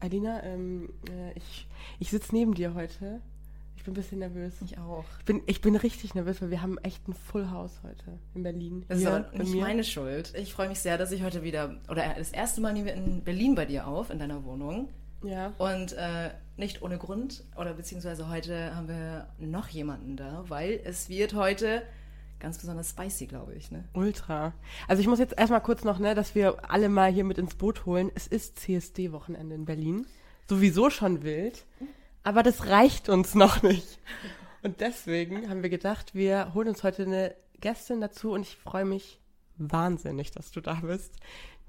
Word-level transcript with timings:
Alina, 0.00 0.42
ähm, 0.42 0.88
äh, 1.08 1.36
ich, 1.36 1.66
ich 1.98 2.10
sitze 2.10 2.34
neben 2.34 2.54
dir 2.54 2.74
heute. 2.74 3.20
Ich 3.76 3.84
bin 3.84 3.92
ein 3.92 3.96
bisschen 3.96 4.18
nervös. 4.18 4.54
Ich 4.62 4.78
auch. 4.78 5.04
Ich 5.20 5.24
bin, 5.24 5.42
ich 5.46 5.60
bin 5.60 5.76
richtig 5.76 6.14
nervös, 6.14 6.42
weil 6.42 6.50
wir 6.50 6.60
haben 6.60 6.76
echt 6.78 7.06
ein 7.08 7.14
Full 7.14 7.50
House 7.50 7.80
heute 7.82 8.18
in 8.34 8.42
Berlin. 8.42 8.84
Das 8.88 8.98
ist 8.98 9.04
Hier 9.04 9.14
aber 9.14 9.30
bei 9.30 9.38
nicht 9.38 9.54
meine 9.54 9.84
Schuld. 9.84 10.34
Ich 10.36 10.52
freue 10.52 10.68
mich 10.68 10.80
sehr, 10.80 10.98
dass 10.98 11.12
ich 11.12 11.22
heute 11.22 11.42
wieder, 11.42 11.76
oder 11.88 12.14
das 12.16 12.30
erste 12.32 12.60
Mal 12.60 12.72
nehmen 12.72 12.86
wir 12.86 12.94
in 12.94 13.22
Berlin 13.22 13.54
bei 13.54 13.64
dir 13.64 13.86
auf, 13.86 14.10
in 14.10 14.18
deiner 14.18 14.44
Wohnung. 14.44 14.88
Ja. 15.22 15.52
Und 15.58 15.92
äh, 15.94 16.30
nicht 16.56 16.82
ohne 16.82 16.98
Grund, 16.98 17.44
oder 17.56 17.74
beziehungsweise 17.74 18.28
heute 18.28 18.74
haben 18.74 18.88
wir 18.88 19.28
noch 19.38 19.68
jemanden 19.68 20.16
da, 20.16 20.44
weil 20.48 20.80
es 20.84 21.08
wird 21.08 21.34
heute 21.34 21.82
ganz 22.40 22.58
besonders 22.58 22.90
spicy, 22.90 23.26
glaube 23.26 23.54
ich. 23.54 23.70
Ne? 23.70 23.84
Ultra. 23.94 24.52
Also 24.88 25.00
ich 25.00 25.06
muss 25.06 25.18
jetzt 25.18 25.38
erstmal 25.38 25.62
kurz 25.62 25.84
noch, 25.84 25.98
ne, 25.98 26.14
dass 26.14 26.34
wir 26.34 26.70
alle 26.70 26.88
mal 26.88 27.12
hier 27.12 27.24
mit 27.24 27.38
ins 27.38 27.54
Boot 27.54 27.86
holen. 27.86 28.10
Es 28.14 28.26
ist 28.26 28.58
CSD-Wochenende 28.58 29.54
in 29.54 29.64
Berlin. 29.64 30.06
Sowieso 30.48 30.90
schon 30.90 31.22
wild. 31.22 31.64
Aber 32.22 32.42
das 32.42 32.66
reicht 32.66 33.08
uns 33.08 33.34
noch 33.34 33.62
nicht. 33.62 33.98
Und 34.62 34.80
deswegen 34.80 35.48
haben 35.48 35.62
wir 35.62 35.70
gedacht, 35.70 36.14
wir 36.14 36.52
holen 36.54 36.68
uns 36.68 36.82
heute 36.82 37.04
eine 37.04 37.34
Gästin 37.60 38.00
dazu 38.00 38.32
und 38.32 38.42
ich 38.42 38.56
freue 38.56 38.84
mich 38.84 39.20
wahnsinnig, 39.56 40.30
dass 40.32 40.50
du 40.50 40.60
da 40.60 40.74
bist. 40.74 41.14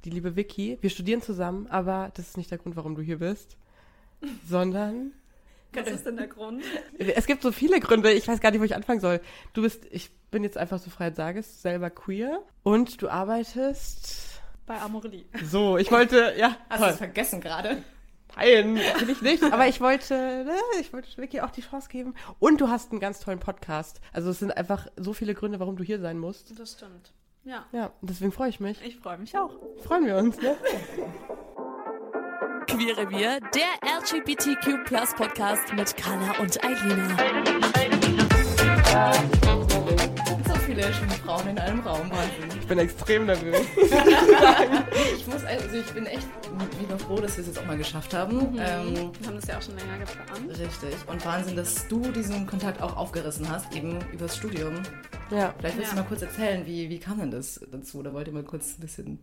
Die 0.03 0.09
liebe 0.09 0.35
Vicky. 0.35 0.77
Wir 0.81 0.89
studieren 0.89 1.21
zusammen, 1.21 1.67
aber 1.67 2.11
das 2.15 2.29
ist 2.29 2.37
nicht 2.37 2.49
der 2.49 2.57
Grund, 2.57 2.75
warum 2.75 2.95
du 2.95 3.01
hier 3.01 3.19
bist. 3.19 3.57
Sondern 4.47 5.13
Was 5.73 5.87
ist 5.87 6.05
denn 6.05 6.17
der 6.17 6.27
Grund? 6.27 6.63
es 6.97 7.25
gibt 7.25 7.41
so 7.43 7.51
viele 7.51 7.79
Gründe, 7.79 8.11
ich 8.11 8.27
weiß 8.27 8.39
gar 8.41 8.51
nicht, 8.51 8.59
wo 8.59 8.65
ich 8.65 8.75
anfangen 8.75 8.99
soll. 8.99 9.21
Du 9.53 9.61
bist, 9.61 9.85
ich 9.91 10.11
bin 10.31 10.43
jetzt 10.43 10.57
einfach 10.57 10.79
so 10.79 10.89
frei 10.89 11.07
und 11.07 11.15
sage 11.15 11.39
es, 11.39 11.61
selber 11.61 11.89
queer 11.89 12.41
und 12.63 13.01
du 13.01 13.09
arbeitest. 13.09 14.41
Bei 14.65 14.79
Amorelie. 14.79 15.25
So, 15.43 15.77
ich 15.77 15.91
wollte, 15.91 16.33
ja, 16.37 16.55
Hast 16.69 16.81
du 16.83 16.87
es 16.87 16.97
vergessen 16.97 17.41
gerade? 17.41 17.83
Nein, 18.37 18.75
will 18.75 19.09
ich 19.09 19.21
nicht. 19.21 19.43
Aber 19.43 19.67
ich 19.67 19.81
wollte, 19.81 20.13
ne, 20.45 20.55
ich 20.79 20.93
wollte 20.93 21.09
Vicky 21.17 21.41
auch 21.41 21.51
die 21.51 21.61
Chance 21.61 21.89
geben. 21.89 22.15
Und 22.39 22.61
du 22.61 22.69
hast 22.69 22.91
einen 22.91 23.01
ganz 23.01 23.19
tollen 23.19 23.39
Podcast. 23.39 23.99
Also 24.13 24.29
es 24.29 24.39
sind 24.39 24.55
einfach 24.55 24.87
so 24.95 25.11
viele 25.13 25.33
Gründe, 25.33 25.59
warum 25.59 25.75
du 25.75 25.83
hier 25.83 25.99
sein 25.99 26.17
musst. 26.17 26.57
Das 26.57 26.73
stimmt. 26.73 27.11
Ja, 27.43 27.65
Ja, 27.71 27.91
deswegen 28.01 28.31
freue 28.31 28.49
ich 28.49 28.59
mich. 28.59 28.79
ich 28.85 28.97
freue 28.97 29.17
mich 29.17 29.37
auch. 29.37 29.51
Freuen 29.83 30.05
wir 30.05 30.15
uns, 30.15 30.37
ne? 30.39 30.55
Queere 32.67 33.09
Wir, 33.09 33.39
der 33.53 33.71
LGBTQ 33.99 34.83
Podcast 35.17 35.73
mit 35.75 35.95
Carla 35.97 36.37
und 36.39 36.63
Eilina. 36.63 37.17
So 40.47 40.53
viele 40.65 40.93
schöne 40.93 41.11
Frauen 41.25 41.47
in 41.47 41.57
einem 41.59 41.79
Raum, 41.81 42.09
Wahnsinn. 42.11 42.59
Ich 42.59 42.67
bin 42.67 42.79
extrem 42.79 43.25
nervös. 43.25 43.57
Ich 45.15 45.27
muss, 45.27 45.43
also 45.45 45.75
ich 45.77 45.85
bin 45.93 46.05
echt 46.07 46.27
mega 46.81 46.97
froh, 46.97 47.15
dass 47.17 47.37
wir 47.37 47.41
es 47.41 47.47
jetzt 47.47 47.59
auch 47.59 47.65
mal 47.65 47.77
geschafft 47.77 48.13
haben. 48.13 48.39
Ähm, 48.59 49.11
Wir 49.19 49.27
haben 49.27 49.35
das 49.35 49.47
ja 49.47 49.57
auch 49.57 49.61
schon 49.61 49.77
länger 49.77 49.99
geplant. 49.99 50.49
richtig. 50.59 50.95
Und 51.07 51.25
Wahnsinn, 51.25 51.55
dass 51.55 51.87
du 51.87 51.99
diesen 52.11 52.47
Kontakt 52.47 52.81
auch 52.81 52.97
aufgerissen 52.97 53.47
hast, 53.49 53.73
eben 53.75 53.99
übers 54.11 54.35
Studium. 54.35 54.81
Ja. 55.29 55.53
Vielleicht 55.59 55.77
willst 55.77 55.91
Ja. 55.91 55.95
du 55.97 56.01
mal 56.03 56.07
kurz 56.07 56.21
erzählen, 56.23 56.65
wie, 56.65 56.89
wie 56.89 56.99
kam 56.99 57.19
denn 57.19 57.31
das 57.31 57.59
dazu? 57.71 58.01
Da 58.03 58.13
wollt 58.13 58.27
ihr 58.27 58.33
mal 58.33 58.43
kurz 58.43 58.77
ein 58.77 58.81
bisschen 58.81 59.19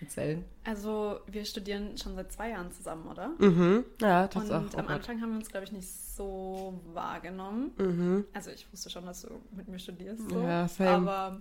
erzählen? 0.00 0.44
Also, 0.64 1.20
wir 1.26 1.44
studieren 1.44 1.96
schon 1.96 2.14
seit 2.14 2.32
zwei 2.32 2.50
Jahren 2.50 2.70
zusammen, 2.72 3.06
oder? 3.06 3.28
Mhm. 3.38 3.84
Ja, 4.00 4.28
das 4.28 4.44
Und 4.44 4.50
auch. 4.52 4.56
am 4.56 4.66
oh 4.66 4.70
Gott. 4.70 4.90
Anfang 4.90 5.20
haben 5.22 5.30
wir 5.30 5.36
uns, 5.38 5.48
glaube 5.48 5.64
ich, 5.64 5.72
nicht 5.72 5.88
so 5.88 6.80
wahrgenommen. 6.92 7.72
Mhm. 7.78 8.24
Also, 8.32 8.50
ich 8.50 8.70
wusste 8.72 8.90
schon, 8.90 9.06
dass 9.06 9.22
du 9.22 9.40
mit 9.52 9.68
mir 9.68 9.78
studierst, 9.78 10.28
so, 10.30 10.40
Ja, 10.40 10.68
same. 10.68 11.10
aber 11.10 11.40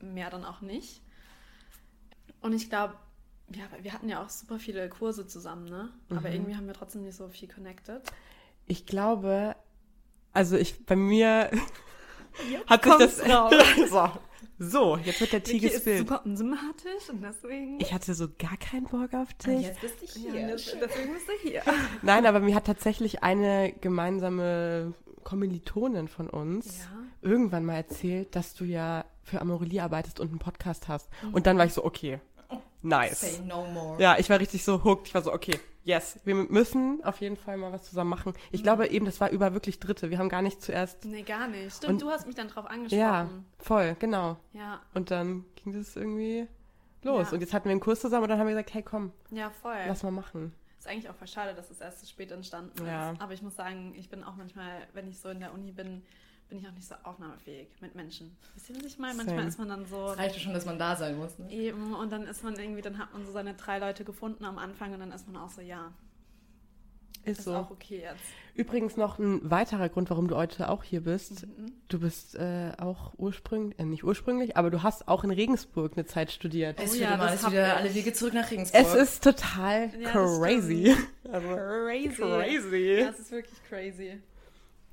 mehr 0.00 0.30
dann 0.30 0.44
auch 0.44 0.60
nicht. 0.60 1.02
Und 2.40 2.52
ich 2.52 2.68
glaube, 2.68 2.94
ja, 3.50 3.64
wir 3.82 3.92
hatten 3.92 4.08
ja 4.08 4.22
auch 4.22 4.28
super 4.28 4.58
viele 4.58 4.88
Kurse 4.88 5.26
zusammen, 5.26 5.64
ne? 5.64 5.90
Mhm. 6.08 6.18
Aber 6.18 6.30
irgendwie 6.30 6.54
haben 6.54 6.66
wir 6.66 6.74
trotzdem 6.74 7.02
nicht 7.02 7.16
so 7.16 7.28
viel 7.28 7.48
connected. 7.48 8.02
Ich 8.66 8.86
glaube, 8.86 9.56
also 10.32 10.56
ich, 10.56 10.84
bei 10.84 10.94
mir 10.96 11.50
hat 12.66 12.84
sich 12.84 12.94
das. 12.98 13.16
so, 13.90 14.10
so, 14.58 14.96
jetzt 14.96 15.20
wird 15.20 15.32
der 15.32 15.42
Tee 15.42 15.54
Vicky 15.54 15.66
ist 15.66 15.72
gespillt. 15.74 15.98
super 16.00 16.22
unsympathisch 16.24 17.08
und 17.10 17.22
deswegen. 17.22 17.80
Ich 17.80 17.92
hatte 17.92 18.14
so 18.14 18.28
gar 18.38 18.56
keinen 18.56 18.84
Bock 18.86 19.12
auf 19.14 19.32
dich. 19.34 19.68
bist 19.80 20.16
du 20.16 20.20
Ja, 20.20 20.32
und 20.32 20.48
jetzt- 20.50 20.76
deswegen 20.80 21.12
bist 21.12 21.28
du 21.28 21.48
hier. 21.48 21.62
Nein, 22.02 22.26
aber 22.26 22.40
mir 22.40 22.54
hat 22.54 22.66
tatsächlich 22.66 23.22
eine 23.22 23.72
gemeinsame 23.80 24.94
Kommilitonin 25.24 26.08
von 26.08 26.28
uns 26.30 26.78
Ja. 26.78 27.30
irgendwann 27.30 27.64
mal 27.64 27.74
erzählt, 27.76 28.34
dass 28.34 28.54
du 28.54 28.64
ja 28.64 29.04
für 29.22 29.40
Amorelie 29.40 29.82
arbeitest 29.82 30.20
und 30.20 30.30
einen 30.30 30.38
Podcast 30.38 30.88
hast. 30.88 31.08
Mhm. 31.22 31.34
Und 31.34 31.46
dann 31.46 31.58
war 31.58 31.66
ich 31.66 31.74
so, 31.74 31.84
okay, 31.84 32.18
Say 32.82 32.88
nice. 32.88 33.40
no 33.44 33.66
more. 33.66 34.00
Ja, 34.00 34.16
ich 34.18 34.30
war 34.30 34.38
richtig 34.40 34.64
so 34.64 34.84
hooked. 34.84 35.08
Ich 35.08 35.14
war 35.14 35.22
so, 35.22 35.32
okay, 35.32 35.58
yes, 35.84 36.18
wir 36.24 36.34
müssen 36.34 37.02
auf 37.04 37.20
jeden 37.20 37.36
Fall 37.36 37.56
mal 37.56 37.72
was 37.72 37.82
zusammen 37.84 38.10
machen. 38.10 38.32
Mhm. 38.32 38.38
Ich 38.52 38.62
glaube 38.62 38.88
eben, 38.88 39.04
das 39.06 39.20
war 39.20 39.30
über 39.30 39.52
wirklich 39.54 39.80
Dritte. 39.80 40.10
Wir 40.10 40.18
haben 40.18 40.28
gar 40.28 40.42
nicht 40.42 40.62
zuerst. 40.62 41.04
Nee, 41.04 41.22
gar 41.22 41.48
nicht. 41.48 41.76
Stimmt, 41.76 41.94
Und- 41.94 42.02
du 42.02 42.10
hast 42.10 42.26
mich 42.26 42.36
dann 42.36 42.48
drauf 42.48 42.66
angesprochen. 42.66 43.00
Ja, 43.00 43.28
voll, 43.58 43.96
genau. 43.98 44.36
Ja, 44.52 44.80
Und 44.94 45.10
dann 45.10 45.44
ging 45.56 45.72
das 45.72 45.96
irgendwie 45.96 46.46
los. 47.02 47.28
Ja. 47.28 47.34
Und 47.34 47.40
jetzt 47.40 47.52
hatten 47.52 47.64
wir 47.66 47.72
einen 47.72 47.80
Kurs 47.80 48.00
zusammen 48.00 48.24
und 48.24 48.28
dann 48.28 48.38
haben 48.38 48.46
wir 48.46 48.54
gesagt, 48.54 48.74
hey 48.74 48.82
komm, 48.82 49.12
ja, 49.30 49.50
voll. 49.50 49.76
lass 49.86 50.02
mal 50.02 50.10
machen. 50.12 50.52
Ist 50.78 50.86
eigentlich 50.86 51.10
auch 51.10 51.14
voll 51.16 51.26
schade, 51.28 51.54
dass 51.54 51.70
es 51.70 51.80
erst 51.80 52.00
so 52.00 52.06
spät 52.06 52.30
entstanden 52.30 52.86
Ja. 52.86 53.10
ist. 53.12 53.20
Aber 53.20 53.32
ich 53.32 53.42
muss 53.42 53.56
sagen, 53.56 53.92
ich 53.96 54.08
bin 54.08 54.22
auch 54.22 54.36
manchmal, 54.36 54.86
wenn 54.94 55.08
ich 55.08 55.18
so 55.18 55.28
in 55.30 55.40
der 55.40 55.52
Uni 55.52 55.72
bin, 55.72 56.02
bin 56.48 56.58
ich 56.58 56.66
auch 56.66 56.72
nicht 56.72 56.88
so 56.88 56.94
aufnahmefähig 57.04 57.68
mit 57.80 57.94
Menschen. 57.94 58.36
Wisst 58.54 58.70
ihr, 58.70 58.76
was 58.76 58.84
ich 58.84 58.98
meine? 58.98 59.14
Manchmal 59.14 59.46
ist 59.46 59.58
man 59.58 59.68
dann 59.68 59.84
so 59.86 60.06
Reicht 60.06 60.34
ja 60.36 60.40
schon, 60.40 60.54
dass 60.54 60.64
man 60.66 60.78
da 60.78 60.96
sein 60.96 61.16
muss. 61.18 61.38
Ne? 61.38 61.50
eben 61.52 61.94
und 61.94 62.10
dann 62.10 62.22
ist 62.26 62.42
man 62.42 62.58
irgendwie, 62.58 62.80
dann 62.82 62.98
hat 62.98 63.12
man 63.12 63.24
so 63.26 63.32
seine 63.32 63.54
drei 63.54 63.78
Leute 63.78 64.04
gefunden 64.04 64.44
am 64.44 64.58
Anfang 64.58 64.92
und 64.94 65.00
dann 65.00 65.12
ist 65.12 65.26
man 65.30 65.36
auch 65.42 65.50
so, 65.50 65.60
ja, 65.60 65.92
Ist 67.24 67.40
ist 67.40 67.44
so. 67.44 67.54
auch 67.54 67.70
okay 67.70 68.00
jetzt. 68.02 68.22
Übrigens 68.54 68.96
noch 68.96 69.18
ein 69.20 69.48
weiterer 69.48 69.88
Grund, 69.88 70.10
warum 70.10 70.26
du 70.26 70.36
heute 70.36 70.68
auch 70.70 70.82
hier 70.82 71.02
bist. 71.02 71.46
Mhm. 71.46 71.72
Du 71.88 72.00
bist 72.00 72.34
äh, 72.34 72.72
auch 72.78 73.12
ursprünglich, 73.18 73.78
äh, 73.78 73.84
nicht 73.84 74.02
ursprünglich, 74.02 74.56
aber 74.56 74.70
du 74.70 74.82
hast 74.82 75.06
auch 75.06 75.22
in 75.24 75.30
Regensburg 75.30 75.92
eine 75.96 76.06
Zeit 76.06 76.32
studiert. 76.32 76.80
Es 76.80 76.90
Oh 76.90 76.94
wird 76.94 77.02
ja, 77.02 77.14
immer 77.14 77.26
das 77.26 77.44
hab 77.44 77.52
wieder 77.52 77.66
ich. 77.68 77.74
alle 77.74 77.94
Wege 77.94 78.12
zurück 78.14 78.34
nach 78.34 78.50
Regensburg. 78.50 78.80
Es 78.84 78.94
ist 78.94 79.22
total 79.22 79.90
Ja, 80.00 80.10
crazy. 80.10 80.96
Also, 81.30 81.46
Crazy. 81.46 82.08
crazy. 82.22 83.00
Ja, 83.00 83.10
es 83.10 83.18
ist 83.18 83.30
wirklich 83.30 83.62
crazy. 83.68 84.18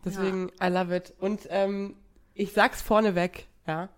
Deswegen, 0.06 0.52
I 0.64 0.68
love 0.68 0.96
it. 0.96 1.14
Und 1.20 1.48
ähm, 1.50 1.96
ich 2.34 2.54
sag's 2.54 2.82
vorneweg, 2.82 3.48
ja. 3.68 3.90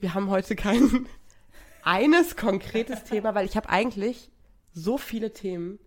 Wir 0.00 0.14
haben 0.14 0.30
heute 0.30 0.54
kein 0.56 1.06
eines 1.82 2.36
konkretes 2.36 3.04
Thema, 3.04 3.34
weil 3.34 3.46
ich 3.46 3.56
habe 3.56 3.68
eigentlich 3.68 4.30
so 4.72 4.98
viele 4.98 5.32
Themen 5.32 5.78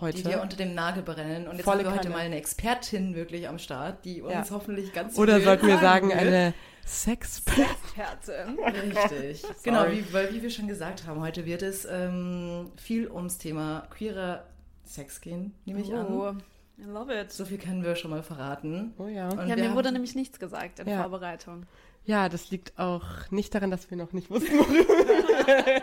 heute. 0.00 0.16
die 0.18 0.22
dir 0.24 0.42
unter 0.42 0.56
dem 0.56 0.74
Nagel 0.74 1.02
brennen. 1.02 1.46
Und 1.48 1.56
jetzt 1.56 1.64
Volle 1.64 1.78
haben 1.78 1.84
wir 1.86 1.90
heute 1.92 2.02
Kanne. 2.04 2.14
mal 2.14 2.20
eine 2.20 2.36
Expertin 2.36 3.14
wirklich 3.14 3.48
am 3.48 3.58
Start, 3.58 4.04
die 4.04 4.22
uns 4.22 4.32
Ja. 4.32 4.44
hoffentlich 4.50 4.92
ganz 4.92 5.18
Oder 5.18 5.40
sollten 5.40 5.66
wir 5.66 5.78
sagen, 5.78 6.08
wird. 6.08 6.18
eine 6.18 6.54
Sex 6.84 7.42
Expertin. 7.46 8.58
Richtig. 8.58 9.42
genau, 9.62 9.90
wie, 9.90 10.04
weil, 10.12 10.32
wie 10.34 10.42
wir 10.42 10.50
schon 10.50 10.68
gesagt 10.68 11.06
haben, 11.06 11.20
heute 11.20 11.46
wird 11.46 11.62
es 11.62 11.86
ähm, 11.90 12.72
viel 12.76 13.10
ums 13.10 13.38
Thema 13.38 13.86
queerer 13.90 14.44
Sex 14.84 15.20
gehen, 15.20 15.54
nehme 15.64 15.80
ich 15.80 15.94
an. 15.94 16.42
I 16.78 16.84
love 16.84 17.12
it. 17.12 17.30
So 17.32 17.44
viel 17.44 17.58
können 17.58 17.82
wir 17.84 17.94
schon 17.96 18.10
mal 18.10 18.22
verraten. 18.22 18.94
Oh 18.98 19.06
ja. 19.06 19.28
Und 19.28 19.38
Ja, 19.40 19.46
wir 19.48 19.56
mir 19.56 19.68
haben- 19.68 19.76
wurde 19.76 19.92
nämlich 19.92 20.14
nichts 20.14 20.38
gesagt 20.40 20.80
in 20.80 20.88
Ja. 20.88 21.00
Vorbereitung. 21.02 21.66
Ja, 22.04 22.28
das 22.28 22.50
liegt 22.50 22.78
auch 22.78 23.04
nicht 23.30 23.54
daran, 23.54 23.70
dass 23.70 23.90
wir 23.90 23.96
noch 23.96 24.12
nicht 24.12 24.28
wussten, 24.30 24.52
worüber. 24.58 25.82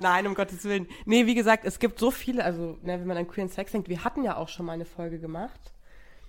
Nein, 0.00 0.26
um 0.26 0.34
Gottes 0.34 0.64
Willen. 0.64 0.86
Nee, 1.06 1.26
wie 1.26 1.34
gesagt, 1.34 1.64
es 1.64 1.78
gibt 1.78 1.98
so 1.98 2.10
viele, 2.10 2.44
also 2.44 2.78
ne, 2.82 3.00
wenn 3.00 3.06
man 3.06 3.16
an 3.16 3.26
Queer 3.28 3.44
and 3.44 3.52
Sex 3.52 3.72
denkt, 3.72 3.88
wir 3.88 4.04
hatten 4.04 4.22
ja 4.24 4.36
auch 4.36 4.48
schon 4.48 4.66
mal 4.66 4.72
eine 4.72 4.84
Folge 4.84 5.18
gemacht 5.18 5.72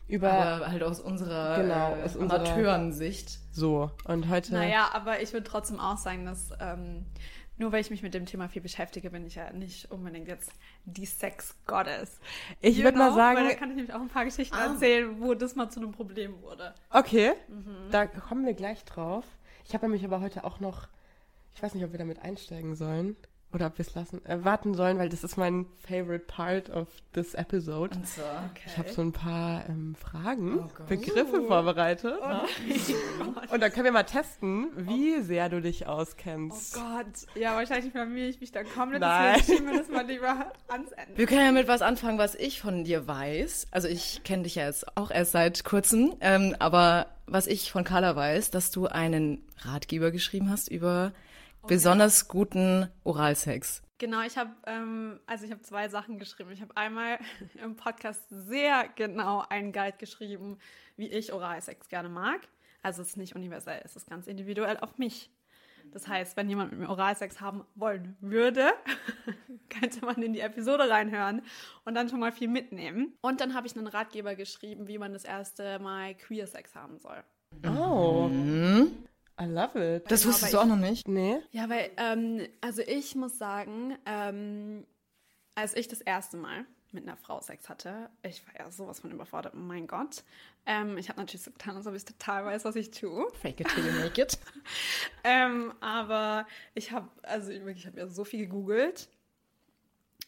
über 0.07 0.31
aber 0.31 0.67
halt 0.67 0.83
aus 0.83 0.99
unserer, 0.99 1.61
Genau, 1.61 1.95
äh, 1.95 2.03
aus 2.03 2.15
unserer- 2.17 2.39
Amateurensicht. 2.41 3.39
so 3.53 3.89
und 4.05 4.27
heute 4.29 4.53
Naja, 4.53 4.89
aber 4.93 5.21
ich 5.21 5.31
würde 5.33 5.45
trotzdem 5.45 5.79
auch 5.79 5.97
sagen, 5.97 6.25
dass 6.25 6.49
ähm, 6.59 7.05
nur 7.57 7.71
weil 7.71 7.81
ich 7.81 7.89
mich 7.91 8.01
mit 8.03 8.13
dem 8.13 8.25
Thema 8.25 8.49
viel 8.49 8.61
beschäftige, 8.61 9.09
bin 9.11 9.25
ich 9.27 9.35
ja 9.35 9.51
nicht 9.53 9.91
unbedingt 9.91 10.27
jetzt 10.27 10.51
die 10.85 11.05
Sex 11.05 11.55
Goddess. 11.65 12.19
ich 12.61 12.83
würde 12.83 12.97
mal? 12.97 13.09
Weil 13.11 13.15
sagen, 13.15 13.47
da 13.49 13.55
kann 13.55 13.69
ich 13.69 13.75
nämlich 13.75 13.93
auch 13.93 14.01
ein 14.01 14.09
paar 14.09 14.25
Geschichten 14.25 14.55
Ah. 14.55 14.73
erzählen, 14.73 15.21
wo 15.21 15.33
das 15.33 15.55
mal 15.55 15.69
zu 15.69 15.79
einem 15.79 15.91
Problem 15.91 16.41
wurde. 16.41 16.73
okay, 16.89 17.33
Mhm. 17.47 17.91
da 17.91 18.05
kommen 18.07 18.45
wir 18.45 18.53
gleich 18.53 18.83
drauf. 18.85 19.25
Ich 19.65 19.73
habe 19.73 19.85
nämlich 19.85 20.03
aber 20.03 20.19
heute 20.21 20.43
auch 20.43 20.59
noch, 20.59 20.87
ich 21.55 21.61
weiß 21.63 21.73
nicht, 21.75 21.85
ob 21.85 21.91
wir 21.91 21.99
damit 21.99 22.19
einsteigen 22.19 22.75
sollen. 22.75 23.15
Oder 23.53 23.67
ob 23.67 23.77
wir 23.77 23.85
es 23.85 23.93
lassen, 23.95 24.25
äh, 24.25 24.43
warten 24.43 24.73
sollen, 24.73 24.97
weil 24.97 25.09
das 25.09 25.23
ist 25.23 25.37
mein 25.37 25.65
favorite 25.87 26.25
part 26.25 26.69
of 26.71 26.87
this 27.13 27.33
episode. 27.35 27.95
Und 27.95 28.07
zwar. 28.07 28.49
Ich 28.65 28.77
habe 28.77 28.89
so 28.89 29.01
ein 29.01 29.11
paar 29.11 29.63
ähm, 29.69 29.95
Fragen, 29.95 30.59
Oh. 30.59 30.83
Begriffe 30.89 31.43
vorbereitet. 31.43 32.15
Und 33.51 33.61
dann 33.61 33.71
können 33.71 33.85
wir 33.85 33.91
mal 33.91 34.03
testen, 34.03 34.67
wie 34.75 35.21
sehr 35.21 35.49
du 35.49 35.61
dich 35.61 35.85
Oh 35.87 35.91
auskennst. 35.91 36.73
Gott, 36.73 37.05
ja, 37.35 37.55
wahrscheinlich 37.55 37.93
blamiere 37.93 38.27
ich 38.27 38.39
mich 38.41 38.51
dann 38.51 38.65
komplett. 38.69 39.01
Nein. 39.01 39.35
Deswegen 39.37 39.65
wir 39.71 39.77
das 39.77 39.89
mal 39.89 40.05
lieber 40.05 40.51
ans 40.67 40.91
Ende. 40.91 41.17
Wir 41.17 41.25
können 41.27 41.45
ja 41.45 41.51
mit 41.51 41.67
was 41.67 41.81
anfangen, 41.81 42.17
was 42.17 42.35
ich 42.35 42.59
von 42.61 42.83
dir 42.83 43.07
weiß. 43.07 43.67
Also 43.71 43.87
ich 43.87 44.21
kenne 44.23 44.43
dich 44.43 44.55
ja 44.55 44.65
jetzt 44.65 44.97
auch 44.97 45.11
erst 45.11 45.31
seit 45.33 45.63
kurzem, 45.63 46.13
ähm, 46.21 46.55
aber 46.59 47.07
was 47.27 47.47
ich 47.47 47.71
von 47.71 47.83
Carla 47.83 48.15
weiß, 48.15 48.51
dass 48.51 48.71
du 48.71 48.87
einen 48.87 49.43
Ratgeber 49.59 50.11
geschrieben 50.11 50.49
hast 50.49 50.67
über 50.69 51.13
besonders 51.67 52.27
guten 52.27 52.89
Oralsex. 53.03 53.81
Genau, 53.97 54.21
ich 54.21 54.37
habe 54.37 54.51
ähm, 54.65 55.19
also 55.27 55.45
ich 55.45 55.51
habe 55.51 55.61
zwei 55.61 55.87
Sachen 55.87 56.19
geschrieben. 56.19 56.51
Ich 56.51 56.61
habe 56.61 56.75
einmal 56.75 57.19
im 57.63 57.75
Podcast 57.75 58.23
sehr 58.29 58.89
genau 58.95 59.43
einen 59.49 59.71
Guide 59.71 59.97
geschrieben, 59.97 60.57
wie 60.97 61.07
ich 61.07 61.31
Oralsex 61.31 61.89
gerne 61.89 62.09
mag. 62.09 62.41
Also 62.81 63.01
es 63.01 63.09
ist 63.09 63.17
nicht 63.17 63.35
universell, 63.35 63.81
es 63.85 63.95
ist 63.95 64.09
ganz 64.09 64.27
individuell 64.27 64.77
auf 64.77 64.97
mich. 64.97 65.29
Das 65.91 66.07
heißt, 66.07 66.35
wenn 66.37 66.49
jemand 66.49 66.71
mit 66.71 66.79
mir 66.81 66.89
Oralsex 66.89 67.39
haben 67.39 67.65
wollen 67.75 68.17
würde, 68.19 68.71
könnte 69.69 70.05
man 70.05 70.21
in 70.21 70.33
die 70.33 70.39
Episode 70.39 70.89
reinhören 70.89 71.41
und 71.85 71.95
dann 71.95 72.09
schon 72.09 72.19
mal 72.19 72.31
viel 72.31 72.47
mitnehmen. 72.47 73.13
Und 73.21 73.41
dann 73.41 73.53
habe 73.53 73.67
ich 73.67 73.77
einen 73.77 73.87
Ratgeber 73.87 74.35
geschrieben, 74.35 74.87
wie 74.87 74.97
man 74.97 75.13
das 75.13 75.23
erste 75.23 75.79
Mal 75.79 76.15
Queer 76.15 76.47
Sex 76.47 76.73
haben 76.75 76.97
soll. 76.99 77.23
Oh, 77.67 78.29
I 79.39 79.45
love 79.45 79.77
it. 79.95 80.09
Das 80.11 80.21
Genau, 80.21 80.33
wusstest 80.33 80.53
du 80.53 80.59
auch 80.59 80.65
noch 80.65 80.75
nicht? 80.77 81.07
Nee? 81.07 81.39
Ja, 81.51 81.69
weil, 81.69 81.91
ähm, 81.97 82.47
also 82.61 82.81
ich 82.83 83.15
muss 83.15 83.37
sagen, 83.37 83.97
ähm, 84.05 84.85
als 85.55 85.75
ich 85.75 85.87
das 85.87 86.01
erste 86.01 86.37
Mal 86.37 86.65
mit 86.91 87.07
einer 87.07 87.17
Frau 87.17 87.41
Sex 87.41 87.67
hatte, 87.69 88.09
ich 88.21 88.45
war 88.47 88.65
ja 88.65 88.71
sowas 88.71 88.99
von 88.99 89.11
überfordert, 89.11 89.55
mein 89.55 89.87
Gott. 89.87 90.23
Ähm, 90.65 90.97
ich 90.97 91.09
habe 91.09 91.19
natürlich 91.19 91.41
so 91.41 91.51
getan, 91.51 91.75
als 91.75 91.87
ob 91.87 91.95
ich 91.95 92.05
total 92.05 92.45
weiß, 92.45 92.65
was 92.65 92.75
ich 92.75 92.91
tue. 92.91 93.27
Fake 93.41 93.59
it 93.59 93.67
till 93.69 93.85
you 93.85 93.91
make 93.93 94.21
it. 94.21 94.37
Ähm, 95.25 95.73
aber 95.79 96.45
ich 96.73 96.91
habe, 96.91 97.07
also 97.21 97.49
ich 97.49 97.59
wirklich, 97.63 97.79
ich 97.79 97.87
habe 97.87 97.97
ja 97.97 98.07
so 98.07 98.25
viel 98.25 98.41
gegoogelt. 98.41 99.07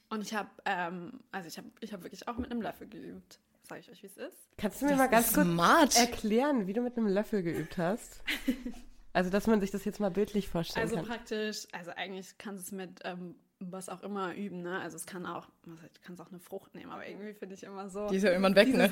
Und 0.10 0.22
ich 0.22 0.34
habe, 0.34 0.50
ähm, 0.66 1.20
also 1.34 1.50
ich 1.50 1.58
habe 1.58 1.68
ich 1.82 1.92
hab 1.92 2.04
wirklich 2.04 2.28
auch 2.30 2.38
mit 2.38 2.50
einem 2.50 2.62
Löffel 2.62 2.88
geübt. 2.88 3.40
Sag 3.68 3.80
ich 3.80 3.92
euch, 3.92 4.02
wie 4.04 4.08
es 4.08 4.16
ist. 4.16 4.38
Kannst 4.58 4.82
du 4.82 4.86
mir 4.86 4.96
mal 4.96 5.08
ganz 5.08 5.34
kurz 5.34 5.48
Smart. 5.48 5.98
erklären, 5.98 6.68
wie 6.68 6.74
du 6.74 6.82
mit 6.82 6.98
einem 6.98 7.08
Löffel 7.08 7.44
geübt 7.44 7.78
hast? 7.78 8.24
Also, 9.16 9.30
dass 9.30 9.48
man 9.48 9.62
sich 9.62 9.72
das 9.72 9.86
jetzt 9.86 10.00
mal 10.02 10.12
bildlich 10.12 10.50
vorstellen 10.50 10.84
Also 10.84 10.98
kann. 10.98 11.06
praktisch, 11.06 11.68
also 11.72 11.92
eigentlich 11.92 12.38
kannst 12.38 12.64
du 12.64 12.66
es 12.66 12.72
mit 12.74 13.00
ähm, 13.06 13.36
was 13.60 13.88
auch 13.88 14.04
immer 14.04 14.36
üben, 14.36 14.62
ne? 14.62 14.80
Also 14.82 14.98
es 14.98 15.06
kann 15.06 15.26
auch, 15.26 15.48
du 15.64 15.72
kannst 16.04 16.22
auch 16.22 16.30
eine 16.30 16.40
Frucht 16.40 16.76
nehmen, 16.76 16.92
aber 16.92 17.08
irgendwie 17.08 17.34
finde 17.34 17.56
ich 17.56 17.64
immer 17.64 17.90
so. 17.90 18.08
Die 18.10 18.18
ist 18.18 18.24
ja 18.24 18.32
irgendwann 18.32 18.56
weg, 18.56 18.74
ne? 18.74 18.92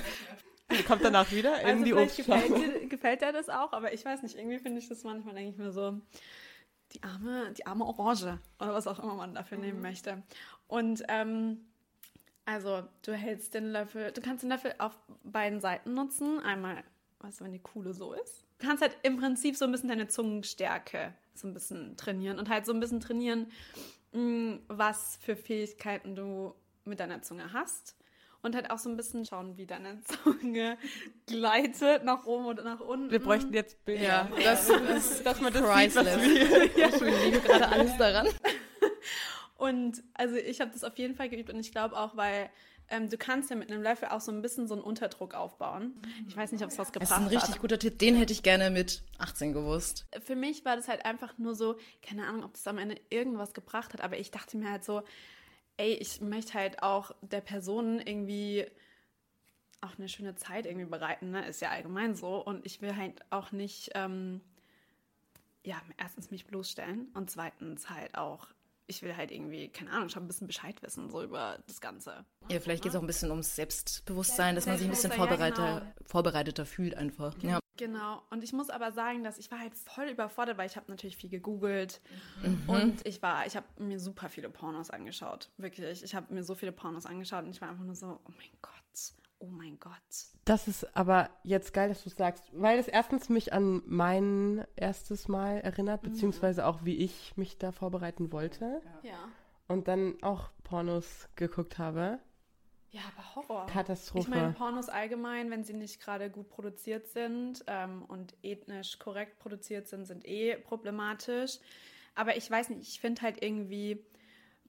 Die 0.72 0.84
kommt 0.84 1.04
danach 1.04 1.30
wieder 1.34 1.60
in 1.62 1.68
Also 1.68 1.84
die 1.84 1.92
vielleicht 1.92 2.16
gefällt 2.16 2.50
Obstschale. 2.52 2.80
dir, 2.80 2.88
gefällt 2.88 3.22
dir 3.22 3.34
das 3.34 3.50
auch, 3.50 3.74
aber 3.74 3.94
ich 3.94 4.06
weiß 4.06 4.24
nicht, 4.24 4.38
irgendwie 4.38 4.60
finde 4.60 4.80
ich 4.80 4.88
das 4.88 5.04
manchmal, 5.04 5.36
denke 5.36 5.52
ich 5.52 5.58
mir 5.58 5.72
so, 5.74 6.00
die 6.94 7.04
arme, 7.04 7.52
die 7.58 7.66
arme 7.66 7.86
Orange 7.86 8.40
oder 8.60 8.74
was 8.74 8.88
auch 8.88 9.00
immer 9.00 9.16
man 9.16 9.36
dafür 9.36 9.58
nehmen 9.58 9.82
möchte. 9.82 10.24
Und 10.68 11.04
ähm, 11.10 11.66
also 12.46 12.84
du 13.02 13.14
hältst 13.14 13.54
den 13.56 13.72
Löffel, 13.74 14.12
du 14.14 14.22
kannst 14.22 14.44
den 14.44 14.50
Löffel 14.50 14.74
auf 14.78 14.98
beiden 15.24 15.60
Seiten 15.60 15.94
nutzen. 15.94 16.40
Einmal, 16.40 16.82
weißt 17.24 17.40
du, 17.40 17.46
wenn 17.46 17.54
die 17.54 17.60
Kuhle 17.60 17.94
so 17.94 18.14
ist. 18.14 18.46
Du 18.60 18.68
kannst 18.68 18.82
halt 18.82 18.98
im 19.04 19.18
Prinzip 19.18 19.56
so 19.56 19.66
ein 19.66 19.72
bisschen 19.72 19.90
deine 19.90 20.08
Zungenstärke 20.08 21.14
so 21.34 21.48
ein 21.48 21.54
bisschen 21.54 21.98
trainieren 21.98 22.38
und 22.38 22.50
halt 22.50 22.66
so 22.66 22.74
ein 22.74 22.80
bisschen 22.80 23.00
trainieren, 23.00 23.52
mh, 24.12 24.60
was 24.68 25.18
für 25.22 25.36
Fähigkeiten 25.36 26.16
du 26.16 26.54
mit 26.86 27.00
deiner 27.00 27.22
Zunge 27.22 27.54
hast. 27.54 27.96
Und 28.42 28.56
halt 28.56 28.72
auch 28.72 28.78
so 28.78 28.90
ein 28.90 28.98
bisschen 28.98 29.26
schauen, 29.26 29.56
wie 29.56 29.66
deine 29.66 30.02
Zunge 30.24 30.78
gleitet 31.26 32.04
nach 32.04 32.26
oben 32.26 32.46
und 32.46 32.64
nach 32.64 32.82
unten. 32.82 33.10
Wir 33.10 33.20
bräuchten 33.20 33.54
jetzt 33.54 33.84
Bilder. 33.86 34.04
Ja, 34.04 34.30
das 34.44 34.70
ist 34.70 35.26
dass 35.26 35.40
man 35.40 35.54
das 35.54 35.62
sieht, 35.62 35.96
was 35.96 36.04
priceless. 36.04 36.22
wir... 36.22 36.84
Ich 37.16 37.26
liebe 37.26 37.40
gerade 37.40 37.70
alles 37.70 37.98
daran. 37.98 38.28
Und 39.56 40.04
also 40.14 40.36
ich 40.36 40.60
habe 40.60 40.72
das 40.72 40.84
auf 40.84 40.98
jeden 40.98 41.16
Fall 41.16 41.30
geübt 41.30 41.50
und 41.50 41.58
ich 41.58 41.72
glaube 41.72 41.98
auch, 41.98 42.18
weil 42.18 42.50
ähm, 42.94 43.10
du 43.10 43.18
kannst 43.18 43.50
ja 43.50 43.56
mit 43.56 43.72
einem 43.72 43.82
Löffel 43.82 44.10
auch 44.10 44.22
so 44.22 44.32
ein 44.32 44.42
bisschen 44.42 44.68
so 44.68 44.76
einen 44.76 44.84
Unterdruck 44.84 45.34
aufbauen. 45.34 45.94
Ich 46.28 46.38
weiß 46.38 46.52
nicht, 46.52 46.64
ob 46.64 46.70
es 46.70 46.78
was 46.78 46.92
Das 46.92 46.94
gebracht 46.94 47.10
ist 47.10 47.18
ein 47.18 47.28
richtig 47.28 47.56
hat. 47.56 47.62
guter 47.62 47.80
Tipp. 47.80 47.98
Den 47.98 48.16
hätte 48.16 48.32
ich 48.32 48.44
gerne 48.44 48.70
mit 48.70 49.02
18 49.18 49.52
gewusst. 49.52 50.06
Für 50.24 50.36
mich 50.36 50.64
war 50.64 50.76
das 50.76 50.88
halt 50.88 51.04
einfach 51.06 51.38
nur 51.40 51.56
so, 51.56 51.76
keine 52.02 52.28
Ahnung, 52.28 52.44
ob 52.44 52.54
das 52.54 52.68
am 52.68 52.78
Ende 52.78 53.00
irgendwas 53.10 53.54
gebracht 53.54 53.94
hat, 53.94 54.02
aber 54.02 54.18
ich 54.20 54.30
dachte 54.30 54.58
mir 54.58 54.70
halt 54.70 54.84
so, 54.84 55.02
ey, 55.78 55.94
ich 55.94 56.22
möchte 56.22 56.54
halt 56.54 56.84
auch 56.84 57.12
der 57.22 57.42
Person 57.42 58.00
irgendwie 58.00 58.68
auch 59.82 59.98
eine 59.98 60.08
schöne 60.08 60.36
Zeit 60.36 60.66
irgendwie 60.68 60.86
bereiten, 60.86 61.32
ne? 61.32 61.46
Ist 61.48 61.62
ja 61.62 61.70
allgemein 61.72 62.16
so. 62.16 62.38
Und 62.38 62.66
ich 62.66 62.82
will 62.82 62.96
halt 62.96 63.20
auch 63.32 63.52
nicht, 63.52 63.90
ähm, 63.96 64.40
ja, 65.66 65.82
erstens 65.98 66.30
mich 66.30 66.46
bloßstellen 66.46 67.08
und 67.16 67.32
zweitens 67.32 67.90
halt 67.90 68.16
auch, 68.16 68.48
ich 68.88 69.02
will 69.02 69.16
halt 69.16 69.32
irgendwie, 69.32 69.70
keine 69.70 69.92
Ahnung, 69.92 70.10
schon 70.10 70.24
ein 70.24 70.28
bisschen 70.28 70.48
Bescheid 70.48 70.82
wissen, 70.82 71.10
so 71.10 71.24
über 71.24 71.60
das 71.68 71.82
Ganze. 71.82 72.26
Ja, 72.50 72.60
vielleicht 72.60 72.84
geht 72.84 72.92
es 72.92 72.96
auch 72.96 73.02
ein 73.02 73.08
bisschen 73.08 73.32
ums 73.32 73.56
Selbstbewusstsein, 73.56 74.56
dass 74.56 74.66
man 74.66 74.78
sich 74.78 74.88
ein 74.88 74.92
bisschen 74.92 75.12
Selbstbewusstsein, 75.12 75.52
ja, 75.52 75.56
vorbereiter, 75.56 75.94
vorbereiteter 76.06 76.66
fühlt 76.66 76.96
einfach. 76.96 77.36
Ja. 77.42 77.60
Genau. 77.76 78.22
Und 78.30 78.44
ich 78.44 78.54
muss 78.54 78.70
aber 78.70 78.92
sagen, 78.92 79.24
dass 79.24 79.40
ich 79.40 79.50
war 79.50 79.58
halt 79.60 79.74
voll 79.76 80.06
überfordert, 80.06 80.58
weil 80.58 80.68
ich 80.68 80.76
habe 80.76 80.92
natürlich 80.92 81.18
viel 81.18 81.32
gegoogelt 81.32 82.02
und 82.68 83.06
ich 83.06 83.22
war, 83.24 83.48
ich 83.48 83.56
habe 83.56 83.66
mir 83.78 84.00
super 84.00 84.30
viele 84.30 84.50
Pornos 84.50 84.92
angeschaut, 84.92 85.50
wirklich. 85.58 86.04
Ich 86.04 86.14
habe 86.14 86.32
mir 86.32 86.44
so 86.44 86.54
viele 86.54 86.72
Pornos 86.72 87.08
angeschaut 87.08 87.46
und 87.46 87.50
ich 87.50 87.62
war 87.62 87.70
einfach 87.70 87.84
nur 87.84 87.96
so, 87.96 88.20
oh 88.24 88.32
mein 88.38 88.52
Gott, 88.62 88.74
oh 89.44 89.48
mein 89.52 89.78
Gott. 89.80 89.94
Das 90.46 90.68
ist 90.68 90.96
aber 90.96 91.30
jetzt 91.44 91.74
geil, 91.74 91.90
dass 91.90 92.04
du 92.04 92.10
es 92.10 92.16
sagst, 92.16 92.44
weil 92.54 92.80
es 92.80 92.88
erstens 92.88 93.30
mich 93.30 93.54
an 93.54 93.82
mein 93.86 94.66
erstes 94.76 95.28
Mal 95.28 95.60
erinnert, 95.60 96.02
beziehungsweise 96.02 96.66
auch 96.66 96.84
wie 96.86 96.98
ich 96.98 97.36
mich 97.38 97.58
da 97.58 97.72
vorbereiten 97.72 98.32
wollte 98.32 98.82
Ja. 99.04 99.28
und 99.68 99.88
dann 99.88 100.16
auch 100.22 100.50
Pornos 100.64 101.28
geguckt 101.36 101.78
habe. 101.78 102.20
Ja, 102.92 103.02
aber 103.18 103.36
Horror. 103.36 103.66
Katastrophe. 103.66 104.20
Ich 104.20 104.28
meine, 104.28 104.54
Pornos 104.54 104.88
allgemein, 104.88 105.50
wenn 105.50 105.64
sie 105.64 105.74
nicht 105.74 106.00
gerade 106.00 106.30
gut 106.30 106.48
produziert 106.50 107.08
sind 107.08 107.64
ähm, 107.68 108.04
und 108.06 108.36
ethnisch 108.44 109.00
korrekt 109.00 109.40
produziert 109.40 109.88
sind, 109.88 110.06
sind 110.06 110.26
eh 110.28 110.56
problematisch. 110.58 111.58
Aber 112.16 112.38
ich 112.38 112.50
weiß 112.50 112.70
nicht, 112.70 112.82
ich 112.88 113.00
finde 113.02 113.24
halt 113.24 113.42
irgendwie 113.44 114.06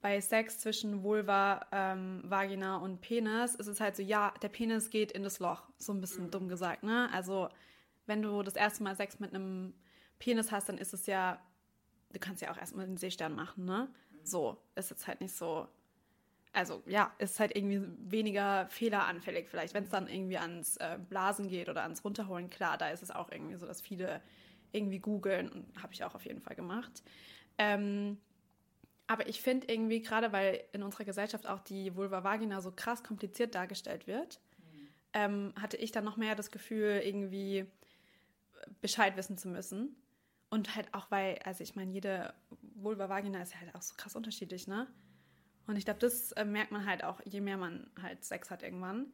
bei 0.05 0.21
Sex 0.21 0.59
zwischen 0.59 1.01
Vulva, 1.01 1.65
ähm, 1.71 2.21
Vagina 2.25 2.77
und 2.77 3.01
Penis 3.01 3.55
ist 3.55 3.65
es 3.65 3.81
halt 3.81 3.95
so, 3.95 4.03
ja, 4.03 4.35
der 4.39 4.49
Penis 4.49 4.91
geht 4.91 5.11
in 5.11 5.23
das 5.23 5.39
Loch, 5.39 5.63
so 5.79 5.93
ein 5.93 5.99
bisschen 5.99 6.29
dumm 6.29 6.47
gesagt, 6.47 6.83
ne? 6.83 7.09
Also, 7.11 7.49
wenn 8.05 8.21
du 8.21 8.43
das 8.43 8.55
erste 8.55 8.83
Mal 8.83 8.95
Sex 8.95 9.19
mit 9.19 9.33
einem 9.33 9.73
Penis 10.19 10.51
hast, 10.51 10.69
dann 10.69 10.77
ist 10.77 10.93
es 10.93 11.07
ja, 11.07 11.41
du 12.13 12.19
kannst 12.19 12.43
ja 12.43 12.51
auch 12.51 12.57
erstmal 12.59 12.85
den 12.85 12.97
Seestern 12.97 13.33
machen, 13.33 13.65
ne? 13.65 13.87
So, 14.23 14.61
ist 14.75 14.91
jetzt 14.91 15.07
halt 15.07 15.21
nicht 15.21 15.35
so, 15.35 15.67
also 16.53 16.83
ja, 16.85 17.11
ist 17.17 17.39
halt 17.39 17.55
irgendwie 17.55 17.81
weniger 17.97 18.67
fehleranfällig 18.67 19.49
vielleicht. 19.49 19.73
Wenn 19.73 19.85
es 19.85 19.89
dann 19.89 20.07
irgendwie 20.07 20.37
ans 20.37 20.77
äh, 20.77 20.99
Blasen 21.09 21.47
geht 21.47 21.67
oder 21.67 21.81
ans 21.81 22.05
Runterholen, 22.05 22.51
klar, 22.51 22.77
da 22.77 22.89
ist 22.89 23.01
es 23.01 23.09
auch 23.09 23.31
irgendwie 23.31 23.55
so, 23.55 23.65
dass 23.65 23.81
viele 23.81 24.21
irgendwie 24.71 24.99
googeln 24.99 25.49
und 25.51 25.81
habe 25.81 25.93
ich 25.93 26.03
auch 26.03 26.13
auf 26.13 26.27
jeden 26.27 26.41
Fall 26.41 26.55
gemacht. 26.55 27.01
Ähm, 27.57 28.19
aber 29.07 29.27
ich 29.27 29.41
finde 29.41 29.67
irgendwie, 29.71 30.01
gerade 30.01 30.31
weil 30.31 30.63
in 30.73 30.83
unserer 30.83 31.05
Gesellschaft 31.05 31.47
auch 31.47 31.59
die 31.59 31.95
Vulva 31.95 32.23
Vagina 32.23 32.61
so 32.61 32.71
krass 32.71 33.03
kompliziert 33.03 33.53
dargestellt 33.53 34.07
wird, 34.07 34.39
ähm, 35.13 35.53
hatte 35.59 35.77
ich 35.77 35.91
dann 35.91 36.03
noch 36.03 36.17
mehr 36.17 36.35
das 36.35 36.51
Gefühl, 36.51 37.01
irgendwie 37.03 37.65
Bescheid 38.81 39.15
wissen 39.15 39.37
zu 39.37 39.47
müssen. 39.47 39.95
Und 40.49 40.75
halt 40.75 40.93
auch, 40.93 41.09
weil, 41.11 41.39
also 41.43 41.63
ich 41.63 41.75
meine, 41.75 41.91
jede 41.91 42.33
Vulva 42.75 43.09
Vagina 43.09 43.41
ist 43.41 43.59
halt 43.59 43.73
auch 43.75 43.81
so 43.81 43.95
krass 43.97 44.15
unterschiedlich, 44.15 44.67
ne? 44.67 44.87
Und 45.67 45.77
ich 45.77 45.85
glaube, 45.85 45.99
das 45.99 46.31
äh, 46.33 46.45
merkt 46.45 46.71
man 46.71 46.85
halt 46.85 47.03
auch, 47.03 47.19
je 47.25 47.41
mehr 47.41 47.57
man 47.57 47.89
halt 48.01 48.23
Sex 48.23 48.51
hat 48.51 48.61
irgendwann. 48.61 49.07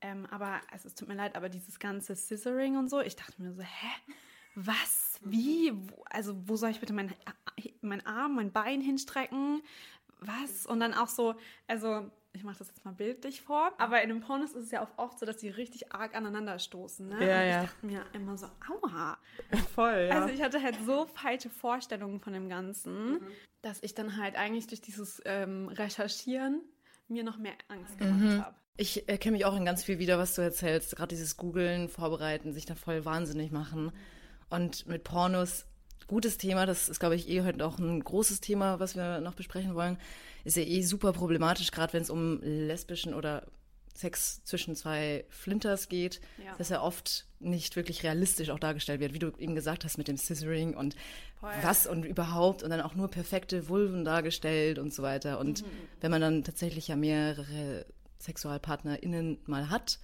Ähm, 0.00 0.26
aber 0.26 0.60
also, 0.70 0.86
es 0.86 0.94
tut 0.94 1.08
mir 1.08 1.14
leid, 1.14 1.36
aber 1.36 1.48
dieses 1.48 1.78
ganze 1.78 2.14
Scissoring 2.14 2.76
und 2.76 2.88
so, 2.90 3.00
ich 3.00 3.16
dachte 3.16 3.40
mir 3.42 3.52
so, 3.52 3.62
hä? 3.62 4.14
Was? 4.54 5.18
Wie? 5.22 5.72
Wo, 5.74 6.04
also, 6.10 6.36
wo 6.48 6.56
soll 6.56 6.70
ich 6.70 6.80
bitte 6.80 6.92
mein, 6.92 7.12
mein 7.80 8.04
Arm, 8.06 8.36
mein 8.36 8.52
Bein 8.52 8.80
hinstrecken? 8.80 9.62
Was? 10.20 10.66
Und 10.66 10.80
dann 10.80 10.94
auch 10.94 11.08
so, 11.08 11.34
also, 11.66 12.10
ich 12.32 12.44
mache 12.44 12.58
das 12.58 12.68
jetzt 12.68 12.84
mal 12.84 12.92
bildlich 12.92 13.40
vor, 13.40 13.72
aber 13.78 14.02
in 14.02 14.08
den 14.08 14.20
Pornos 14.20 14.52
ist 14.52 14.64
es 14.64 14.70
ja 14.70 14.82
auch 14.82 14.90
oft 14.96 15.18
so, 15.18 15.26
dass 15.26 15.36
die 15.36 15.48
richtig 15.48 15.92
arg 15.92 16.14
aneinander 16.14 16.58
stoßen. 16.58 17.08
Ne? 17.08 17.14
Ja, 17.26 17.36
und 17.36 17.42
ich 17.42 17.50
ja. 17.50 17.62
dachte 17.62 17.86
mir 17.86 18.04
immer 18.12 18.36
so, 18.36 18.46
aua. 18.68 19.18
Voll, 19.74 20.08
ja. 20.08 20.20
Also 20.20 20.34
ich 20.34 20.42
hatte 20.42 20.62
halt 20.62 20.76
so 20.84 21.06
falsche 21.06 21.50
Vorstellungen 21.50 22.20
von 22.20 22.32
dem 22.32 22.48
Ganzen, 22.48 23.20
dass 23.62 23.82
ich 23.82 23.94
dann 23.94 24.16
halt 24.16 24.36
eigentlich 24.36 24.66
durch 24.66 24.80
dieses 24.80 25.22
ähm, 25.24 25.68
Recherchieren 25.68 26.62
mir 27.08 27.24
noch 27.24 27.38
mehr 27.38 27.54
Angst 27.68 27.98
gemacht 27.98 28.44
habe. 28.44 28.56
Ich 28.76 29.08
erkenne 29.08 29.36
mich 29.36 29.44
auch 29.44 29.56
in 29.56 29.64
ganz 29.64 29.82
viel 29.82 29.98
wieder, 29.98 30.18
was 30.18 30.34
du 30.34 30.42
erzählst. 30.42 30.94
Gerade 30.94 31.08
dieses 31.08 31.36
Googeln, 31.36 31.88
Vorbereiten, 31.88 32.52
sich 32.52 32.64
da 32.64 32.76
voll 32.76 33.04
wahnsinnig 33.04 33.50
machen. 33.50 33.90
Und 34.50 34.86
mit 34.86 35.02
Pornos 35.02 35.66
gutes 36.08 36.36
Thema. 36.38 36.66
Das 36.66 36.88
ist, 36.88 36.98
glaube 36.98 37.14
ich, 37.14 37.28
eh 37.28 37.42
heute 37.42 37.64
auch 37.64 37.78
ein 37.78 38.02
großes 38.02 38.40
Thema, 38.40 38.80
was 38.80 38.96
wir 38.96 39.20
noch 39.20 39.34
besprechen 39.34 39.74
wollen. 39.76 39.96
Ist 40.44 40.56
ja 40.56 40.64
eh 40.64 40.82
super 40.82 41.12
problematisch, 41.12 41.70
gerade 41.70 41.92
wenn 41.92 42.02
es 42.02 42.10
um 42.10 42.40
lesbischen 42.42 43.14
oder 43.14 43.46
Sex 43.94 44.42
zwischen 44.44 44.76
zwei 44.76 45.24
Flinters 45.28 45.88
geht, 45.88 46.20
Ja. 46.44 46.54
dass 46.56 46.70
er 46.70 46.82
oft 46.84 47.26
nicht 47.40 47.74
wirklich 47.74 48.04
realistisch 48.04 48.48
auch 48.50 48.60
dargestellt 48.60 49.00
wird, 49.00 49.12
wie 49.12 49.18
du 49.18 49.32
eben 49.38 49.56
gesagt 49.56 49.84
hast 49.84 49.98
mit 49.98 50.06
dem 50.06 50.16
Scissoring 50.16 50.74
und 50.76 50.94
Voll. 51.40 51.50
was 51.62 51.86
und 51.88 52.04
überhaupt 52.04 52.62
und 52.62 52.70
dann 52.70 52.80
auch 52.80 52.94
nur 52.94 53.08
perfekte 53.08 53.68
Vulven 53.68 54.04
dargestellt 54.04 54.78
und 54.78 54.94
so 54.94 55.02
weiter. 55.02 55.40
Und 55.40 55.64
wenn 56.00 56.12
man 56.12 56.20
dann 56.20 56.44
tatsächlich 56.44 56.86
ja 56.88 56.94
mehrere 56.96 57.86
SexualpartnerInnen 58.20 59.38
mal 59.46 59.68
hat, 59.70 59.98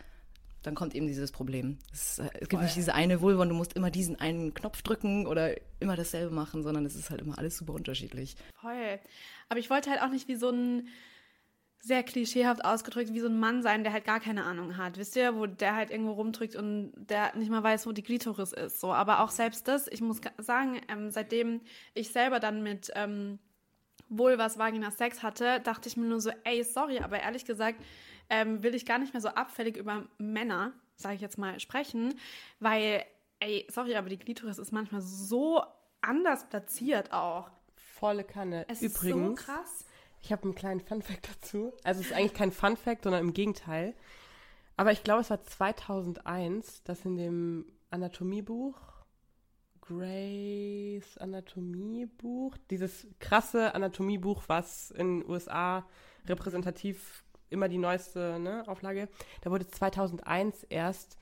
dann 0.65 0.75
kommt 0.75 0.95
eben 0.95 1.07
dieses 1.07 1.31
Problem. 1.31 1.79
Es, 1.93 2.19
äh, 2.19 2.29
es 2.41 2.49
gibt 2.49 2.63
nicht 2.63 2.75
diese 2.75 2.95
eine 2.95 3.21
Vulva 3.21 3.43
und 3.43 3.51
du 3.51 3.55
musst 3.55 3.75
immer 3.75 3.91
diesen 3.91 4.19
einen 4.19 4.55
Knopf 4.55 4.83
drücken 4.83 5.27
oder 5.27 5.55
immer 5.79 5.95
dasselbe 5.95 6.35
machen, 6.35 6.63
sondern 6.63 6.85
es 6.87 6.97
ist 6.97 7.11
halt 7.11 7.21
immer 7.21 7.39
alles 7.39 7.57
super 7.57 7.75
unterschiedlich. 7.75 8.37
Voll. 8.61 8.99
Aber 9.49 9.61
ich 9.61 9.71
wollte 9.71 9.91
halt 9.91 10.03
auch 10.03 10.09
nicht 10.09 10.27
wie 10.27 10.37
so 10.37 10.49
ein 10.51 10.89
sehr 11.81 12.03
klischeehaft 12.03 12.65
ausgedrückt, 12.65 13.13
wie 13.13 13.21
so 13.21 13.29
ein 13.29 13.39
Mann 13.39 13.63
sein, 13.63 13.85
der 13.85 13.93
halt 13.93 14.07
gar 14.07 14.19
keine 14.19 14.45
Ahnung 14.45 14.79
hat. 14.79 14.97
Wisst 14.97 15.17
ihr, 15.17 15.37
wo 15.37 15.45
der 15.45 15.77
halt 15.77 15.91
irgendwo 15.91 16.13
rumdrückt 16.13 16.57
und 16.57 16.93
der 16.97 17.37
nicht 17.37 17.51
mal 17.51 17.63
weiß, 17.63 17.87
wo 17.87 17.93
die 17.93 18.03
Glitoris 18.03 18.55
ist. 18.55 18.81
So, 18.81 18.95
aber 18.95 19.21
auch 19.21 19.29
selbst 19.29 19.69
das, 19.69 19.87
ich 19.89 20.01
muss 20.01 20.23
sagen, 20.39 20.81
ähm, 20.89 21.11
seitdem 21.11 21.61
ich 21.93 22.09
selber 22.09 22.41
dann 22.41 22.63
mit 22.63 22.91
ähm, 22.95 23.39
Vulvas, 24.09 24.59
Vagina 24.59 24.91
Sex 24.91 25.23
hatte, 25.23 25.61
dachte 25.61 25.91
ich 25.91 25.99
mir 25.99 26.07
nur 26.07 26.21
so, 26.21 26.31
ey, 26.45 26.65
sorry, 26.65 27.01
aber 27.01 27.21
ehrlich 27.21 27.45
gesagt 27.45 27.83
ähm, 28.31 28.63
will 28.63 28.75
ich 28.75 28.87
gar 28.87 28.99
nicht 28.99 29.13
mehr 29.13 29.21
so 29.21 29.29
abfällig 29.29 29.77
über 29.77 30.07
Männer, 30.19 30.73
sage 30.97 31.17
ich 31.17 31.21
jetzt 31.21 31.39
mal, 31.39 31.61
sprechen, 31.61 32.15
weil, 32.61 33.05
ey, 33.41 33.67
sorry, 33.71 33.97
aber 33.97 34.09
die 34.09 34.19
Glitoris 34.19 34.59
ist 34.59 34.73
manchmal 34.73 35.01
so 35.01 35.63
anders 36.01 36.49
platziert 36.49 37.13
auch. 37.13 37.51
Volle 37.77 38.25
Kanne. 38.25 38.67
Es 38.69 38.83
Übrigens, 38.83 39.41
ist 39.41 39.47
so 39.47 39.53
krass. 39.53 39.85
ich 40.21 40.33
habe 40.33 40.43
einen 40.45 40.55
kleinen 40.55 40.81
Funfact 40.81 41.29
dazu. 41.31 41.73
Also 41.85 42.01
es 42.01 42.09
ist 42.09 42.13
eigentlich 42.13 42.35
kein 42.35 42.53
Funfact, 42.53 43.05
sondern 43.05 43.23
im 43.23 43.33
Gegenteil. 43.33 43.95
Aber 44.77 44.93
ich 44.93 45.05
glaube, 45.05 45.21
es 45.21 45.31
war 45.31 45.43
2001, 45.43 46.83
dass 46.83 47.05
in 47.05 47.17
dem 47.17 47.67
Anatomiebuch, 47.91 48.79
Grace 49.81 51.19
Anatomiebuch, 51.19 52.57
dieses 52.71 53.07
krasse 53.21 53.75
Anatomiebuch, 53.75 54.45
was 54.47 54.91
in 54.91 55.21
den 55.21 55.31
USA 55.31 55.87
repräsentativ 56.27 57.24
immer 57.55 57.69
die 57.69 57.79
neueste 57.79 58.39
ne, 58.39 58.65
Auflage, 58.69 59.09
da 59.41 59.51
wurde 59.51 59.67
2001 59.67 60.65
erst 60.65 61.17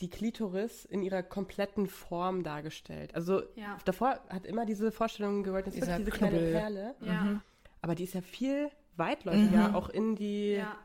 die 0.00 0.08
Klitoris 0.08 0.84
in 0.84 1.02
ihrer 1.02 1.22
kompletten 1.22 1.86
Form 1.86 2.42
dargestellt. 2.42 3.14
Also 3.14 3.42
Ja. 3.56 3.78
davor 3.84 4.20
hat 4.28 4.46
immer 4.46 4.64
diese 4.66 4.90
Vorstellung 4.92 5.42
gewollt, 5.42 5.66
das 5.66 5.74
ist 5.74 5.88
diese 5.98 6.10
kleine. 6.10 6.38
Perle. 6.38 6.94
Ja. 7.00 7.40
Aber 7.80 7.94
die 7.94 8.04
ist 8.04 8.14
ja 8.14 8.20
viel 8.20 8.70
weitläufiger, 8.96 9.74
auch 9.74 9.88
in 9.88 10.14
die. 10.16 10.52
ja. 10.54 10.76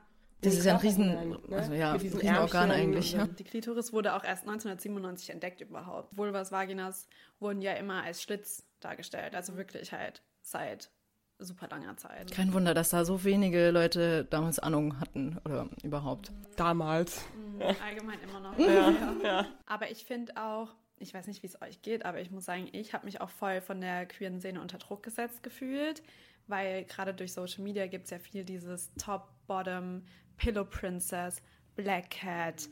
Das 0.42 0.54
in 0.54 0.60
ist 0.60 0.66
ja 0.66 0.74
ein 0.76 0.80
Riesen, 0.82 1.04
hinein, 1.06 1.30
ne? 1.30 1.58
also 1.58 1.74
ja, 1.74 1.94
Riesenorgan 1.94 2.70
Ärmchen 2.70 2.72
eigentlich. 2.72 3.14
Ja. 3.14 3.26
Die 3.26 3.44
Klitoris 3.44 3.92
wurde 3.92 4.14
auch 4.14 4.24
erst 4.24 4.44
1997 4.44 5.32
entdeckt 5.32 5.62
überhaupt. 5.62 6.16
Vulvas, 6.16 6.52
Vaginas 6.52 7.08
wurden 7.40 7.64
ja 7.64 7.74
immer 7.74 8.04
als 8.04 8.22
Schlitz 8.22 8.64
dargestellt. 8.80 9.34
Also 9.36 9.58
wirklich 9.58 9.94
halt 9.94 10.22
seit 10.44 10.92
super 11.40 11.68
langer 11.70 11.96
Zeit. 11.98 12.32
Kein 12.32 12.54
Wunder, 12.54 12.74
dass 12.74 12.90
da 12.90 13.06
so 13.06 13.24
wenige 13.24 13.72
Leute 13.72 14.26
damals 14.26 14.60
Ahnung 14.60 15.00
hatten 15.00 15.38
oder 15.46 15.70
überhaupt. 15.84 16.32
Damals. 16.56 17.24
Mhm, 17.36 17.62
Allgemein 17.86 18.20
immer 18.22 18.40
noch. 18.40 18.58
Ja, 18.58 18.94
Ja. 19.24 19.46
Aber 19.66 19.92
ich 19.92 20.06
finde 20.06 20.36
auch, 20.38 20.74
ich 21.00 21.14
weiß 21.14 21.28
nicht, 21.28 21.44
wie 21.44 21.48
es 21.48 21.62
euch 21.62 21.82
geht, 21.82 22.06
aber 22.06 22.20
ich 22.22 22.32
muss 22.32 22.46
sagen, 22.46 22.68
ich 22.72 22.94
habe 22.94 23.06
mich 23.06 23.22
auch 23.22 23.30
voll 23.30 23.62
von 23.62 23.82
der 23.82 24.06
queeren 24.06 24.40
Szene 24.40 24.62
unter 24.62 24.78
Druck 24.78 25.04
gesetzt 25.04 25.44
gefühlt, 25.44 26.02
weil 26.48 26.86
gerade 26.86 27.14
durch 27.14 27.34
Social 27.34 27.64
Media 27.64 27.88
gibt 27.88 28.06
es 28.06 28.12
ja 28.12 28.20
viel 28.20 28.44
dieses 28.44 28.92
Top, 28.96 29.30
Bottom, 29.48 30.04
Pillow 30.38 30.66
Princess, 30.66 31.42
Black 31.76 32.10
Cat, 32.10 32.68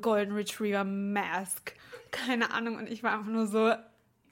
Golden 0.00 0.32
Retriever 0.34 0.82
Mask, 0.84 1.74
keine 2.10 2.50
Ahnung. 2.50 2.76
Und 2.76 2.88
ich 2.88 3.02
war 3.02 3.12
einfach 3.12 3.30
nur 3.30 3.46
so, 3.46 3.72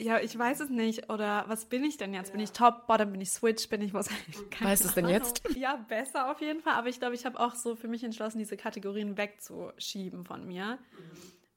ja, 0.01 0.21
ich 0.21 0.39
weiß 0.39 0.61
es 0.61 0.71
nicht. 0.71 1.11
Oder 1.11 1.45
was 1.49 1.65
bin 1.65 1.83
ich 1.85 1.97
denn 1.97 2.15
jetzt? 2.15 2.31
Bin 2.33 2.41
ich 2.41 2.53
Top, 2.53 2.87
Bottom, 2.87 3.11
bin 3.13 3.21
ich 3.21 3.31
Switch, 3.31 3.69
bin 3.69 3.83
ich 3.83 3.93
was? 3.95 4.09
Keine 4.51 4.71
Weißt 4.71 4.85
du 4.85 4.89
es 4.89 4.95
denn 4.95 5.09
jetzt? 5.09 5.43
Ja, 5.57 5.77
besser 5.89 6.31
auf 6.31 6.41
jeden 6.41 6.61
Fall. 6.61 6.75
Aber 6.75 6.89
ich 6.89 7.01
glaube, 7.01 7.15
ich 7.15 7.27
habe 7.27 7.41
auch 7.41 7.55
so 7.55 7.75
für 7.75 7.89
mich 7.89 8.05
entschlossen, 8.05 8.39
diese 8.39 8.57
Kategorien 8.57 9.17
wegzuschieben 9.17 10.25
von 10.25 10.47
mir. 10.47 10.79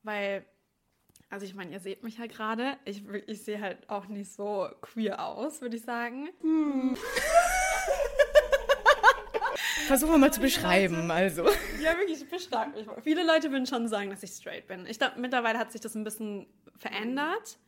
Weil, 0.02 0.44
also 1.30 1.46
ich 1.46 1.54
meine, 1.54 1.72
ihr 1.72 1.80
seht 1.80 2.04
mich 2.04 2.18
ja 2.18 2.26
gerade. 2.26 2.78
Ich, 2.86 3.04
ich 3.28 3.44
sehe 3.44 3.62
halt 3.62 3.88
auch 3.90 4.08
nicht 4.08 4.32
so 4.34 4.68
queer 4.82 5.24
aus, 5.24 5.62
würde 5.62 5.78
ich 5.78 5.84
sagen. 5.84 6.30
Versuchen 9.88 10.12
wir 10.14 10.18
mal 10.18 10.34
zu 10.34 10.42
beschreiben, 10.42 11.12
also. 11.12 11.46
Ja, 11.82 11.98
wirklich, 11.98 12.28
beschreibt 12.28 12.76
mich 12.76 12.86
mal. 12.86 13.02
Viele 13.02 13.26
Leute 13.26 13.52
würden 13.52 13.66
schon 13.66 13.88
sagen, 13.88 14.10
dass 14.10 14.24
ich 14.24 14.32
straight 14.32 14.68
bin. 14.68 14.86
Ich 14.86 14.98
glaube, 14.98 15.20
mittlerweile 15.20 15.60
hat 15.60 15.72
sich 15.72 15.82
das 15.82 15.96
ein 15.96 16.04
bisschen 16.04 16.48
verändert, 16.78 17.60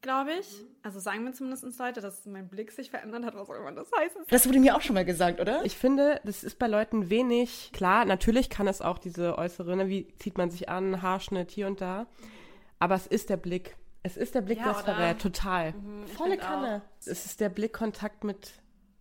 glaube 0.00 0.32
ich. 0.40 0.64
Also 0.82 1.00
sagen 1.00 1.24
mir 1.24 1.32
zumindest 1.32 1.78
Leute, 1.78 2.00
dass 2.00 2.24
mein 2.26 2.48
Blick 2.48 2.70
sich 2.72 2.90
verändert 2.90 3.24
hat, 3.24 3.34
was 3.34 3.48
auch 3.50 3.54
immer 3.54 3.72
das 3.72 3.90
heißt. 3.98 4.16
Das 4.30 4.46
wurde 4.48 4.58
mir 4.60 4.76
auch 4.76 4.80
schon 4.80 4.94
mal 4.94 5.04
gesagt, 5.04 5.40
oder? 5.40 5.64
Ich 5.64 5.76
finde, 5.76 6.20
das 6.24 6.44
ist 6.44 6.58
bei 6.58 6.66
Leuten 6.66 7.10
wenig 7.10 7.70
klar. 7.72 8.04
Natürlich 8.04 8.50
kann 8.50 8.68
es 8.68 8.80
auch 8.80 8.98
diese 8.98 9.36
äußere, 9.38 9.76
ne, 9.76 9.88
wie 9.88 10.08
zieht 10.16 10.38
man 10.38 10.50
sich 10.50 10.68
an, 10.68 11.02
Haarschnitt 11.02 11.50
hier 11.50 11.66
und 11.66 11.80
da. 11.80 12.06
Aber 12.78 12.94
es 12.94 13.06
ist 13.06 13.30
der 13.30 13.36
Blick. 13.36 13.76
Es 14.02 14.16
ist 14.16 14.34
der 14.34 14.42
Blick, 14.42 14.58
Ja, 14.58 14.64
der 14.64 14.72
es 14.72 14.82
oder? 14.84 14.94
verrät. 14.94 15.18
Total. 15.20 15.74
ich 16.06 16.12
Volle 16.12 16.36
Kanne. 16.38 16.82
Es 17.00 17.26
ist 17.26 17.40
der 17.40 17.48
Blickkontakt 17.48 18.24
mit 18.24 18.52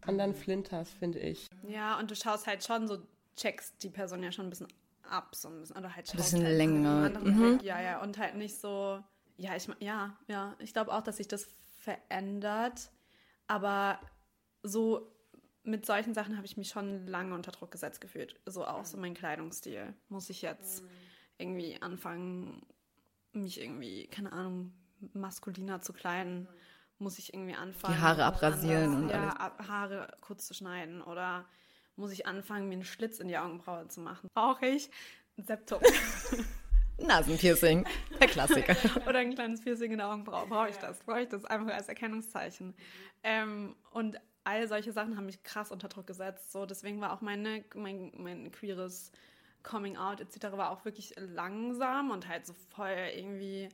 anderen 0.01 0.33
Flinters, 0.33 0.89
finde 0.91 1.19
ich. 1.19 1.47
Ja, 1.67 1.99
und 1.99 2.09
du 2.09 2.15
schaust 2.15 2.47
halt 2.47 2.63
schon 2.63 2.87
so, 2.87 2.97
checkst 3.35 3.83
die 3.83 3.89
Person 3.89 4.23
ja 4.23 4.31
schon 4.31 4.47
ein 4.47 4.49
bisschen 4.49 4.67
ab, 5.09 5.35
so 5.35 5.47
ein 5.49 5.59
bisschen, 5.59 5.77
oder 5.77 5.95
halt 5.95 6.07
schaust 6.07 6.17
bisschen 6.17 6.43
halt 6.43 6.57
länger. 6.57 7.09
Blick. 7.11 7.61
Ja, 7.63 7.79
ja, 7.81 8.01
und 8.01 8.17
halt 8.17 8.35
nicht 8.35 8.59
so, 8.59 8.99
ja, 9.37 9.55
ich, 9.55 9.67
ja, 9.79 10.17
ja, 10.27 10.55
ich 10.59 10.73
glaube 10.73 10.91
auch, 10.93 11.01
dass 11.01 11.17
sich 11.17 11.27
das 11.27 11.47
verändert, 11.79 12.89
aber 13.47 13.99
so 14.63 15.11
mit 15.63 15.85
solchen 15.85 16.13
Sachen 16.13 16.35
habe 16.37 16.45
ich 16.45 16.57
mich 16.57 16.69
schon 16.69 17.07
lange 17.07 17.33
unter 17.35 17.51
Druck 17.51 17.71
gesetzt 17.71 17.99
gefühlt. 18.01 18.39
So 18.45 18.65
auch 18.65 18.85
so 18.85 18.97
mein 18.97 19.13
Kleidungsstil. 19.13 19.93
Muss 20.09 20.29
ich 20.29 20.41
jetzt 20.41 20.83
irgendwie 21.37 21.81
anfangen, 21.81 22.65
mich 23.33 23.59
irgendwie, 23.61 24.07
keine 24.07 24.31
Ahnung, 24.31 24.73
maskuliner 25.13 25.81
zu 25.81 25.91
kleiden? 25.93 26.47
Muss 26.99 27.19
ich 27.19 27.33
irgendwie 27.33 27.53
anfangen? 27.55 27.95
Die 27.95 28.01
Haare 28.01 28.23
abrasieren 28.25 28.85
anders- 28.93 29.01
und 29.03 29.09
ja, 29.09 29.29
alles. 29.29 29.39
ab- 29.39 29.67
Haare 29.67 30.17
kurz 30.21 30.47
zu 30.47 30.53
schneiden? 30.53 31.01
Oder 31.01 31.45
muss 31.97 32.11
ich 32.11 32.25
anfangen, 32.25 32.69
mir 32.69 32.73
einen 32.75 32.83
Schlitz 32.85 33.19
in 33.19 33.27
die 33.27 33.37
Augenbraue 33.37 33.87
zu 33.89 33.99
machen? 33.99 34.29
Brauche 34.33 34.65
ich 34.67 34.89
ein 35.37 35.43
Septum 35.43 35.81
Nasenpiercing, 36.99 37.85
der 38.19 38.27
Klassiker. 38.27 38.75
oder 39.07 39.19
ein 39.19 39.33
kleines 39.33 39.61
Piercing 39.61 39.91
in 39.91 39.97
der 39.97 40.09
Augenbraue? 40.09 40.47
Brauche 40.47 40.69
ich 40.69 40.77
das? 40.77 40.99
Brauche 40.99 41.21
ich 41.21 41.29
das 41.29 41.45
einfach 41.45 41.73
als 41.73 41.87
Erkennungszeichen? 41.87 42.73
Ähm, 43.23 43.75
und 43.91 44.19
all 44.43 44.67
solche 44.67 44.91
Sachen 44.91 45.17
haben 45.17 45.25
mich 45.25 45.43
krass 45.43 45.71
unter 45.71 45.87
Druck 45.87 46.07
gesetzt. 46.07 46.51
So, 46.51 46.65
deswegen 46.65 47.01
war 47.01 47.13
auch 47.13 47.21
meine, 47.21 47.63
mein, 47.75 48.11
mein 48.15 48.51
queeres 48.51 49.11
Coming 49.63 49.97
Out 49.97 50.21
etc. 50.21 50.53
war 50.53 50.71
auch 50.71 50.85
wirklich 50.85 51.13
langsam 51.17 52.11
und 52.11 52.27
halt 52.27 52.45
so 52.45 52.53
voll 52.53 52.95
irgendwie 53.13 53.69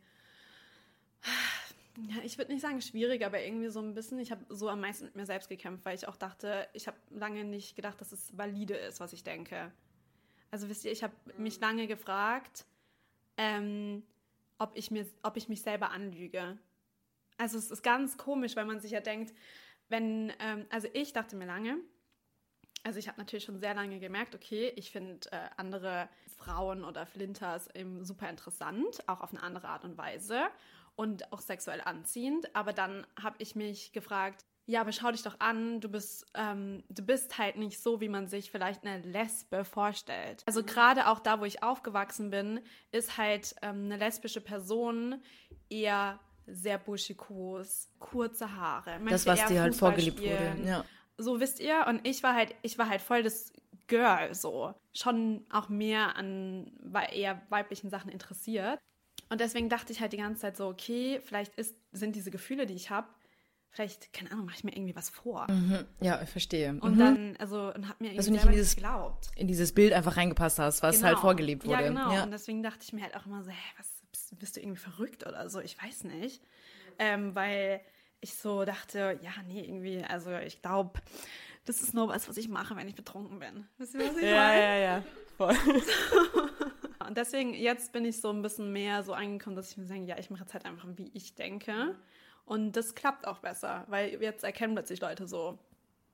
ja, 1.98 2.24
ich 2.24 2.38
würde 2.38 2.52
nicht 2.52 2.62
sagen 2.62 2.82
schwierig, 2.82 3.24
aber 3.24 3.42
irgendwie 3.42 3.70
so 3.70 3.80
ein 3.80 3.94
bisschen. 3.94 4.20
Ich 4.20 4.32
habe 4.32 4.44
so 4.50 4.68
am 4.68 4.82
meisten 4.82 5.06
mit 5.06 5.16
mir 5.16 5.26
selbst 5.26 5.50
gekämpft, 5.50 5.86
weil 5.86 5.96
ich 5.96 6.08
auch 6.08 6.16
dachte, 6.16 6.68
ich 6.74 6.88
habe 6.88 6.98
lange 7.12 7.44
nicht 7.44 7.76
gedacht, 7.76 8.02
dass 8.02 8.12
es 8.12 8.36
valide 8.36 8.76
ist, 8.76 9.00
was 9.00 9.14
ich 9.14 9.24
denke. 9.24 9.72
Also 10.50 10.70
wisst 10.70 10.86
ihr, 10.86 10.92
ich 10.92 11.04
habe 11.04 11.14
mich 11.38 11.60
lange 11.60 11.88
gefragt, 11.88 12.66
ähm, 13.38 14.04
ob, 14.58 14.72
ich 14.76 14.92
mir, 14.92 15.06
ob 15.24 15.38
ich 15.38 15.50
mich 15.50 15.62
selber 15.62 15.92
anlüge. 15.92 16.58
Also 17.38 17.58
es 17.58 17.72
ist 17.72 17.84
ganz 17.84 18.18
komisch, 18.18 18.56
weil 18.56 18.66
man 18.66 18.80
sich 18.80 18.92
ja 18.92 19.00
denkt, 19.00 19.34
wenn, 19.90 20.32
ähm, 20.40 20.66
also 20.70 20.88
ich 20.94 21.14
dachte 21.14 21.36
mir 21.36 21.46
lange, 21.46 21.78
also 22.84 23.00
ich 23.00 23.08
habe 23.08 23.20
natürlich 23.20 23.46
schon 23.46 23.60
sehr 23.60 23.74
lange 23.74 24.00
gemerkt, 24.00 24.36
okay, 24.36 24.72
ich 24.76 24.92
finde 24.92 25.32
äh, 25.32 25.50
andere 25.58 26.10
Frauen 26.38 26.84
oder 26.84 27.06
Flinters 27.06 27.74
eben 27.74 28.04
super 28.04 28.30
interessant, 28.30 29.08
auch 29.08 29.22
auf 29.22 29.32
eine 29.32 29.42
andere 29.42 29.70
Art 29.70 29.86
und 29.86 29.98
Weise 29.98 30.42
und 30.96 31.32
auch 31.32 31.40
sexuell 31.40 31.82
anziehend. 31.82 32.56
Aber 32.56 32.74
dann 32.74 33.08
habe 33.22 33.38
ich 33.40 33.56
mich 33.56 33.94
gefragt, 33.94 34.46
ja, 34.66 34.82
aber 34.82 34.92
schau 34.94 35.12
dich 35.12 35.24
doch 35.24 35.40
an, 35.40 35.82
du 35.82 35.90
bist, 35.90 36.26
ähm, 36.36 36.84
du 36.90 37.04
bist 37.04 37.38
halt 37.38 37.58
nicht 37.58 37.82
so, 37.82 38.00
wie 38.00 38.08
man 38.08 38.28
sich 38.28 38.50
vielleicht 38.50 38.86
eine 38.86 39.02
Lesbe 39.02 39.66
vorstellt. 39.66 40.44
Also 40.46 40.64
gerade 40.64 41.08
auch 41.08 41.20
da, 41.20 41.42
wo 41.42 41.46
ich 41.46 41.64
aufgewachsen 41.64 42.30
bin, 42.30 42.62
ist 42.92 43.18
halt 43.18 43.56
ähm, 43.62 43.86
eine 43.86 43.98
lesbische 43.98 44.40
Person 44.40 45.22
eher 45.70 46.20
sehr 46.48 46.78
buschikos, 46.78 47.90
kurze 48.00 48.56
Haare. 48.56 49.00
Das, 49.10 49.26
was 49.26 49.46
dir 49.46 49.62
halt 49.62 49.74
Fußball 49.74 49.92
vorgelebt 49.92 50.20
wurde. 50.20 50.36
spielen. 50.36 50.68
Ja. 50.68 50.86
So 51.18 51.40
wisst 51.40 51.60
ihr, 51.60 51.86
und 51.88 52.06
ich 52.08 52.24
war 52.24 52.34
halt, 52.34 52.56
ich 52.62 52.78
war 52.78 52.90
halt 52.90 53.02
voll 53.02 53.24
das 53.24 53.52
Girl, 53.88 54.34
so. 54.34 54.74
Schon 54.94 55.46
auch 55.50 55.68
mehr 55.70 56.16
an 56.16 56.72
eher 57.12 57.42
weiblichen 57.50 57.90
Sachen 57.90 58.10
interessiert. 58.10 58.80
Und 59.30 59.42
deswegen 59.42 59.68
dachte 59.68 59.92
ich 59.92 60.00
halt 60.00 60.14
die 60.14 60.18
ganze 60.18 60.42
Zeit 60.42 60.58
so, 60.58 60.68
okay, 60.68 61.20
vielleicht 61.24 61.56
ist, 61.56 61.76
sind 61.92 62.16
diese 62.16 62.32
Gefühle, 62.32 62.66
die 62.66 62.76
ich 62.76 62.90
habe, 62.90 63.08
vielleicht, 63.74 64.14
keine 64.14 64.32
Ahnung, 64.32 64.46
mache 64.46 64.56
ich 64.58 64.64
mir 64.64 64.72
irgendwie 64.76 64.96
was 64.96 65.10
vor. 65.10 65.48
Ja, 66.00 66.22
ich 66.22 66.30
verstehe. 66.30 66.70
Und 66.80 66.96
Mhm. 66.96 67.00
dann, 67.00 67.36
also, 67.40 67.74
und 67.74 67.90
hab 67.90 68.00
mir 68.00 68.08
irgendwie 68.12 68.26
du 68.26 68.32
nicht 68.32 68.46
in 68.46 68.52
dieses- 68.52 68.76
geglaubt. 68.76 69.30
in 69.36 69.48
dieses 69.48 69.74
Bild 69.74 69.94
einfach 69.94 70.16
reingepasst 70.16 70.60
hast, 70.60 70.82
was 70.84 70.98
Genau. 70.98 71.08
halt 71.10 71.20
vorgelebt 71.20 71.66
wurde. 71.66 71.82
Ja, 71.82 71.88
genau. 71.90 72.24
Und 72.24 72.32
deswegen 72.32 72.64
dachte 72.64 72.80
ich 72.84 72.94
mir 72.94 73.02
halt 73.04 73.16
auch 73.16 73.26
immer 73.26 73.44
so, 73.44 73.50
hä, 73.52 73.56
was, 73.78 73.90
bist, 74.38 74.56
du 74.56 74.62
irgendwie 74.62 74.80
verrückt 74.80 75.28
oder 75.28 75.50
so? 75.50 75.60
Ich 75.60 75.82
weiß 75.84 76.06
nicht. 76.06 76.42
Ähm, 77.00 77.36
weil 77.36 77.82
ich 78.22 78.36
so 78.36 78.64
dachte, 78.66 79.20
ja, 79.22 79.32
nee, 79.48 79.62
irgendwie, 79.62 80.04
also 80.04 80.32
ich 80.38 80.62
glaube, 80.62 81.00
das 81.66 81.82
ist 81.82 81.94
nur 81.94 82.08
was, 82.10 82.28
was 82.30 82.38
ich 82.38 82.48
mache, 82.50 82.76
wenn 82.76 82.88
ich 82.88 82.96
betrunken 82.96 83.40
bin. 83.40 83.68
Wisst 83.78 83.94
ihr, 83.96 84.00
was 84.02 84.18
ich 84.18 84.24
Ja, 84.24 84.36
meine? 84.36 84.62
ja, 84.62 84.76
ja. 84.78 85.04
Voll. 85.38 85.56
Und 87.08 87.18
deswegen, 87.18 87.54
jetzt 87.54 87.92
bin 87.92 88.06
ich 88.06 88.22
so 88.22 88.30
ein 88.30 88.42
bisschen 88.42 88.72
mehr 88.72 89.04
so 89.04 89.14
angekommen, 89.14 89.56
dass 89.56 89.72
ich 89.72 89.78
mir 89.78 89.86
sage, 89.86 90.02
ja, 90.04 90.18
ich 90.18 90.30
mache 90.30 90.42
jetzt 90.44 90.54
halt 90.54 90.66
einfach, 90.66 90.88
wie 90.96 91.12
ich 91.14 91.36
denke. 91.36 91.96
Und 92.46 92.74
das 92.74 92.96
klappt 92.96 93.26
auch 93.26 93.40
besser, 93.40 93.86
weil 93.88 94.22
jetzt 94.22 94.44
erkennen 94.44 94.76
plötzlich 94.76 95.00
Leute 95.02 95.28
so, 95.28 95.58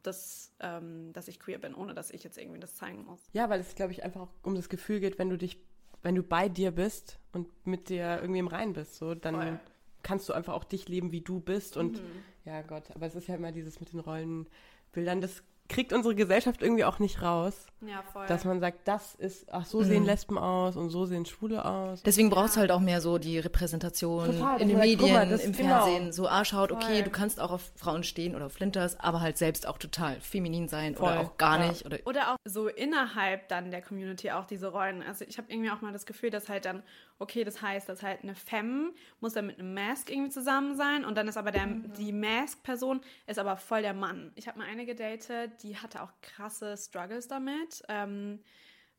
dass, 0.03 0.53
ähm, 0.59 1.11
dass 1.13 1.27
ich 1.27 1.39
queer 1.39 1.57
bin, 1.57 1.73
ohne 1.73 1.93
dass 1.93 2.11
ich 2.11 2.23
jetzt 2.23 2.37
irgendwie 2.37 2.59
das 2.59 2.75
zeigen 2.75 3.03
muss. 3.05 3.19
Ja, 3.33 3.49
weil 3.49 3.59
es, 3.59 3.75
glaube 3.75 3.91
ich, 3.91 4.03
einfach 4.03 4.27
um 4.43 4.55
das 4.55 4.69
Gefühl 4.69 4.99
geht, 4.99 5.19
wenn 5.19 5.29
du 5.29 5.37
dich, 5.37 5.59
wenn 6.01 6.15
du 6.15 6.23
bei 6.23 6.47
dir 6.47 6.71
bist 6.71 7.19
und 7.33 7.47
mit 7.65 7.89
dir 7.89 8.19
irgendwie 8.21 8.39
im 8.39 8.47
Rein 8.47 8.73
bist, 8.73 8.95
so, 8.95 9.15
dann 9.15 9.35
Voll. 9.35 9.59
kannst 10.03 10.29
du 10.29 10.33
einfach 10.33 10.53
auch 10.53 10.63
dich 10.63 10.87
leben, 10.87 11.11
wie 11.11 11.21
du 11.21 11.39
bist. 11.39 11.75
Und 11.75 12.01
ja 12.45 12.61
Gott, 12.61 12.91
aber 12.95 13.07
es 13.07 13.15
ist 13.15 13.27
ja 13.27 13.35
immer 13.35 13.51
dieses 13.51 13.79
mit 13.79 13.91
den 13.91 13.99
Rollenbildern, 13.99 15.19
das 15.19 15.43
kriegt 15.69 15.93
unsere 15.93 16.15
Gesellschaft 16.15 16.61
irgendwie 16.63 16.83
auch 16.83 16.97
nicht 16.99 17.21
raus, 17.21 17.67
Ja, 17.81 18.03
voll. 18.11 18.25
dass 18.25 18.43
man 18.43 18.59
sagt, 18.59 18.87
das 18.87 19.13
ist, 19.15 19.45
ach, 19.53 19.65
so 19.65 19.83
sehen 19.83 20.03
Lesben 20.03 20.37
aus 20.37 20.75
und 20.75 20.89
so 20.89 21.05
sehen 21.05 21.25
Schwule 21.25 21.63
aus. 21.63 22.01
Deswegen 22.03 22.29
braucht 22.31 22.49
es 22.49 22.57
halt 22.57 22.71
auch 22.71 22.79
mehr 22.79 23.01
so 23.01 23.19
die 23.19 23.37
Repräsentation 23.37 24.25
Total, 24.25 24.59
in 24.59 24.67
den 24.67 24.77
sagt, 24.77 24.89
guck 24.89 25.01
Medien, 25.01 25.13
mal, 25.13 25.39
im 25.39 25.51
genau. 25.53 25.85
Fernsehen. 25.85 26.11
So, 26.11 26.27
ah, 26.27 26.43
schaut, 26.43 26.71
okay, 26.71 26.95
Voll. 26.95 27.03
du 27.03 27.09
kannst 27.11 27.39
auch 27.39 27.51
auf 27.51 27.71
Frauen 27.75 28.03
stehen 28.03 28.35
oder 28.35 28.47
auf 28.47 28.53
Flinters, 28.53 28.99
aber 28.99 29.21
halt 29.21 29.37
selbst 29.37 29.67
auch 29.67 29.77
total 29.77 30.19
feminin 30.19 30.67
sein 30.67 30.95
Voll, 30.95 31.11
oder 31.11 31.19
auch 31.21 31.37
gar 31.37 31.59
ja. 31.59 31.67
nicht. 31.67 31.85
Oder 31.85 31.99
Oder 32.05 32.33
auch 32.33 32.37
so 32.45 32.67
innerhalb 32.67 33.47
dann 33.47 33.69
der 33.69 33.83
Community 33.83 34.31
auch 34.31 34.45
diese 34.45 34.67
Rollen. 34.69 35.03
Also 35.03 35.23
ich 35.27 35.37
habe 35.37 35.51
irgendwie 35.51 35.69
auch 35.69 35.81
mal 35.81 35.93
das 35.93 36.07
Gefühl, 36.07 36.31
dass 36.31 36.49
halt 36.49 36.65
dann, 36.65 36.81
okay, 37.19 37.43
das 37.43 37.61
heißt, 37.61 37.87
dass 37.87 38.01
halt 38.01 38.23
eine 38.23 38.33
Femme 38.33 38.91
muss 39.19 39.33
dann 39.33 39.45
mit 39.45 39.59
einem 39.59 39.75
Mask 39.75 40.09
irgendwie 40.09 40.31
zusammen 40.31 40.75
sein 40.75 41.05
und 41.05 41.15
dann 41.15 41.27
ist 41.27 41.37
aber 41.37 41.51
der, 41.51 41.67
die 41.97 42.11
Mask-Person 42.11 43.01
ist 43.27 43.37
aber 43.37 43.55
voll 43.55 43.83
der 43.83 43.93
Mann. 43.93 44.31
Ich 44.35 44.47
habe 44.47 44.57
mal 44.57 44.67
eine 44.67 44.85
gedatet, 44.87 45.58
die 45.61 45.77
hatte 45.77 46.01
auch 46.01 46.11
krasse 46.21 46.75
Struggles 46.77 47.27
damit, 47.27 47.83
ähm, 47.89 48.39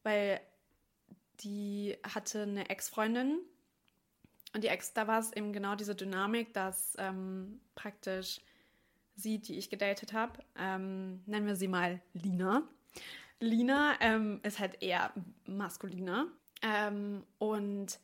weil 0.03 0.41
die 1.41 1.97
hatte 2.03 2.43
eine 2.43 2.69
Ex-Freundin 2.69 3.39
und 4.53 4.65
die 4.65 4.69
Ex, 4.69 4.93
da 4.93 5.07
war 5.07 5.21
es 5.21 5.33
eben 5.33 5.53
genau 5.53 5.75
diese 5.75 5.95
Dynamik, 5.95 6.53
dass 6.53 6.97
ähm, 6.99 7.61
praktisch 7.75 8.41
sie, 9.15 9.39
die 9.39 9.59
ich 9.59 9.71
gedatet 9.71 10.13
habe, 10.13 10.41
ähm, 10.59 11.23
nennen 11.27 11.47
wir 11.47 11.57
sie 11.57 11.69
mal 11.69 12.01
Lina. 12.15 12.63
Lina 13.39 13.95
ähm, 14.01 14.41
ist 14.43 14.59
halt 14.59 14.83
eher 14.83 15.13
maskuliner. 15.47 16.27
Ähm, 16.63 17.25
und 17.39 17.99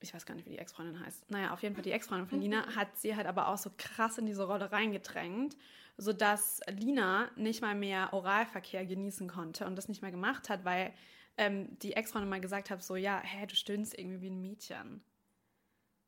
ich 0.00 0.14
weiß 0.14 0.26
gar 0.26 0.34
nicht, 0.34 0.46
wie 0.46 0.50
die 0.50 0.58
Ex-Freundin 0.58 1.04
heißt. 1.04 1.30
Naja, 1.30 1.52
auf 1.52 1.62
jeden 1.62 1.74
Fall 1.74 1.82
die 1.82 1.92
Ex-Freundin 1.92 2.28
von 2.28 2.40
Lina 2.40 2.66
hat 2.76 2.96
sie 2.98 3.16
halt 3.16 3.26
aber 3.26 3.48
auch 3.48 3.58
so 3.58 3.70
krass 3.76 4.18
in 4.18 4.26
diese 4.26 4.44
Rolle 4.44 4.70
reingedrängt, 4.70 5.56
sodass 5.98 6.60
Lina 6.70 7.30
nicht 7.36 7.60
mal 7.60 7.74
mehr 7.74 8.12
Oralverkehr 8.12 8.86
genießen 8.86 9.28
konnte 9.28 9.66
und 9.66 9.76
das 9.76 9.88
nicht 9.88 10.00
mehr 10.00 10.12
gemacht 10.12 10.48
hat, 10.48 10.64
weil 10.64 10.94
ähm, 11.36 11.76
die 11.80 11.92
Ex-Freundin 11.92 12.30
mal 12.30 12.40
gesagt 12.40 12.70
hat, 12.70 12.82
so, 12.82 12.96
ja, 12.96 13.20
hä, 13.22 13.46
du 13.46 13.54
stöhnst 13.54 13.98
irgendwie 13.98 14.20
wie 14.22 14.30
ein 14.30 14.40
Mädchen. 14.40 15.02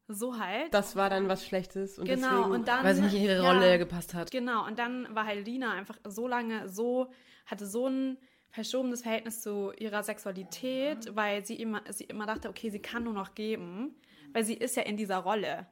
So 0.06 0.38
halt. 0.38 0.72
Das 0.72 0.96
war 0.96 1.10
dann 1.10 1.28
was 1.28 1.46
Schlechtes 1.46 1.98
und 1.98 2.06
genau, 2.06 2.28
deswegen, 2.28 2.50
und 2.52 2.68
dann... 2.68 2.84
weil 2.84 2.94
sie 2.94 3.02
nicht 3.02 3.14
in 3.14 3.22
ihre 3.22 3.42
ja, 3.42 3.52
Rolle 3.52 3.78
gepasst 3.78 4.14
hat. 4.14 4.30
Genau, 4.30 4.66
und 4.66 4.78
dann 4.78 5.12
war 5.14 5.26
halt 5.26 5.46
Lina 5.46 5.72
einfach 5.72 5.98
so 6.04 6.26
lange 6.26 6.68
so, 6.68 7.12
hatte 7.46 7.66
so 7.66 7.86
ein 7.86 8.18
verschobenes 8.50 9.02
Verhältnis 9.02 9.40
zu 9.40 9.72
ihrer 9.78 10.02
Sexualität, 10.02 11.14
weil 11.14 11.44
sie 11.44 11.54
immer, 11.54 11.82
sie 11.90 12.04
immer 12.04 12.26
dachte, 12.26 12.48
okay, 12.48 12.70
sie 12.70 12.82
kann 12.82 13.04
nur 13.04 13.12
noch 13.12 13.34
geben, 13.34 13.94
weil 14.32 14.44
sie 14.44 14.54
ist 14.54 14.76
ja 14.76 14.82
in 14.82 14.96
dieser 14.96 15.18
Rolle. 15.18 15.66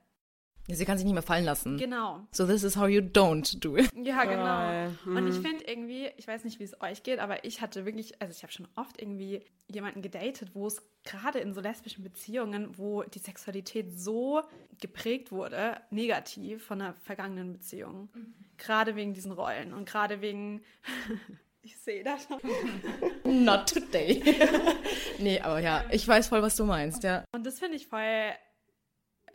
Sie 0.71 0.85
kann 0.85 0.99
sich 0.99 1.05
nicht 1.05 1.15
mehr 1.15 1.23
fallen 1.23 1.45
lassen. 1.45 1.79
Genau. 1.79 2.27
So, 2.31 2.47
this 2.47 2.63
is 2.63 2.77
how 2.77 2.87
you 2.87 3.01
don't 3.01 3.59
do 3.59 3.77
it. 3.77 3.91
Ja, 3.95 4.25
genau. 4.25 4.93
Voll. 5.05 5.17
Und 5.17 5.27
ich 5.29 5.37
finde 5.37 5.65
irgendwie, 5.65 6.11
ich 6.17 6.29
weiß 6.29 6.45
nicht, 6.45 6.61
wie 6.61 6.65
es 6.65 6.81
euch 6.81 7.03
geht, 7.03 7.19
aber 7.21 7.45
ich 7.45 7.61
hatte 7.63 7.87
wirklich, 7.87 8.21
also 8.21 8.33
ich 8.33 8.43
habe 8.43 8.53
schon 8.53 8.69
oft 8.77 9.01
irgendwie 9.01 9.43
jemanden 9.69 10.03
gedatet, 10.03 10.51
wo 10.55 10.67
es 10.67 10.83
gerade 11.05 11.39
in 11.39 11.55
so 11.55 11.61
lesbischen 11.61 12.05
Beziehungen, 12.05 12.77
wo 12.77 13.03
die 13.03 13.19
Sexualität 13.19 13.99
so 13.99 14.43
geprägt 14.81 15.33
wurde, 15.33 15.81
negativ 15.91 16.65
von 16.65 16.83
einer 16.83 16.95
vergangenen 16.95 17.53
Beziehung. 17.53 18.11
Gerade 18.59 18.95
wegen 18.95 19.15
diesen 19.15 19.33
Rollen 19.33 19.73
und 19.73 19.89
gerade 19.89 20.21
wegen, 20.21 20.63
ich 21.63 21.79
sehe 21.79 22.05
das 22.05 22.27
schon. 22.27 23.45
Not 23.45 23.73
today. 23.73 24.23
nee, 25.19 25.41
aber 25.41 25.61
ja, 25.61 25.85
ich 25.91 26.07
weiß 26.07 26.29
voll, 26.29 26.43
was 26.43 26.57
du 26.57 26.65
meinst, 26.65 27.05
ja. 27.05 27.25
Und 27.33 27.47
das 27.47 27.59
finde 27.59 27.77
ich 27.77 27.87
voll 27.87 28.33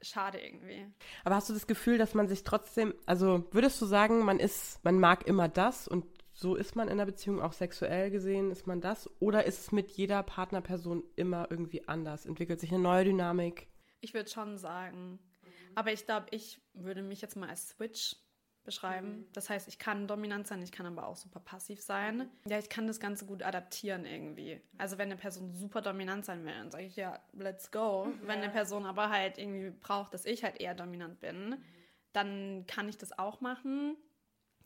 schade 0.03 0.39
irgendwie. 0.39 0.87
Aber 1.23 1.35
hast 1.35 1.49
du 1.49 1.53
das 1.53 1.67
Gefühl, 1.67 1.97
dass 1.97 2.13
man 2.13 2.27
sich 2.27 2.43
trotzdem, 2.43 2.93
also 3.05 3.45
würdest 3.51 3.81
du 3.81 3.85
sagen, 3.85 4.25
man 4.25 4.39
ist, 4.39 4.83
man 4.83 4.99
mag 4.99 5.27
immer 5.27 5.47
das 5.47 5.87
und 5.87 6.05
so 6.33 6.55
ist 6.55 6.75
man 6.75 6.87
in 6.87 6.97
der 6.97 7.05
Beziehung 7.05 7.41
auch 7.41 7.53
sexuell 7.53 8.09
gesehen, 8.09 8.49
ist 8.49 8.65
man 8.65 8.81
das? 8.81 9.09
Oder 9.19 9.45
ist 9.45 9.59
es 9.59 9.71
mit 9.71 9.91
jeder 9.91 10.23
Partnerperson 10.23 11.03
immer 11.15 11.47
irgendwie 11.51 11.87
anders? 11.87 12.25
Entwickelt 12.25 12.59
sich 12.59 12.71
eine 12.71 12.81
neue 12.81 13.05
Dynamik? 13.05 13.67
Ich 14.01 14.13
würde 14.13 14.29
schon 14.29 14.57
sagen. 14.57 15.19
Aber 15.75 15.93
ich 15.93 16.05
glaube, 16.05 16.27
ich 16.31 16.59
würde 16.73 17.03
mich 17.03 17.21
jetzt 17.21 17.35
mal 17.35 17.49
als 17.49 17.69
Switch 17.69 18.15
beschreiben. 18.63 19.25
Das 19.33 19.49
heißt, 19.49 19.67
ich 19.67 19.79
kann 19.79 20.07
dominant 20.07 20.47
sein, 20.47 20.61
ich 20.61 20.71
kann 20.71 20.85
aber 20.85 21.07
auch 21.07 21.15
super 21.15 21.39
passiv 21.39 21.81
sein. 21.81 22.29
Ja, 22.47 22.59
ich 22.59 22.69
kann 22.69 22.87
das 22.87 22.99
Ganze 22.99 23.25
gut 23.25 23.43
adaptieren 23.43 24.05
irgendwie. 24.05 24.61
Also 24.77 24.97
wenn 24.97 25.07
eine 25.11 25.17
Person 25.17 25.53
super 25.53 25.81
dominant 25.81 26.25
sein 26.25 26.45
will, 26.45 26.53
dann 26.53 26.71
sage 26.71 26.85
ich 26.85 26.95
ja, 26.95 27.19
let's 27.33 27.71
go. 27.71 28.07
Wenn 28.23 28.39
eine 28.39 28.49
Person 28.49 28.85
aber 28.85 29.09
halt 29.09 29.37
irgendwie 29.37 29.71
braucht, 29.71 30.13
dass 30.13 30.25
ich 30.25 30.43
halt 30.43 30.59
eher 30.59 30.75
dominant 30.75 31.19
bin, 31.19 31.57
dann 32.13 32.65
kann 32.67 32.87
ich 32.87 32.97
das 32.97 33.17
auch 33.17 33.41
machen. 33.41 33.97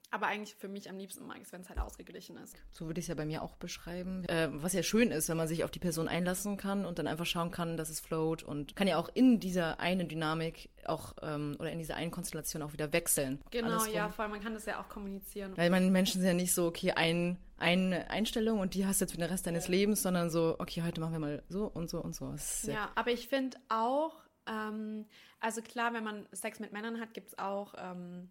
Aber 0.09 0.27
eigentlich 0.27 0.55
für 0.55 0.69
mich 0.69 0.89
am 0.89 0.97
liebsten 0.97 1.27
mag 1.27 1.39
es, 1.41 1.51
wenn 1.51 1.61
es 1.61 1.69
halt 1.69 1.79
ausgeglichen 1.79 2.37
ist. 2.37 2.55
So 2.71 2.85
würde 2.85 2.99
ich 2.99 3.05
es 3.05 3.09
ja 3.09 3.15
bei 3.15 3.25
mir 3.25 3.41
auch 3.41 3.57
beschreiben. 3.57 4.23
Äh, 4.29 4.47
was 4.51 4.71
ja 4.71 4.81
schön 4.81 5.11
ist, 5.11 5.27
wenn 5.27 5.35
man 5.35 5.49
sich 5.49 5.65
auf 5.65 5.71
die 5.71 5.79
Person 5.79 6.07
einlassen 6.07 6.55
kann 6.55 6.85
und 6.85 6.97
dann 6.97 7.07
einfach 7.07 7.25
schauen 7.25 7.51
kann, 7.51 7.75
dass 7.75 7.89
es 7.89 7.99
float 7.99 8.41
und 8.41 8.75
kann 8.75 8.87
ja 8.87 8.97
auch 8.97 9.09
in 9.13 9.39
dieser 9.41 9.81
einen 9.81 10.07
Dynamik 10.07 10.69
auch 10.85 11.13
ähm, 11.21 11.57
oder 11.59 11.71
in 11.71 11.79
dieser 11.79 11.95
einen 11.95 12.11
Konstellation 12.11 12.61
auch 12.61 12.71
wieder 12.71 12.93
wechseln. 12.93 13.41
Genau, 13.51 13.83
ja, 13.85 14.07
vor 14.09 14.23
allem 14.23 14.31
man 14.31 14.41
kann 14.41 14.53
das 14.53 14.65
ja 14.65 14.81
auch 14.81 14.87
kommunizieren. 14.87 15.57
Weil 15.57 15.69
man 15.69 15.91
Menschen 15.91 16.21
sind 16.21 16.27
ja 16.27 16.33
nicht 16.33 16.53
so, 16.53 16.67
okay, 16.67 16.91
ein, 16.91 17.37
eine 17.57 18.09
Einstellung 18.09 18.59
und 18.59 18.75
die 18.75 18.85
hast 18.85 19.01
du 19.01 19.05
jetzt 19.05 19.11
für 19.11 19.17
den 19.17 19.29
Rest 19.29 19.45
deines 19.45 19.67
Lebens, 19.67 20.03
sondern 20.03 20.29
so, 20.29 20.55
okay, 20.59 20.83
heute 20.83 21.01
machen 21.01 21.13
wir 21.13 21.19
mal 21.19 21.43
so 21.49 21.65
und 21.65 21.89
so 21.89 21.99
und 21.99 22.15
so. 22.15 22.31
Ist 22.31 22.67
Ja, 22.67 22.91
aber 22.95 23.11
ich 23.11 23.27
finde 23.27 23.57
auch, 23.67 24.15
ähm, 24.47 25.05
also 25.41 25.61
klar, 25.61 25.93
wenn 25.93 26.05
man 26.05 26.27
Sex 26.31 26.61
mit 26.61 26.71
Männern 26.71 27.01
hat, 27.01 27.13
gibt 27.13 27.29
es 27.29 27.37
auch 27.37 27.73
ähm, 27.77 28.29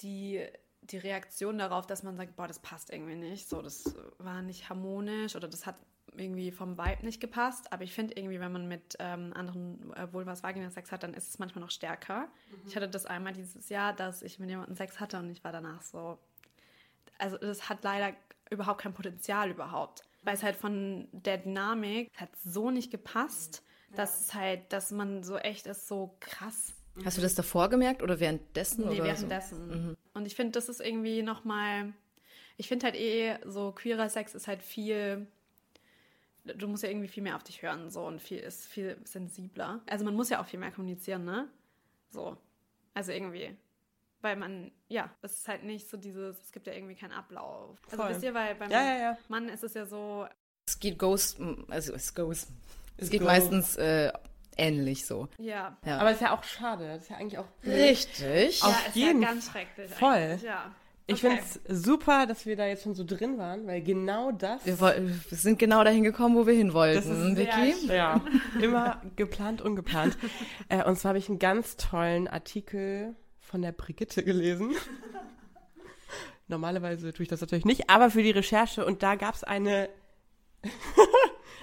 die, 0.00 0.46
die 0.82 0.98
Reaktion 0.98 1.58
darauf, 1.58 1.86
dass 1.86 2.02
man 2.02 2.16
sagt, 2.16 2.36
boah, 2.36 2.48
das 2.48 2.58
passt 2.58 2.92
irgendwie 2.92 3.16
nicht, 3.16 3.48
so, 3.48 3.62
das 3.62 3.94
war 4.18 4.42
nicht 4.42 4.68
harmonisch 4.68 5.36
oder 5.36 5.48
das 5.48 5.66
hat 5.66 5.76
irgendwie 6.16 6.50
vom 6.50 6.78
Vibe 6.78 7.04
nicht 7.04 7.20
gepasst. 7.20 7.72
Aber 7.72 7.84
ich 7.84 7.92
finde 7.92 8.14
irgendwie, 8.16 8.40
wenn 8.40 8.52
man 8.52 8.68
mit 8.68 8.96
ähm, 8.98 9.32
anderen 9.34 9.92
äh, 9.94 10.12
Vulvas 10.12 10.42
Vagina 10.42 10.70
Sex 10.70 10.92
hat, 10.92 11.02
dann 11.02 11.14
ist 11.14 11.28
es 11.28 11.38
manchmal 11.38 11.62
noch 11.62 11.70
stärker. 11.70 12.28
Ich 12.66 12.76
hatte 12.76 12.88
das 12.88 13.06
einmal 13.06 13.32
dieses 13.32 13.68
Jahr, 13.68 13.92
dass 13.92 14.22
ich 14.22 14.38
mit 14.38 14.48
jemandem 14.48 14.76
Sex 14.76 15.00
hatte 15.00 15.18
und 15.18 15.30
ich 15.30 15.44
war 15.44 15.52
danach 15.52 15.82
so, 15.82 16.18
also 17.18 17.36
das 17.38 17.68
hat 17.68 17.84
leider 17.84 18.16
überhaupt 18.50 18.80
kein 18.80 18.94
Potenzial 18.94 19.50
überhaupt. 19.50 20.02
Weil 20.22 20.34
es 20.34 20.42
halt 20.42 20.56
von 20.56 21.08
der 21.12 21.38
Dynamik 21.38 22.10
hat 22.16 22.30
so 22.36 22.70
nicht 22.70 22.90
gepasst, 22.90 23.62
dass 23.94 24.20
es 24.20 24.34
halt, 24.34 24.72
dass 24.72 24.90
man 24.90 25.22
so 25.22 25.36
echt 25.36 25.66
ist, 25.66 25.86
so 25.86 26.16
krass. 26.20 26.74
Hast 27.04 27.16
du 27.18 27.22
das 27.22 27.34
davor 27.34 27.68
gemerkt 27.68 28.02
oder 28.02 28.20
währenddessen? 28.20 28.88
Nee, 28.88 28.96
oder 29.00 29.04
währenddessen. 29.04 29.96
Und 30.14 30.26
ich 30.26 30.34
finde, 30.34 30.52
das 30.52 30.68
ist 30.68 30.80
irgendwie 30.80 31.22
nochmal, 31.22 31.92
ich 32.56 32.68
finde 32.68 32.86
halt 32.86 32.96
eh, 32.96 33.38
so 33.44 33.72
queerer 33.72 34.08
Sex 34.08 34.34
ist 34.34 34.48
halt 34.48 34.62
viel, 34.62 35.26
du 36.44 36.68
musst 36.68 36.82
ja 36.82 36.88
irgendwie 36.88 37.08
viel 37.08 37.22
mehr 37.22 37.36
auf 37.36 37.42
dich 37.44 37.62
hören, 37.62 37.90
so 37.90 38.06
und 38.06 38.20
viel 38.22 38.38
ist 38.38 38.66
viel 38.66 38.96
sensibler. 39.04 39.80
Also 39.86 40.04
man 40.04 40.14
muss 40.14 40.30
ja 40.30 40.40
auch 40.40 40.46
viel 40.46 40.58
mehr 40.60 40.70
kommunizieren, 40.72 41.24
ne? 41.24 41.48
So. 42.10 42.36
Also 42.94 43.12
irgendwie. 43.12 43.56
Weil 44.22 44.36
man, 44.36 44.72
ja, 44.88 45.10
es 45.22 45.34
ist 45.40 45.48
halt 45.48 45.62
nicht 45.64 45.88
so 45.88 45.96
dieses, 45.98 46.40
es 46.40 46.52
gibt 46.52 46.66
ja 46.66 46.72
irgendwie 46.72 46.94
keinen 46.94 47.12
Ablauf. 47.12 47.78
Also 47.90 47.96
Voll. 47.98 48.10
wisst 48.10 48.22
ihr, 48.22 48.32
weil 48.32 48.54
beim 48.54 48.70
Ja, 48.70 48.82
ja, 48.82 48.98
ja. 48.98 49.18
Mann 49.28 49.48
ist 49.50 49.62
es 49.62 49.74
ja 49.74 49.84
so, 49.84 50.24
So? 50.24 50.28
Es 50.66 50.80
geht 50.80 50.98
Ghost, 50.98 51.38
also 51.68 51.92
es 51.92 52.14
goes. 52.14 52.44
Es 52.96 53.04
Es 53.04 53.10
geht 53.10 53.20
goes. 53.20 53.28
meistens 53.28 53.76
äh, 53.76 54.10
ähnlich 54.56 55.06
so. 55.06 55.28
ja. 55.38 55.76
Ja. 55.84 55.96
Aber 55.98 56.06
das 56.10 56.14
ist 56.14 56.22
ja 56.22 56.34
auch 56.34 56.42
schade. 56.44 56.86
Das 56.88 57.02
ist 57.04 57.10
ja 57.10 57.16
eigentlich 57.16 57.38
auch 57.38 57.46
Richtig. 57.64 58.62
Auf 58.62 58.70
ja, 58.70 58.88
ist 58.88 58.96
jeden 58.96 59.22
ja 59.22 59.28
ganz 59.28 59.50
schrecklich. 59.50 59.90
Voll. 59.90 60.10
eigentlich, 60.12 60.42
Ja. 60.42 60.74
Ich 61.08 61.24
Okay. 61.24 61.38
finde 61.38 61.42
es 61.68 61.84
super, 61.84 62.26
dass 62.26 62.46
wir 62.46 62.56
da 62.56 62.66
jetzt 62.66 62.82
schon 62.82 62.96
so 62.96 63.04
drin 63.04 63.38
waren, 63.38 63.64
weil 63.68 63.80
genau 63.80 64.32
das, 64.32 64.66
Wir, 64.66 64.76
wir 64.80 65.14
sind 65.38 65.56
genau 65.56 65.84
dahin 65.84 66.02
gekommen, 66.02 66.34
wo 66.34 66.48
wir 66.48 66.54
hin 66.54 66.72
wollten, 66.72 66.96
Das 66.96 67.06
ist 67.06 67.36
Vicky. 67.36 67.86
ja 67.94 68.20
immer 68.60 69.00
geplant, 69.14 69.62
ungeplant. 69.62 70.18
äh, 70.68 70.82
und 70.82 70.98
zwar 70.98 71.10
habe 71.10 71.18
ich 71.20 71.28
einen 71.28 71.38
ganz 71.38 71.76
tollen 71.76 72.26
Artikel 72.26 73.14
von 73.38 73.62
der 73.62 73.70
Brigitte 73.70 74.24
gelesen. 74.24 74.74
Normalerweise 76.48 77.12
tue 77.12 77.22
ich 77.22 77.28
das 77.28 77.40
natürlich 77.40 77.64
nicht, 77.64 77.88
aber 77.88 78.10
für 78.10 78.24
die 78.24 78.32
Recherche 78.32 78.84
und 78.84 79.04
da 79.04 79.14
gab 79.14 79.34
es 79.36 79.44
eine, 79.44 79.88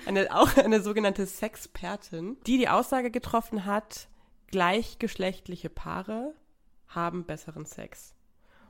eine 0.06 0.36
auch 0.36 0.56
eine 0.58 0.82
sogenannte 0.82 1.26
Sexpertin, 1.26 2.38
die 2.46 2.58
die 2.58 2.70
Aussage 2.70 3.12
getroffen 3.12 3.66
hat, 3.66 4.08
gleichgeschlechtliche 4.48 5.70
Paare 5.70 6.34
haben 6.88 7.26
besseren 7.26 7.66
Sex. 7.66 8.14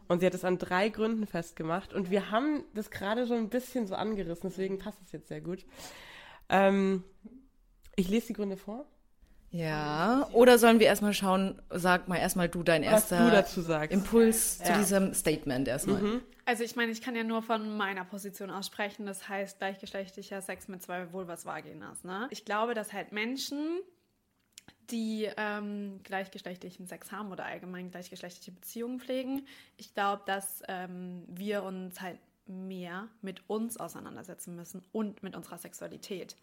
Und 0.08 0.20
sie 0.20 0.26
hat 0.26 0.34
es 0.34 0.46
an 0.46 0.58
drei 0.58 0.90
Gründen 0.90 1.26
festgemacht. 1.26 1.94
Und 1.94 2.12
wir 2.12 2.30
haben 2.30 2.64
das 2.74 2.92
gerade 2.92 3.26
so 3.26 3.34
ein 3.34 3.50
bisschen 3.50 3.88
so 3.88 3.96
angerissen, 3.96 4.50
deswegen 4.50 4.80
passt 4.80 5.02
es 5.02 5.12
jetzt 5.12 5.28
sehr 5.28 5.42
gut. 5.42 5.66
Ähm, 6.50 7.04
ich 7.96 8.10
lese 8.10 8.28
die 8.28 8.34
Gründe 8.34 8.58
vor, 8.58 8.86
Ja, 9.54 10.28
oder 10.34 10.58
sollen 10.58 10.80
wir 10.80 10.88
erstmal 10.88 11.14
schauen, 11.14 11.62
sag 11.70 12.08
mal 12.08 12.18
erstmal 12.18 12.50
du 12.50 12.64
dein 12.64 12.82
was 12.82 13.12
erster 13.12 13.46
du. 13.52 13.94
Impuls 13.94 14.58
zu 14.58 14.72
Ja. 14.72 14.80
diesem 14.80 15.14
Statement 15.14 15.68
erstmal. 15.68 16.22
Also 16.46 16.64
ich 16.64 16.76
meine, 16.76 16.92
ich 16.92 17.04
kann 17.04 17.16
ja 17.16 17.24
nur 17.24 17.44
von 17.44 17.78
meiner 17.78 18.04
Position 18.04 18.50
aussprechen. 18.50 19.06
Das 19.06 19.30
heißt 19.30 19.60
gleichgeschlechtlicher 19.60 20.42
Sex 20.42 20.68
mit 20.70 20.82
zwei 20.82 21.14
Vulvas 21.14 21.46
Vaginas. 21.46 22.04
Ne? 22.04 22.28
Ich 22.32 22.46
glaube, 22.46 22.74
dass 22.74 22.94
halt 22.94 23.12
Menschen, 23.12 23.80
die 24.90 25.30
ähm, 25.38 26.00
gleichgeschlechtlichen 26.04 26.88
Sex 26.88 27.12
haben 27.12 27.32
oder 27.32 27.46
allgemein 27.46 27.92
gleichgeschlechtliche 27.92 28.52
Beziehungen 28.52 29.00
pflegen, 29.00 29.46
ich 29.78 29.94
glaube, 29.94 30.24
dass 30.26 30.64
ähm, 30.68 31.26
wir 31.28 31.62
uns 31.62 32.02
halt 32.02 32.18
mehr 32.48 33.08
mit 33.22 33.48
uns 33.48 33.78
auseinandersetzen 33.78 34.56
müssen 34.56 34.82
und 34.92 35.22
mit 35.22 35.36
unserer 35.36 35.60
Sexualität. 35.60 36.38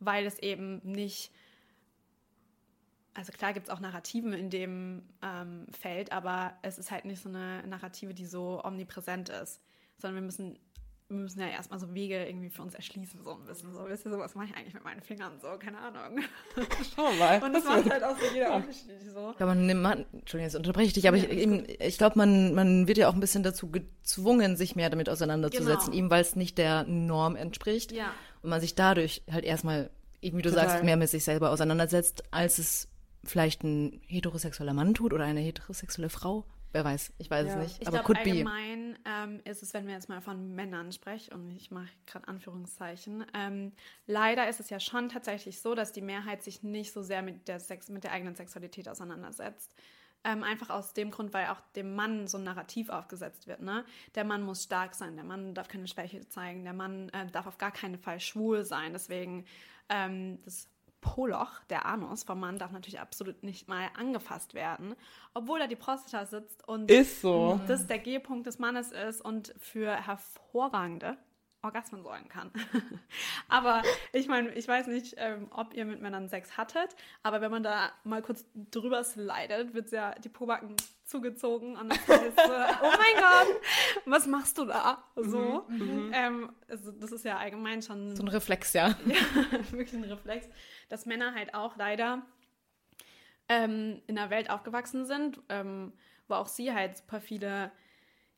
Weil 0.00 0.24
es 0.24 0.38
eben 0.38 0.80
nicht 0.84 1.30
also 3.16 3.32
klar 3.32 3.52
gibt 3.54 3.68
es 3.68 3.74
auch 3.74 3.80
Narrativen 3.80 4.32
in 4.34 4.50
dem 4.50 5.02
ähm, 5.22 5.66
Feld, 5.78 6.12
aber 6.12 6.52
es 6.62 6.78
ist 6.78 6.90
halt 6.90 7.06
nicht 7.06 7.22
so 7.22 7.28
eine 7.30 7.66
Narrative, 7.66 8.12
die 8.12 8.26
so 8.26 8.62
omnipräsent 8.62 9.30
ist, 9.30 9.60
sondern 9.96 10.16
wir 10.16 10.22
müssen, 10.26 10.58
wir 11.08 11.16
müssen 11.16 11.40
ja 11.40 11.46
erstmal 11.46 11.78
so 11.78 11.94
Wege 11.94 12.26
irgendwie 12.26 12.50
für 12.50 12.60
uns 12.60 12.74
erschließen, 12.74 13.22
so 13.24 13.32
ein 13.32 13.44
bisschen. 13.46 13.72
So, 13.72 13.88
wisst 13.88 14.04
ihr, 14.04 14.10
so, 14.10 14.18
was 14.18 14.34
mache 14.34 14.48
ich 14.48 14.56
eigentlich 14.56 14.74
mit 14.74 14.84
meinen 14.84 15.00
Fingern? 15.00 15.38
So, 15.40 15.48
keine 15.58 15.78
Ahnung. 15.78 16.20
Schau 16.94 17.10
mal. 17.12 17.42
Und 17.42 17.54
das 17.54 17.64
macht 17.64 17.88
halt 17.90 18.04
auch 18.04 18.18
so 18.18 18.26
jeder 18.34 18.54
unterschiedlich 18.54 18.98
so. 19.14 19.30
Ich 19.30 19.36
glaube, 19.38 19.54
man 19.54 19.66
nimmt, 19.66 19.82
man, 19.82 20.04
Entschuldigung, 20.12 20.48
jetzt 20.48 20.56
unterbreche 20.56 20.88
ich 20.88 20.92
dich, 20.92 21.08
aber 21.08 21.16
ich, 21.16 21.30
eben, 21.30 21.64
ich 21.78 21.96
glaube, 21.96 22.18
man, 22.18 22.54
man 22.54 22.86
wird 22.86 22.98
ja 22.98 23.08
auch 23.08 23.14
ein 23.14 23.20
bisschen 23.20 23.42
dazu 23.42 23.70
gezwungen, 23.70 24.56
sich 24.56 24.76
mehr 24.76 24.90
damit 24.90 25.08
auseinanderzusetzen, 25.08 25.86
Genau. 25.92 25.96
eben 25.96 26.10
weil 26.10 26.20
es 26.20 26.36
nicht 26.36 26.58
der 26.58 26.84
Norm 26.84 27.34
entspricht. 27.36 27.92
Ja. 27.92 28.12
Und 28.42 28.50
man 28.50 28.60
sich 28.60 28.74
dadurch 28.74 29.22
halt 29.30 29.44
erstmal, 29.46 29.88
eben 30.20 30.36
wie 30.36 30.42
du 30.42 30.50
Total. 30.50 30.68
sagst, 30.68 30.84
mehr 30.84 30.96
mit 30.98 31.08
sich 31.08 31.24
selber 31.24 31.50
auseinandersetzt, 31.50 32.24
als 32.30 32.58
es 32.58 32.88
vielleicht 33.28 33.62
ein 33.64 34.00
heterosexueller 34.06 34.74
Mann 34.74 34.94
tut 34.94 35.12
oder 35.12 35.24
eine 35.24 35.40
heterosexuelle 35.40 36.08
Frau. 36.08 36.44
Wer 36.72 36.84
weiß, 36.84 37.14
ich 37.18 37.30
weiß 37.30 37.46
Ja. 37.46 37.52
es 37.54 37.58
nicht. 37.58 37.82
Ich 37.82 37.88
aber 37.88 38.02
be. 38.02 38.18
allgemein 38.18 38.98
ähm, 39.06 39.40
ist 39.44 39.62
es, 39.62 39.72
wenn 39.72 39.86
wir 39.86 39.94
jetzt 39.94 40.08
mal 40.08 40.20
von 40.20 40.54
Männern 40.54 40.92
sprechen, 40.92 41.32
und 41.32 41.50
ich 41.52 41.70
mache 41.70 41.88
gerade 42.06 42.28
Anführungszeichen, 42.28 43.24
ähm, 43.34 43.72
leider 44.06 44.48
ist 44.48 44.60
es 44.60 44.68
ja 44.68 44.78
schon 44.78 45.08
tatsächlich 45.08 45.60
so, 45.60 45.74
dass 45.74 45.92
die 45.92 46.02
Mehrheit 46.02 46.42
sich 46.42 46.62
nicht 46.62 46.92
so 46.92 47.02
sehr 47.02 47.22
mit 47.22 47.48
der, 47.48 47.60
Sex 47.60 47.88
mit 47.88 48.04
der 48.04 48.12
eigenen 48.12 48.34
Sexualität 48.34 48.88
auseinandersetzt. 48.88 49.72
Ähm, 50.24 50.42
einfach 50.42 50.70
aus 50.70 50.92
dem 50.92 51.10
Grund, 51.12 51.32
weil 51.32 51.46
auch 51.46 51.60
dem 51.76 51.94
Mann 51.94 52.26
so 52.26 52.36
ein 52.36 52.44
Narrativ 52.44 52.88
aufgesetzt 52.88 53.46
wird. 53.46 53.62
Ne? 53.62 53.84
Der 54.14 54.24
Mann 54.24 54.42
muss 54.42 54.64
stark 54.64 54.94
sein, 54.94 55.14
der 55.14 55.24
Mann 55.24 55.54
darf 55.54 55.68
keine 55.68 55.86
Schwäche 55.86 56.28
zeigen, 56.28 56.64
der 56.64 56.72
Mann 56.72 57.10
äh, 57.10 57.26
darf 57.30 57.46
auf 57.46 57.58
gar 57.58 57.70
keinen 57.70 57.96
Fall 57.96 58.18
schwul 58.18 58.64
sein. 58.64 58.92
Deswegen 58.92 59.44
ähm, 59.88 60.40
das 60.44 60.68
Poloch, 61.00 61.62
der 61.70 61.86
Anus 61.86 62.24
vom 62.24 62.40
Mann, 62.40 62.58
darf 62.58 62.72
natürlich 62.72 63.00
absolut 63.00 63.42
nicht 63.42 63.68
mal 63.68 63.88
angefasst 63.96 64.54
werden, 64.54 64.94
obwohl 65.34 65.58
da 65.58 65.66
die 65.66 65.76
Prostata 65.76 66.26
sitzt 66.26 66.66
und 66.66 66.90
Ist 66.90 67.20
so. 67.20 67.60
das 67.68 67.86
der 67.86 67.98
G-Punkt 67.98 68.46
des 68.46 68.58
Mannes 68.58 68.92
ist 68.92 69.20
und 69.20 69.54
für 69.58 69.94
hervorragende 69.94 71.16
Orgasmen 71.66 72.02
sorgen 72.02 72.28
kann. 72.28 72.50
aber 73.48 73.82
ich 74.12 74.28
meine, 74.28 74.52
ich 74.54 74.66
weiß 74.66 74.86
nicht, 74.86 75.14
ähm, 75.18 75.48
ob 75.50 75.74
ihr 75.74 75.84
mit 75.84 76.00
Männern 76.00 76.28
Sex 76.28 76.56
hattet, 76.56 76.96
aber 77.22 77.40
wenn 77.40 77.50
man 77.50 77.62
da 77.62 77.92
mal 78.04 78.22
kurz 78.22 78.44
drüber 78.70 79.04
slidet, 79.04 79.74
wird 79.74 79.90
ja 79.90 80.14
die 80.14 80.28
Pobacken 80.28 80.76
zugezogen 81.04 81.76
und 81.76 81.88
das 81.88 82.08
heißt, 82.08 82.36
so, 82.36 82.52
oh 82.82 82.92
mein 82.98 83.22
Gott, 83.22 83.60
was 84.06 84.26
machst 84.26 84.58
du 84.58 84.64
da? 84.64 85.04
So. 85.14 85.66
Ähm, 86.12 86.52
also 86.68 86.92
das 86.92 87.12
ist 87.12 87.24
ja 87.24 87.38
allgemein 87.38 87.82
schon 87.82 88.16
so 88.16 88.22
ein 88.22 88.28
Reflex, 88.28 88.72
ja. 88.72 88.88
ja, 89.06 89.72
wirklich 89.72 89.94
ein 89.94 90.04
Reflex, 90.04 90.48
dass 90.88 91.06
Männer 91.06 91.34
halt 91.34 91.54
auch 91.54 91.76
leider 91.76 92.22
ähm, 93.48 94.02
in 94.06 94.18
einer 94.18 94.30
Welt 94.30 94.50
aufgewachsen 94.50 95.06
sind, 95.06 95.40
ähm, 95.48 95.92
wo 96.28 96.34
auch 96.34 96.48
sie 96.48 96.72
halt 96.72 96.96
super 96.96 97.20
viele 97.20 97.70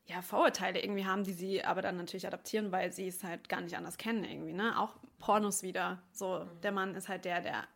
ja, 0.08 0.22
Vorurteile 0.22 0.82
irgendwie 0.82 1.04
haben, 1.04 1.22
die 1.22 1.34
sie 1.34 1.64
aber 1.64 1.82
dann 1.82 1.96
natürlich 1.96 2.26
adaptieren, 2.26 2.72
weil 2.72 2.92
sie 2.92 3.08
es 3.08 3.22
halt 3.22 3.48
gar 3.48 3.60
nicht 3.60 3.76
anders 3.76 3.98
kennen 3.98 4.24
irgendwie, 4.24 4.54
ne? 4.54 4.78
Auch 4.80 4.96
Pornos 5.18 5.62
wieder. 5.62 6.02
So, 6.12 6.44
der 6.62 6.72
Mann 6.72 6.94
ist 6.94 7.08
halt 7.08 7.26
der, 7.26 7.42
der 7.42 7.68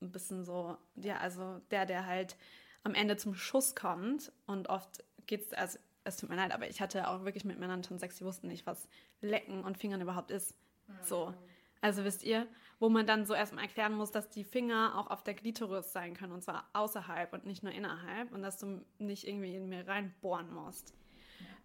ein 0.00 0.12
bisschen 0.12 0.44
so, 0.44 0.76
ja, 0.94 1.18
also 1.18 1.60
der, 1.72 1.86
der 1.86 2.06
halt 2.06 2.36
am 2.84 2.94
Ende 2.94 3.16
zum 3.16 3.34
Schuss 3.34 3.74
kommt 3.74 4.32
und 4.46 4.68
oft 4.68 5.04
geht's, 5.26 5.52
also 5.52 5.78
es 6.04 6.16
tut 6.16 6.30
mir 6.30 6.36
leid, 6.36 6.52
aber 6.52 6.68
ich 6.68 6.80
hatte 6.80 7.08
auch 7.08 7.24
wirklich 7.24 7.44
mit 7.44 7.58
Männern 7.58 7.82
schon 7.82 7.98
Sex, 7.98 8.16
die 8.16 8.24
wussten 8.24 8.46
nicht, 8.46 8.66
was 8.66 8.88
Lecken 9.20 9.64
und 9.64 9.76
Fingern 9.76 10.00
überhaupt 10.00 10.30
ist. 10.30 10.54
So. 11.02 11.34
Also 11.82 12.04
wisst 12.04 12.22
ihr, 12.22 12.46
wo 12.78 12.88
man 12.88 13.06
dann 13.06 13.26
so 13.26 13.34
erstmal 13.34 13.64
erklären 13.64 13.94
muss, 13.94 14.10
dass 14.10 14.28
die 14.28 14.44
Finger 14.44 14.98
auch 14.98 15.08
auf 15.10 15.22
der 15.22 15.34
Glitoris 15.34 15.92
sein 15.92 16.14
können 16.14 16.32
und 16.32 16.42
zwar 16.42 16.68
außerhalb 16.72 17.32
und 17.32 17.46
nicht 17.46 17.62
nur 17.62 17.72
innerhalb 17.72 18.32
und 18.32 18.42
dass 18.42 18.58
du 18.58 18.84
nicht 18.98 19.26
irgendwie 19.26 19.56
in 19.56 19.68
mir 19.68 19.86
reinbohren 19.86 20.52
musst. 20.52 20.94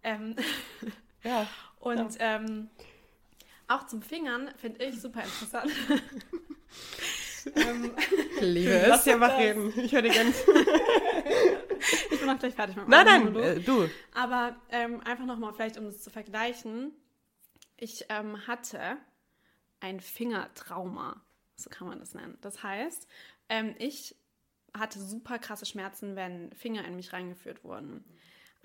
Ähm, 0.02 0.36
Ja. 1.26 1.46
und 1.80 2.16
ähm, 2.20 2.70
auch 3.68 3.86
zum 3.86 4.00
Fingern 4.02 4.50
finde 4.56 4.84
ich 4.84 5.00
super 5.00 5.22
interessant. 5.24 5.72
ähm, 7.56 7.92
Liebe 8.40 8.84
Lass 8.86 9.04
dir 9.04 9.16
mal 9.16 9.30
reden. 9.32 9.72
Ich 9.76 9.92
höre 9.92 10.02
dir 10.02 10.12
ganz. 10.14 10.36
ich 12.10 12.20
bin 12.20 12.30
auch 12.30 12.38
gleich 12.38 12.54
fertig 12.54 12.76
mit 12.76 12.88
Nein, 12.88 13.06
meinem 13.06 13.24
nein, 13.24 13.32
Monolog. 13.32 13.56
äh, 13.56 13.60
du. 13.60 13.90
Aber 14.14 14.56
ähm, 14.70 15.00
einfach 15.00 15.26
nochmal, 15.26 15.52
vielleicht 15.52 15.78
um 15.78 15.84
das 15.84 16.00
zu 16.00 16.10
vergleichen. 16.10 16.92
Ich 17.76 18.06
ähm, 18.08 18.46
hatte 18.46 18.96
ein 19.80 20.00
Fingertrauma, 20.00 21.20
so 21.56 21.68
kann 21.70 21.88
man 21.88 21.98
das 21.98 22.14
nennen. 22.14 22.38
Das 22.40 22.62
heißt, 22.62 23.06
ähm, 23.48 23.74
ich 23.78 24.14
hatte 24.72 25.00
super 25.00 25.38
krasse 25.38 25.66
Schmerzen, 25.66 26.16
wenn 26.16 26.52
Finger 26.52 26.84
in 26.84 26.96
mich 26.96 27.12
reingeführt 27.12 27.64
wurden. 27.64 28.04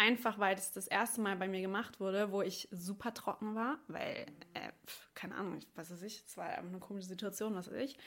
Einfach 0.02 0.40
weil 0.40 0.56
das 0.56 0.72
das 0.72 0.88
erste 0.88 1.22
Mal 1.22 1.36
bei 1.36 1.48
mir 1.48 1.62
gemacht 1.62 2.00
wurde, 2.00 2.32
wo 2.32 2.42
ich 2.42 2.68
super 2.72 3.14
trocken 3.14 3.54
war, 3.54 3.78
weil, 3.88 4.26
äh, 4.56 4.72
keine 5.14 5.36
Ahnung, 5.36 5.60
was 5.76 5.92
weiß 5.92 6.02
ich, 6.02 6.24
es 6.26 6.36
war 6.38 6.48
eine 6.48 6.80
komische 6.80 7.08
Situation, 7.08 7.54
was 7.54 7.70
weiß 7.70 7.78
ich. 7.78 8.00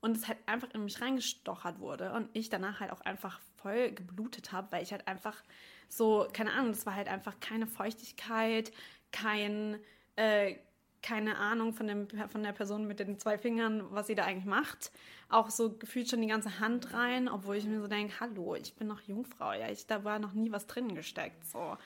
Und 0.00 0.16
es 0.16 0.28
halt 0.28 0.38
einfach 0.46 0.70
in 0.70 0.84
mich 0.84 1.00
reingestochert 1.00 1.80
wurde 1.80 2.12
und 2.12 2.28
ich 2.34 2.50
danach 2.50 2.78
halt 2.78 2.92
auch 2.92 3.00
einfach 3.00 3.40
voll 3.56 3.90
geblutet 3.90 4.52
habe, 4.52 4.70
weil 4.70 4.84
ich 4.84 4.92
halt 4.92 5.08
einfach 5.08 5.42
so, 5.88 6.28
keine 6.32 6.52
Ahnung, 6.52 6.70
das 6.70 6.86
war 6.86 6.94
halt 6.94 7.08
einfach 7.08 7.40
keine 7.40 7.66
Feuchtigkeit, 7.66 8.70
kein, 9.10 9.80
äh, 10.14 10.54
keine 11.02 11.36
Ahnung 11.38 11.72
von, 11.72 11.86
dem, 11.86 12.08
von 12.08 12.42
der 12.42 12.52
Person 12.52 12.86
mit 12.86 13.00
den 13.00 13.18
zwei 13.18 13.38
Fingern, 13.38 13.84
was 13.90 14.06
sie 14.06 14.14
da 14.14 14.24
eigentlich 14.24 14.44
macht. 14.44 14.92
Auch 15.28 15.50
so 15.50 15.76
gefühlt 15.76 16.08
schon 16.08 16.20
die 16.20 16.28
ganze 16.28 16.60
Hand 16.60 16.92
rein, 16.92 17.28
obwohl 17.28 17.56
ich 17.56 17.64
mir 17.64 17.80
so 17.80 17.86
denke, 17.86 18.20
hallo, 18.20 18.54
ich 18.54 18.74
bin 18.74 18.88
noch 18.88 19.00
Jungfrau, 19.02 19.52
ja, 19.52 19.68
ich, 19.70 19.86
da 19.86 20.04
war 20.04 20.18
noch 20.18 20.32
nie 20.32 20.52
was 20.52 20.66
drin 20.66 20.94
gesteckt, 20.94 21.44
so. 21.46 21.76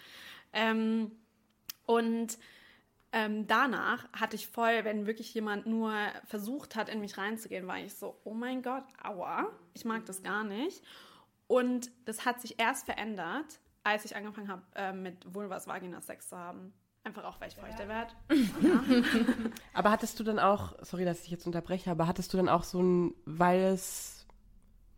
Ähm, 0.53 1.13
und 1.87 2.39
ähm, 3.13 3.47
danach 3.47 4.09
hatte 4.13 4.35
ich 4.35 4.49
voll, 4.49 4.85
wenn 4.85 5.07
wirklich 5.07 5.33
jemand 5.35 5.67
nur 5.67 5.93
versucht 6.27 6.75
hat, 6.75 6.89
in 6.89 7.01
mich 7.01 7.17
reinzugehen, 7.17 7.67
war 7.67 7.79
ich 7.79 7.95
so, 7.95 8.19
oh 8.25 8.35
mein 8.35 8.63
Gott, 8.63 8.85
aua, 9.03 9.47
ich 9.73 9.85
mag 9.85 10.05
das 10.07 10.23
gar 10.23 10.43
nicht. 10.43 10.83
Und 11.47 11.91
das 12.07 12.25
hat 12.25 12.41
sich 12.41 12.59
erst 12.59 12.87
verändert, 12.87 13.61
als 13.85 14.05
ich 14.05 14.17
angefangen 14.17 14.49
habe, 14.49 14.63
äh, 14.75 14.93
mit 14.93 15.33
Vulvas 15.33 15.69
Vagina 15.69 16.01
Sex 16.01 16.31
zu 16.31 16.37
haben. 16.37 16.73
Einfach 17.05 17.25
auch, 17.25 17.39
weil 17.41 17.49
ich 17.49 17.55
feuchter 17.55 17.87
werde. 17.87 18.13
Aber 19.75 19.91
hattest 19.91 20.19
du 20.19 20.25
dann 20.25 20.39
auch, 20.39 20.75
sorry, 20.83 21.05
dass 21.05 21.23
ich 21.25 21.31
jetzt 21.31 21.47
unterbreche, 21.47 21.91
aber 21.91 22.07
hattest 22.07 22.33
du 22.33 22.39
dann 22.39 22.49
auch 22.49 22.65
so 22.65 22.83
ein, 22.83 23.15
weil 23.27 23.61
es 23.65 24.27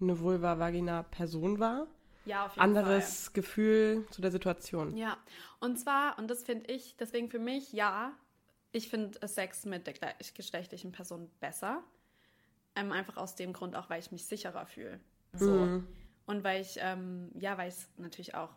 eine 0.00 0.20
Vulva-Vagina-Person 0.20 1.58
war, 1.58 1.88
Ja, 2.24 2.46
auf 2.46 2.52
jeden 2.54 2.60
Fall. 2.60 2.84
anderes 2.84 3.32
Gefühl 3.32 4.06
zu 4.10 4.22
der 4.22 4.30
Situation? 4.30 4.96
Ja, 4.96 5.16
und 5.58 5.78
zwar, 5.80 6.16
und 6.18 6.28
das 6.28 6.44
finde 6.44 6.72
ich, 6.72 6.96
deswegen 6.96 7.28
für 7.28 7.40
mich, 7.40 7.72
ja, 7.72 8.12
ich 8.70 8.88
finde 8.88 9.26
Sex 9.26 9.64
mit 9.64 9.86
der 9.88 9.94
gleichgeschlechtlichen 9.94 10.92
Person 10.92 11.28
besser. 11.40 11.82
Ähm, 12.76 12.92
einfach 12.92 13.16
aus 13.16 13.34
dem 13.34 13.52
Grund 13.52 13.74
auch, 13.74 13.88
weil 13.90 14.00
ich 14.00 14.12
mich 14.12 14.26
sicherer 14.26 14.66
fühle. 14.66 15.00
So. 15.32 15.54
Mhm. 15.54 15.88
Und 16.26 16.44
weil 16.44 16.60
ich, 16.60 16.76
ähm, 16.80 17.30
ja, 17.34 17.56
weil 17.58 17.68
ich 17.68 17.74
es 17.74 17.88
natürlich 17.96 18.34
auch 18.34 18.50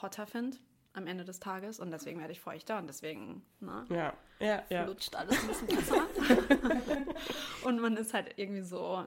hotter 0.00 0.26
finde. 0.26 0.56
Am 0.94 1.06
Ende 1.06 1.24
des 1.24 1.40
Tages 1.40 1.80
und 1.80 1.90
deswegen 1.90 2.20
werde 2.20 2.32
ich 2.32 2.40
feuchter 2.40 2.78
und 2.78 2.86
deswegen 2.86 3.42
ne, 3.60 3.84
Ja, 3.88 4.12
ja, 4.40 4.62
ja. 4.68 4.84
flutscht 4.84 5.14
alles 5.14 5.40
ein 5.40 5.48
bisschen 5.48 5.66
besser. 5.68 6.06
und 7.64 7.80
man 7.80 7.96
ist 7.96 8.12
halt 8.14 8.34
irgendwie 8.36 8.62
so, 8.62 9.06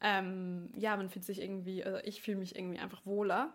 ähm, 0.00 0.70
ja, 0.74 0.96
man 0.96 1.10
fühlt 1.10 1.24
sich 1.24 1.40
irgendwie, 1.40 1.84
also 1.84 1.98
ich 2.04 2.22
fühle 2.22 2.38
mich 2.38 2.56
irgendwie 2.56 2.78
einfach 2.78 3.04
wohler. 3.06 3.52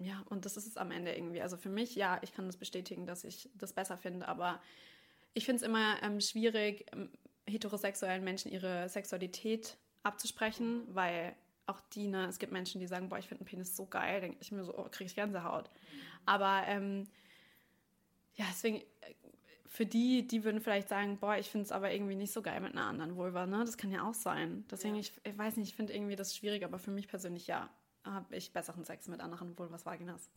Ja, 0.00 0.22
und 0.28 0.44
das 0.44 0.56
ist 0.56 0.66
es 0.66 0.76
am 0.76 0.90
Ende 0.90 1.14
irgendwie. 1.14 1.40
Also 1.42 1.56
für 1.56 1.68
mich, 1.68 1.94
ja, 1.94 2.18
ich 2.22 2.32
kann 2.32 2.46
das 2.46 2.56
bestätigen, 2.56 3.06
dass 3.06 3.22
ich 3.24 3.48
das 3.54 3.72
besser 3.72 3.96
finde, 3.96 4.26
aber 4.26 4.60
ich 5.34 5.44
finde 5.44 5.56
es 5.56 5.62
immer 5.62 6.02
ähm, 6.02 6.20
schwierig, 6.20 6.86
ähm, 6.92 7.10
heterosexuellen 7.46 8.24
Menschen 8.24 8.50
ihre 8.50 8.88
Sexualität 8.88 9.76
abzusprechen, 10.02 10.82
weil 10.88 11.36
auch 11.66 11.80
die, 11.92 12.08
ne, 12.08 12.26
es 12.26 12.38
gibt 12.38 12.52
Menschen, 12.52 12.80
die 12.80 12.86
sagen, 12.86 13.08
boah, 13.08 13.18
ich 13.18 13.28
finde 13.28 13.42
einen 13.42 13.48
Penis 13.48 13.76
so 13.76 13.86
geil, 13.86 14.20
denke 14.20 14.38
ich 14.40 14.52
mir 14.52 14.64
so, 14.64 14.76
oh, 14.76 14.88
kriege 14.90 15.06
ich 15.06 15.14
Gänsehaut. 15.14 15.70
Aber 16.26 16.62
ähm, 16.66 17.06
ja, 18.34 18.44
deswegen, 18.48 18.78
äh, 18.78 19.14
für 19.66 19.86
die, 19.86 20.26
die 20.26 20.44
würden 20.44 20.60
vielleicht 20.60 20.88
sagen, 20.88 21.18
boah, 21.18 21.36
ich 21.36 21.50
finde 21.50 21.64
es 21.64 21.72
aber 21.72 21.92
irgendwie 21.92 22.14
nicht 22.14 22.32
so 22.32 22.42
geil 22.42 22.60
mit 22.60 22.72
einer 22.72 22.86
anderen 22.86 23.16
Vulva, 23.16 23.46
ne? 23.46 23.64
Das 23.64 23.76
kann 23.76 23.90
ja 23.90 24.08
auch 24.08 24.14
sein. 24.14 24.64
Deswegen, 24.70 24.94
ich, 24.94 25.12
ich 25.24 25.36
weiß 25.36 25.56
nicht, 25.56 25.70
ich 25.70 25.74
finde 25.74 25.92
irgendwie 25.92 26.16
das 26.16 26.36
schwierig, 26.36 26.64
aber 26.64 26.78
für 26.78 26.92
mich 26.92 27.08
persönlich 27.08 27.46
ja, 27.48 27.68
habe 28.04 28.36
ich 28.36 28.52
besseren 28.52 28.84
Sex 28.84 29.08
mit 29.08 29.20
anderen 29.20 29.58
Vulvas 29.58 29.84
Vaginas. 29.84 30.30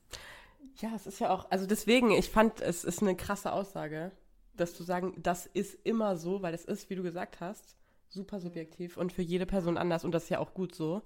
Ja, 0.78 0.96
es 0.96 1.06
ist 1.06 1.20
ja 1.20 1.30
auch, 1.30 1.52
also 1.52 1.68
deswegen, 1.68 2.12
ich 2.12 2.30
fand, 2.30 2.62
es 2.62 2.84
ist 2.84 3.02
eine 3.02 3.16
krasse 3.16 3.52
Aussage, 3.52 4.12
dass 4.56 4.76
du 4.76 4.84
sagen, 4.84 5.14
das 5.22 5.46
ist 5.46 5.78
immer 5.86 6.18
so, 6.18 6.42
weil 6.42 6.54
es 6.54 6.66
ist, 6.66 6.90
wie 6.90 6.96
du 6.96 7.04
gesagt 7.04 7.40
hast, 7.40 7.76
super 8.10 8.40
subjektiv 8.40 8.98
und 8.98 9.12
für 9.12 9.22
jede 9.22 9.46
Person 9.46 9.78
anders 9.78 10.04
und 10.06 10.12
das 10.12 10.24
ist 10.24 10.30
ja 10.30 10.40
auch 10.40 10.54
gut 10.54 10.76
so. 10.76 11.02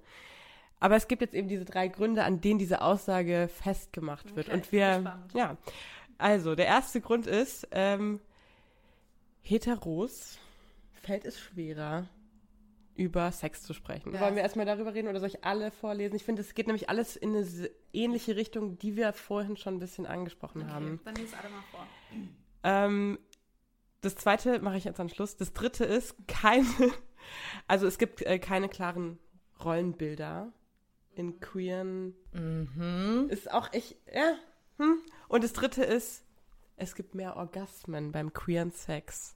Aber 0.79 0.95
es 0.95 1.07
gibt 1.07 1.21
jetzt 1.21 1.35
eben 1.35 1.47
diese 1.47 1.65
drei 1.65 1.87
Gründe, 1.87 2.23
an 2.23 2.41
denen 2.41 2.57
diese 2.57 2.81
Aussage 2.81 3.49
festgemacht 3.53 4.35
wird. 4.35 4.47
Okay, 4.47 4.55
und 4.55 4.71
wir, 4.71 5.19
ja, 5.33 5.57
also 6.17 6.55
der 6.55 6.65
erste 6.65 7.01
Grund 7.01 7.27
ist, 7.27 7.67
ähm, 7.71 8.19
Heteros 9.43 10.39
fällt 10.93 11.25
es 11.25 11.39
schwerer, 11.39 12.07
über 12.95 13.31
Sex 13.31 13.63
zu 13.63 13.73
sprechen. 13.73 14.13
Ja. 14.13 14.21
Wollen 14.21 14.35
wir 14.35 14.43
erstmal 14.43 14.65
darüber 14.65 14.93
reden 14.93 15.07
oder 15.07 15.19
soll 15.19 15.29
ich 15.29 15.43
alle 15.43 15.71
vorlesen? 15.71 16.15
Ich 16.15 16.23
finde, 16.23 16.41
es 16.41 16.53
geht 16.53 16.67
nämlich 16.67 16.89
alles 16.89 17.15
in 17.15 17.35
eine 17.35 17.69
ähnliche 17.93 18.35
Richtung, 18.35 18.77
die 18.77 18.95
wir 18.95 19.13
vorhin 19.13 19.57
schon 19.57 19.75
ein 19.75 19.79
bisschen 19.79 20.05
angesprochen 20.05 20.71
haben. 20.71 20.99
dann 21.03 21.15
lies 21.15 21.33
alle 21.33 21.49
mal 21.49 21.63
vor. 21.71 21.87
Ähm, 22.63 23.19
das 24.01 24.15
zweite 24.15 24.59
mache 24.59 24.77
ich 24.77 24.83
jetzt 24.83 24.99
am 24.99 25.09
Schluss. 25.09 25.37
Das 25.37 25.53
dritte 25.53 25.85
ist 25.85 26.15
keine, 26.27 26.67
also 27.67 27.87
es 27.87 27.97
gibt 27.97 28.21
äh, 28.23 28.39
keine 28.39 28.69
klaren 28.69 29.19
Rollenbilder 29.63 30.51
in 31.15 31.39
queeren. 31.39 32.15
Mhm. 32.33 33.27
Ist 33.29 33.51
auch 33.51 33.71
echt, 33.73 33.95
ja. 34.13 34.35
Hm. 34.77 34.99
Und 35.27 35.43
das 35.43 35.53
dritte 35.53 35.83
ist, 35.83 36.23
es 36.77 36.95
gibt 36.95 37.13
mehr 37.13 37.35
Orgasmen 37.35 38.11
beim 38.11 38.33
queeren 38.33 38.71
Sex. 38.71 39.35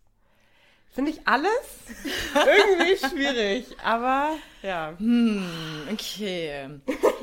Finde 0.89 1.11
ich 1.11 1.27
alles 1.27 1.49
irgendwie 2.33 2.97
schwierig, 2.97 3.77
aber 3.83 4.37
ja. 4.63 4.95
Hm, 4.97 5.45
okay. 5.91 6.79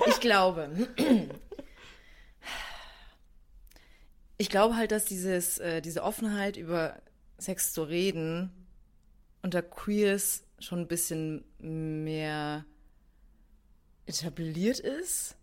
Ich 0.07 0.20
glaube. 0.20 0.70
Ich 4.37 4.50
glaube 4.50 4.76
halt, 4.76 4.92
dass 4.92 5.07
dieses, 5.07 5.59
äh, 5.59 5.81
diese 5.81 6.02
Offenheit 6.02 6.57
über 6.57 7.00
Sex 7.42 7.72
zu 7.72 7.83
reden 7.83 8.50
unter 9.42 9.61
Queers 9.61 10.44
schon 10.61 10.81
ein 10.81 10.88
bisschen 10.88 11.44
mehr 11.59 12.64
etabliert 14.07 14.78
ist. 14.78 15.37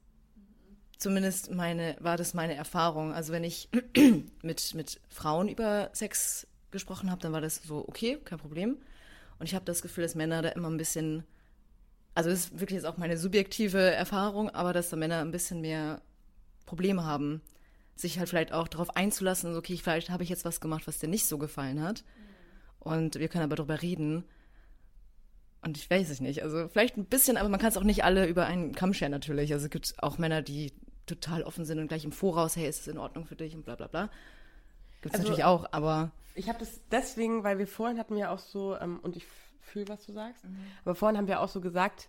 Zumindest 0.97 1.51
meine, 1.51 1.97
war 1.99 2.17
das 2.17 2.33
meine 2.33 2.55
Erfahrung. 2.55 3.13
Also 3.13 3.33
wenn 3.33 3.43
ich 3.43 3.69
mit, 4.41 4.73
mit 4.73 5.01
Frauen 5.09 5.49
über 5.49 5.89
Sex 5.93 6.47
gesprochen 6.71 7.11
habe, 7.11 7.21
dann 7.21 7.33
war 7.33 7.41
das 7.41 7.57
so, 7.57 7.85
okay, 7.87 8.17
kein 8.23 8.39
Problem. 8.39 8.77
Und 9.37 9.45
ich 9.45 9.55
habe 9.55 9.65
das 9.65 9.81
Gefühl, 9.81 10.03
dass 10.03 10.15
Männer 10.15 10.41
da 10.41 10.49
immer 10.49 10.69
ein 10.69 10.77
bisschen 10.77 11.23
also 12.19 12.29
das 12.29 12.39
ist 12.39 12.59
wirklich 12.59 12.75
jetzt 12.75 12.85
auch 12.85 12.97
meine 12.97 13.17
subjektive 13.17 13.79
Erfahrung, 13.79 14.49
aber 14.49 14.73
dass 14.73 14.89
da 14.89 14.97
Männer 14.97 15.21
ein 15.21 15.31
bisschen 15.31 15.61
mehr 15.61 16.01
Probleme 16.65 17.05
haben, 17.05 17.41
sich 17.99 18.19
halt 18.19 18.29
vielleicht 18.29 18.53
auch 18.53 18.67
darauf 18.67 18.95
einzulassen, 18.95 19.53
so, 19.53 19.59
okay, 19.59 19.77
vielleicht 19.77 20.09
habe 20.09 20.23
ich 20.23 20.29
jetzt 20.29 20.45
was 20.45 20.61
gemacht, 20.61 20.87
was 20.87 20.99
dir 20.99 21.07
nicht 21.09 21.25
so 21.27 21.37
gefallen 21.37 21.81
hat. 21.81 22.03
Und 22.79 23.15
wir 23.15 23.27
können 23.27 23.43
aber 23.43 23.55
darüber 23.57 23.81
reden. 23.81 24.23
Und 25.61 25.77
ich 25.77 25.89
weiß 25.89 26.09
es 26.09 26.21
nicht. 26.21 26.41
Also 26.43 26.69
vielleicht 26.69 26.95
ein 26.97 27.05
bisschen, 27.05 27.35
aber 27.35 27.49
man 27.49 27.59
kann 27.59 27.69
es 27.69 27.77
auch 27.77 27.83
nicht 27.83 28.03
alle 28.05 28.25
über 28.27 28.45
einen 28.45 28.73
Kamm 28.73 28.93
scheren 28.93 29.11
natürlich. 29.11 29.51
Also 29.51 29.65
es 29.65 29.71
gibt 29.71 29.93
auch 30.01 30.17
Männer, 30.17 30.41
die 30.41 30.71
total 31.05 31.43
offen 31.43 31.65
sind 31.65 31.79
und 31.79 31.87
gleich 31.89 32.05
im 32.05 32.11
Voraus, 32.13 32.55
hey, 32.55 32.67
ist 32.69 32.81
es 32.81 32.87
in 32.87 32.97
Ordnung 32.97 33.25
für 33.25 33.35
dich 33.35 33.53
und 33.55 33.65
bla 33.65 33.75
bla 33.75 33.87
bla. 33.87 34.09
Gibt 35.01 35.13
es 35.15 35.19
Also- 35.19 35.23
natürlich 35.23 35.43
auch, 35.43 35.65
aber 35.73 36.11
Ich 36.35 36.47
habe 36.47 36.59
das 36.59 36.79
deswegen, 36.91 37.43
weil 37.43 37.57
wir 37.57 37.67
vorhin 37.67 37.97
hatten 37.99 38.15
wir 38.15 38.31
auch 38.31 38.39
so, 38.39 38.77
ähm, 38.77 38.99
und 39.01 39.17
ich 39.17 39.25
fühle, 39.59 39.89
was 39.89 40.05
du 40.05 40.13
sagst, 40.13 40.43
aber 40.85 40.95
vorhin 40.95 41.17
haben 41.17 41.27
wir 41.27 41.41
auch 41.41 41.49
so 41.49 41.59
gesagt, 41.59 42.07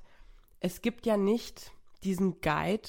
es 0.61 0.83
gibt 0.83 1.05
ja 1.07 1.17
nicht 1.17 1.73
diesen 2.05 2.41
Guide 2.41 2.89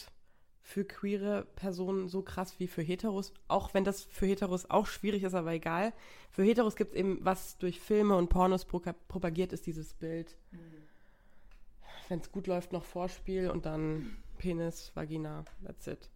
für 0.64 0.86
queere 0.86 1.48
Personen 1.56 2.08
so 2.08 2.22
krass 2.22 2.60
wie 2.60 2.68
für 2.68 2.82
Heteros, 2.82 3.34
auch 3.48 3.74
wenn 3.74 3.84
das 3.84 4.04
für 4.04 4.28
Heteros 4.28 4.70
auch 4.70 4.86
schwierig 4.86 5.24
ist, 5.24 5.34
aber 5.34 5.52
egal. 5.52 5.94
Für 6.30 6.44
Heteros 6.44 6.76
gibt 6.76 6.94
es 6.94 7.00
eben, 7.00 7.20
was 7.22 7.58
durch 7.58 7.80
Filme 7.80 8.16
und 8.16 8.30
Pornos 8.30 8.66
propagiert 8.66 9.54
ist, 9.54 9.66
dieses 9.66 9.94
Bild. 9.94 10.38
Wenn 12.10 12.20
es 12.20 12.32
gut 12.32 12.48
läuft, 12.48 12.74
noch 12.74 12.84
Vorspiel 12.84 13.50
und 13.50 13.66
dann 13.66 14.18
Penis, 14.38 14.92
Vagina, 14.94 15.46
that's 15.66 15.88
it. 15.88 16.10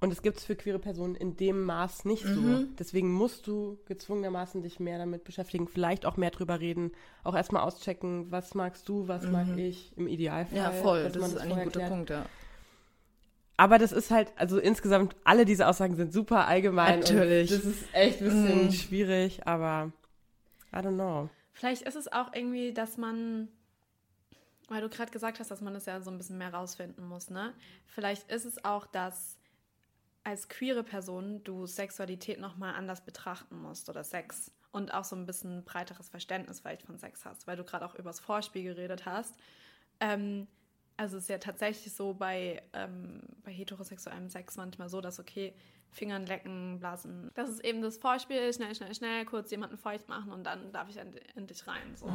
Und 0.00 0.12
es 0.12 0.20
gibt 0.20 0.38
es 0.38 0.44
für 0.44 0.56
queere 0.56 0.80
Personen 0.80 1.14
in 1.14 1.36
dem 1.36 1.64
Maß 1.64 2.06
nicht 2.06 2.24
so. 2.24 2.64
Deswegen 2.76 3.12
musst 3.12 3.46
du 3.46 3.78
gezwungenermaßen 3.86 4.60
dich 4.60 4.80
mehr 4.80 4.98
damit 4.98 5.22
beschäftigen, 5.22 5.68
vielleicht 5.68 6.06
auch 6.06 6.16
mehr 6.16 6.32
drüber 6.32 6.58
reden, 6.58 6.90
auch 7.22 7.36
erstmal 7.36 7.62
auschecken, 7.62 8.26
was 8.32 8.56
magst 8.56 8.88
du, 8.88 9.06
was 9.06 9.24
mag 9.28 9.56
ich 9.56 9.96
im 9.96 10.08
Idealfall. 10.08 10.58
ja, 10.58 10.72
voll. 10.72 11.04
Das 11.04 11.14
ist 11.16 11.36
eigentlich 11.36 11.56
ein 11.56 11.64
guter 11.66 11.78
klärt. 11.78 11.92
Punkt, 11.92 12.10
ja. 12.10 12.26
Aber 13.62 13.78
das 13.78 13.92
ist 13.92 14.10
halt, 14.10 14.32
also 14.34 14.58
insgesamt, 14.58 15.14
alle 15.22 15.44
diese 15.44 15.68
Aussagen 15.68 15.94
sind 15.94 16.12
super 16.12 16.48
allgemein. 16.48 16.98
Natürlich. 16.98 17.48
Und 17.52 17.58
das 17.58 17.64
ist 17.64 17.84
echt 17.94 18.20
ein 18.20 18.24
bisschen 18.24 18.66
Mm. 18.66 18.72
schwierig, 18.72 19.46
aber 19.46 19.92
I 20.72 20.78
don't 20.78 20.94
know. 20.96 21.28
Vielleicht 21.52 21.82
ist 21.82 21.94
es 21.94 22.10
auch 22.10 22.32
irgendwie, 22.34 22.72
dass 22.72 22.96
man, 22.96 23.46
weil 24.68 24.80
du 24.80 24.88
gerade 24.88 25.12
gesagt 25.12 25.38
hast, 25.38 25.52
dass 25.52 25.60
man 25.60 25.74
das 25.74 25.86
ja 25.86 26.00
so 26.00 26.10
ein 26.10 26.18
bisschen 26.18 26.38
mehr 26.38 26.52
rausfinden 26.52 27.06
muss, 27.06 27.30
ne? 27.30 27.54
Vielleicht 27.86 28.32
ist 28.32 28.46
es 28.46 28.64
auch, 28.64 28.84
dass 28.84 29.38
als 30.24 30.48
queere 30.48 30.82
Person 30.82 31.44
du 31.44 31.66
Sexualität 31.66 32.40
nochmal 32.40 32.74
anders 32.74 33.04
betrachten 33.04 33.62
musst 33.62 33.88
oder 33.88 34.02
Sex 34.02 34.50
und 34.72 34.92
auch 34.92 35.04
so 35.04 35.14
ein 35.14 35.24
bisschen 35.24 35.62
breiteres 35.62 36.08
Verständnis 36.08 36.58
vielleicht 36.58 36.82
von 36.82 36.98
Sex 36.98 37.24
hast, 37.24 37.46
weil 37.46 37.56
du 37.56 37.62
gerade 37.62 37.84
auch 37.86 37.94
übers 37.94 38.18
Vorspiel 38.18 38.64
geredet 38.64 39.06
hast. 39.06 39.34
Ähm, 40.00 40.48
also 40.96 41.16
es 41.16 41.24
ist 41.24 41.28
ja 41.28 41.38
tatsächlich 41.38 41.92
so 41.92 42.14
bei, 42.14 42.62
ähm, 42.72 43.20
bei 43.44 43.52
heterosexuellem 43.52 44.28
Sex 44.28 44.56
manchmal 44.56 44.88
so, 44.88 45.00
dass 45.00 45.18
okay, 45.18 45.54
Fingern 45.90 46.24
lecken, 46.26 46.78
blasen, 46.78 47.30
dass 47.34 47.50
es 47.50 47.60
eben 47.60 47.82
das 47.82 47.98
Vorspiel 47.98 48.38
ist, 48.38 48.56
schnell, 48.56 48.74
schnell, 48.74 48.94
schnell, 48.94 49.24
kurz 49.26 49.50
jemanden 49.50 49.76
feucht 49.76 50.08
machen 50.08 50.32
und 50.32 50.44
dann 50.44 50.72
darf 50.72 50.88
ich 50.88 50.96
dich 50.96 51.66
rein. 51.66 51.96
So, 51.96 52.10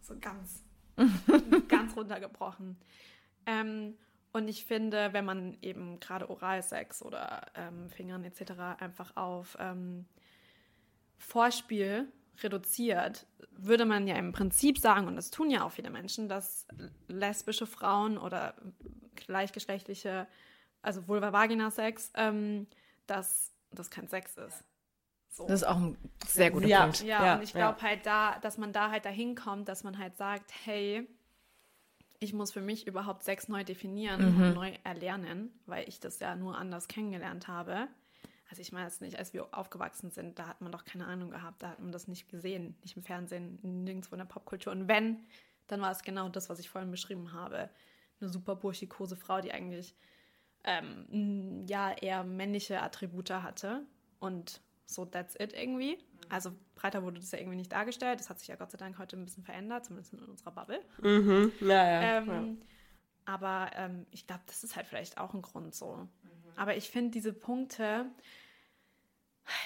so 0.00 0.16
ganz, 0.20 0.64
ganz 1.68 1.96
runtergebrochen. 1.96 2.76
Ähm, 3.46 3.94
und 4.32 4.48
ich 4.48 4.64
finde, 4.64 5.12
wenn 5.12 5.24
man 5.24 5.56
eben 5.62 6.00
gerade 6.00 6.28
Oralsex 6.28 7.00
oder 7.02 7.46
ähm, 7.54 7.88
Fingern 7.90 8.24
etc. 8.24 8.52
einfach 8.78 9.16
auf 9.16 9.56
ähm, 9.60 10.04
Vorspiel 11.16 12.08
reduziert, 12.42 13.26
würde 13.50 13.84
man 13.84 14.06
ja 14.06 14.16
im 14.16 14.32
Prinzip 14.32 14.78
sagen, 14.78 15.06
und 15.06 15.16
das 15.16 15.30
tun 15.30 15.50
ja 15.50 15.64
auch 15.64 15.72
viele 15.72 15.90
Menschen, 15.90 16.28
dass 16.28 16.66
lesbische 17.08 17.66
Frauen 17.66 18.18
oder 18.18 18.54
gleichgeschlechtliche, 19.16 20.26
also 20.82 21.08
Vulva-Vagina-Sex, 21.08 22.12
ähm, 22.14 22.66
dass 23.06 23.52
das 23.72 23.90
kein 23.90 24.08
Sex 24.08 24.36
ist. 24.36 24.64
So. 25.30 25.46
Das 25.46 25.62
ist 25.62 25.66
auch 25.68 25.76
ein 25.76 25.98
sehr 26.26 26.50
guter 26.50 26.66
Ja. 26.66 26.82
Punkt. 26.82 27.02
Ja, 27.02 27.24
Ja, 27.24 27.34
und 27.36 27.42
ich 27.42 27.52
glaube 27.52 27.82
halt 27.82 28.06
da, 28.06 28.38
dass 28.40 28.56
man 28.58 28.72
da 28.72 28.90
halt 28.90 29.04
dahin 29.04 29.34
kommt, 29.34 29.68
dass 29.68 29.84
man 29.84 29.98
halt 29.98 30.16
sagt, 30.16 30.50
hey, 30.64 31.06
ich 32.18 32.32
muss 32.32 32.52
für 32.52 32.62
mich 32.62 32.86
überhaupt 32.86 33.24
Sex 33.24 33.48
neu 33.48 33.62
definieren 33.62 34.34
Mhm. 34.34 34.42
und 34.42 34.54
neu 34.54 34.72
erlernen, 34.84 35.52
weil 35.66 35.86
ich 35.88 36.00
das 36.00 36.18
ja 36.20 36.34
nur 36.36 36.56
anders 36.56 36.88
kennengelernt 36.88 37.48
habe. 37.48 37.88
Also 38.48 38.62
ich 38.62 38.72
meine 38.72 38.86
jetzt 38.86 39.00
nicht, 39.00 39.18
als 39.18 39.32
wir 39.34 39.52
aufgewachsen 39.52 40.10
sind, 40.10 40.38
da 40.38 40.46
hat 40.46 40.60
man 40.60 40.70
doch 40.70 40.84
keine 40.84 41.06
Ahnung 41.06 41.30
gehabt, 41.30 41.62
da 41.62 41.70
hat 41.70 41.80
man 41.80 41.90
das 41.90 42.06
nicht 42.06 42.28
gesehen, 42.28 42.76
nicht 42.82 42.96
im 42.96 43.02
Fernsehen, 43.02 43.58
nirgendwo 43.62 44.14
in 44.14 44.18
der 44.18 44.26
Popkultur. 44.26 44.72
Und 44.72 44.88
wenn, 44.88 45.24
dann 45.66 45.80
war 45.80 45.90
es 45.90 46.02
genau 46.02 46.28
das, 46.28 46.48
was 46.48 46.60
ich 46.60 46.70
vorhin 46.70 46.90
beschrieben 46.90 47.32
habe. 47.32 47.70
Eine 48.20 48.30
super 48.30 48.54
burschikose 48.54 49.16
Frau, 49.16 49.40
die 49.40 49.52
eigentlich 49.52 49.96
ähm, 50.64 51.64
ja 51.66 51.92
eher 51.92 52.24
männliche 52.24 52.82
Attribute 52.82 53.30
hatte 53.30 53.84
und 54.20 54.60
so 54.86 55.04
that's 55.04 55.34
it 55.38 55.52
irgendwie. 55.52 55.98
Also 56.28 56.52
breiter 56.76 57.02
wurde 57.02 57.20
das 57.20 57.32
ja 57.32 57.38
irgendwie 57.38 57.56
nicht 57.56 57.72
dargestellt. 57.72 58.20
Das 58.20 58.30
hat 58.30 58.38
sich 58.38 58.48
ja 58.48 58.56
Gott 58.56 58.70
sei 58.70 58.78
Dank 58.78 58.98
heute 58.98 59.16
ein 59.16 59.24
bisschen 59.24 59.44
verändert, 59.44 59.84
zumindest 59.86 60.12
in 60.12 60.20
unserer 60.20 60.52
Bubble. 60.52 60.80
Mhm. 61.02 61.52
Ja, 61.60 61.66
ja. 61.66 62.18
Ähm, 62.18 62.58
Aber 63.24 63.70
ähm, 63.74 64.06
ich 64.12 64.26
glaube, 64.26 64.42
das 64.46 64.62
ist 64.64 64.76
halt 64.76 64.86
vielleicht 64.86 65.18
auch 65.18 65.34
ein 65.34 65.42
Grund 65.42 65.74
so. 65.74 66.08
Aber 66.56 66.76
ich 66.76 66.90
finde 66.90 67.12
diese 67.12 67.32
Punkte, 67.32 68.10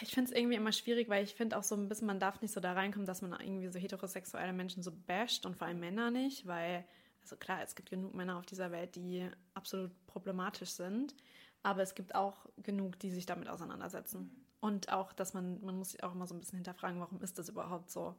ich 0.03 0.13
finde 0.13 0.31
es 0.31 0.37
irgendwie 0.37 0.57
immer 0.57 0.73
schwierig, 0.73 1.09
weil 1.09 1.25
ich 1.25 1.35
finde 1.35 1.57
auch 1.57 1.63
so 1.63 1.75
ein 1.75 1.89
bisschen, 1.89 2.07
man 2.07 2.21
darf 2.21 2.43
nicht 2.43 2.53
so 2.53 2.61
da 2.61 2.73
reinkommen, 2.73 3.07
dass 3.07 3.23
man 3.23 3.33
irgendwie 3.41 3.69
so 3.69 3.79
heterosexuelle 3.79 4.53
Menschen 4.53 4.83
so 4.83 4.93
basht 5.07 5.47
und 5.47 5.57
vor 5.57 5.67
allem 5.67 5.81
Männer 5.81 6.11
nicht, 6.11 6.47
weil, 6.47 6.85
also 7.23 7.37
klar, 7.37 7.63
es 7.63 7.75
gibt 7.75 7.91
genug 7.91 8.15
Männer 8.15 8.39
auf 8.39 8.47
dieser 8.47 8.71
Welt, 8.73 8.97
die 8.97 9.27
absolut 9.55 9.91
problematisch 10.07 10.71
sind, 10.71 11.15
aber 11.63 11.83
es 11.83 11.95
gibt 11.95 12.15
auch 12.15 12.47
genug, 12.59 12.99
die 12.99 13.11
sich 13.11 13.27
damit 13.27 13.49
auseinandersetzen. 13.49 14.47
Und 14.61 14.93
auch, 14.93 15.13
dass 15.15 15.33
man, 15.33 15.63
man 15.63 15.77
muss 15.77 15.93
sich 15.93 16.05
auch 16.05 16.15
immer 16.15 16.27
so 16.27 16.35
ein 16.35 16.41
bisschen 16.41 16.59
hinterfragen, 16.59 17.01
warum 17.01 17.23
ist 17.23 17.39
das 17.39 17.49
überhaupt 17.49 17.91
so? 17.91 18.15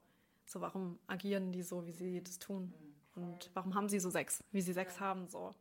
So, 0.46 0.60
warum 0.62 0.98
agieren 1.08 1.52
die 1.52 1.62
so, 1.62 1.86
wie 1.86 1.92
sie 1.92 2.24
das 2.24 2.40
tun? 2.40 2.74
Und 3.16 3.52
warum 3.54 3.76
haben 3.76 3.90
sie 3.90 4.00
so 4.00 4.10
Sex, 4.10 4.44
wie 4.52 4.62
sie 4.62 4.74
Sex 4.74 5.00
haben, 5.00 5.28
so? 5.28 5.54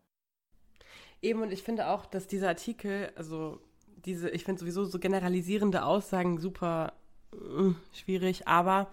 Eben, 1.23 1.43
und 1.43 1.53
ich 1.53 1.63
finde 1.63 1.89
auch, 1.89 2.07
dass 2.07 2.27
dieser 2.27 2.49
Artikel, 2.49 3.13
also 3.15 3.61
diese, 4.05 4.31
ich 4.31 4.45
finde 4.45 4.61
sowieso 4.61 4.85
so 4.85 4.99
generalisierende 4.99 5.85
Aussagen 5.85 6.39
super 6.39 6.95
äh, 7.33 7.73
schwierig, 7.93 8.49
aber 8.49 8.91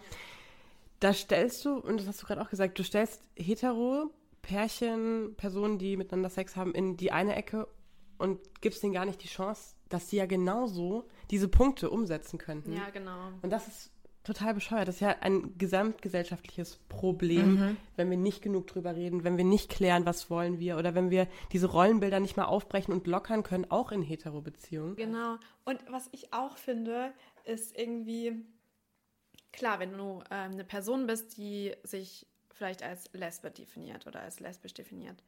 da 0.99 1.13
stellst 1.13 1.63
du, 1.65 1.77
und 1.77 1.99
das 1.99 2.07
hast 2.07 2.21
du 2.21 2.27
gerade 2.27 2.41
auch 2.41 2.49
gesagt, 2.49 2.77
du 2.79 2.83
stellst 2.83 3.21
hetero 3.35 4.11
Pärchen, 4.41 5.35
Personen, 5.35 5.77
die 5.77 5.97
miteinander 5.97 6.29
Sex 6.29 6.55
haben, 6.55 6.73
in 6.73 6.97
die 6.97 7.11
eine 7.11 7.35
Ecke 7.35 7.67
und 8.17 8.39
gibst 8.61 8.83
denen 8.83 8.93
gar 8.93 9.05
nicht 9.05 9.23
die 9.23 9.27
Chance, 9.27 9.75
dass 9.89 10.09
sie 10.09 10.17
ja 10.17 10.25
genauso 10.25 11.07
diese 11.29 11.47
Punkte 11.47 11.89
umsetzen 11.89 12.37
könnten. 12.39 12.73
Ja, 12.73 12.89
genau. 12.89 13.31
Und 13.41 13.51
das 13.51 13.67
ist 13.67 13.91
total 14.27 14.53
bescheuert. 14.53 14.87
Das 14.87 14.95
ist 14.95 15.01
ja 15.01 15.15
ein 15.21 15.57
gesamtgesellschaftliches 15.57 16.77
Problem, 16.89 17.55
Mhm. 17.55 17.77
wenn 17.95 18.09
wir 18.09 18.17
nicht 18.17 18.41
genug 18.41 18.67
drüber 18.67 18.95
reden, 18.95 19.23
wenn 19.23 19.37
wir 19.37 19.45
nicht 19.45 19.69
klären, 19.69 20.05
was 20.05 20.29
wollen 20.29 20.59
wir 20.59 20.77
oder 20.77 20.93
wenn 20.93 21.09
wir 21.09 21.27
diese 21.51 21.67
Rollenbilder 21.67 22.19
nicht 22.19 22.37
mal 22.37 22.45
aufbrechen 22.45 22.93
und 22.93 23.07
lockern 23.07 23.43
können, 23.43 23.69
auch 23.71 23.91
in 23.91 24.01
Hetero-Beziehungen. 24.01 24.95
Genau. 24.95 25.37
Und 25.65 25.79
was 25.89 26.09
ich 26.11 26.33
auch 26.33 26.57
finde, 26.57 27.13
ist 27.45 27.77
irgendwie, 27.77 28.45
klar, 29.51 29.79
wenn 29.79 29.93
du 29.97 30.21
ähm, 30.29 30.51
eine 30.51 30.63
Person 30.63 31.07
bist, 31.07 31.37
die 31.37 31.73
sich 31.83 32.27
vielleicht 32.51 32.83
als 32.83 33.09
Lesbe 33.13 33.51
definiert 33.51 34.07
oder 34.07 34.19
als 34.21 34.39
lesbisch 34.39 34.73
definiert 34.73 35.23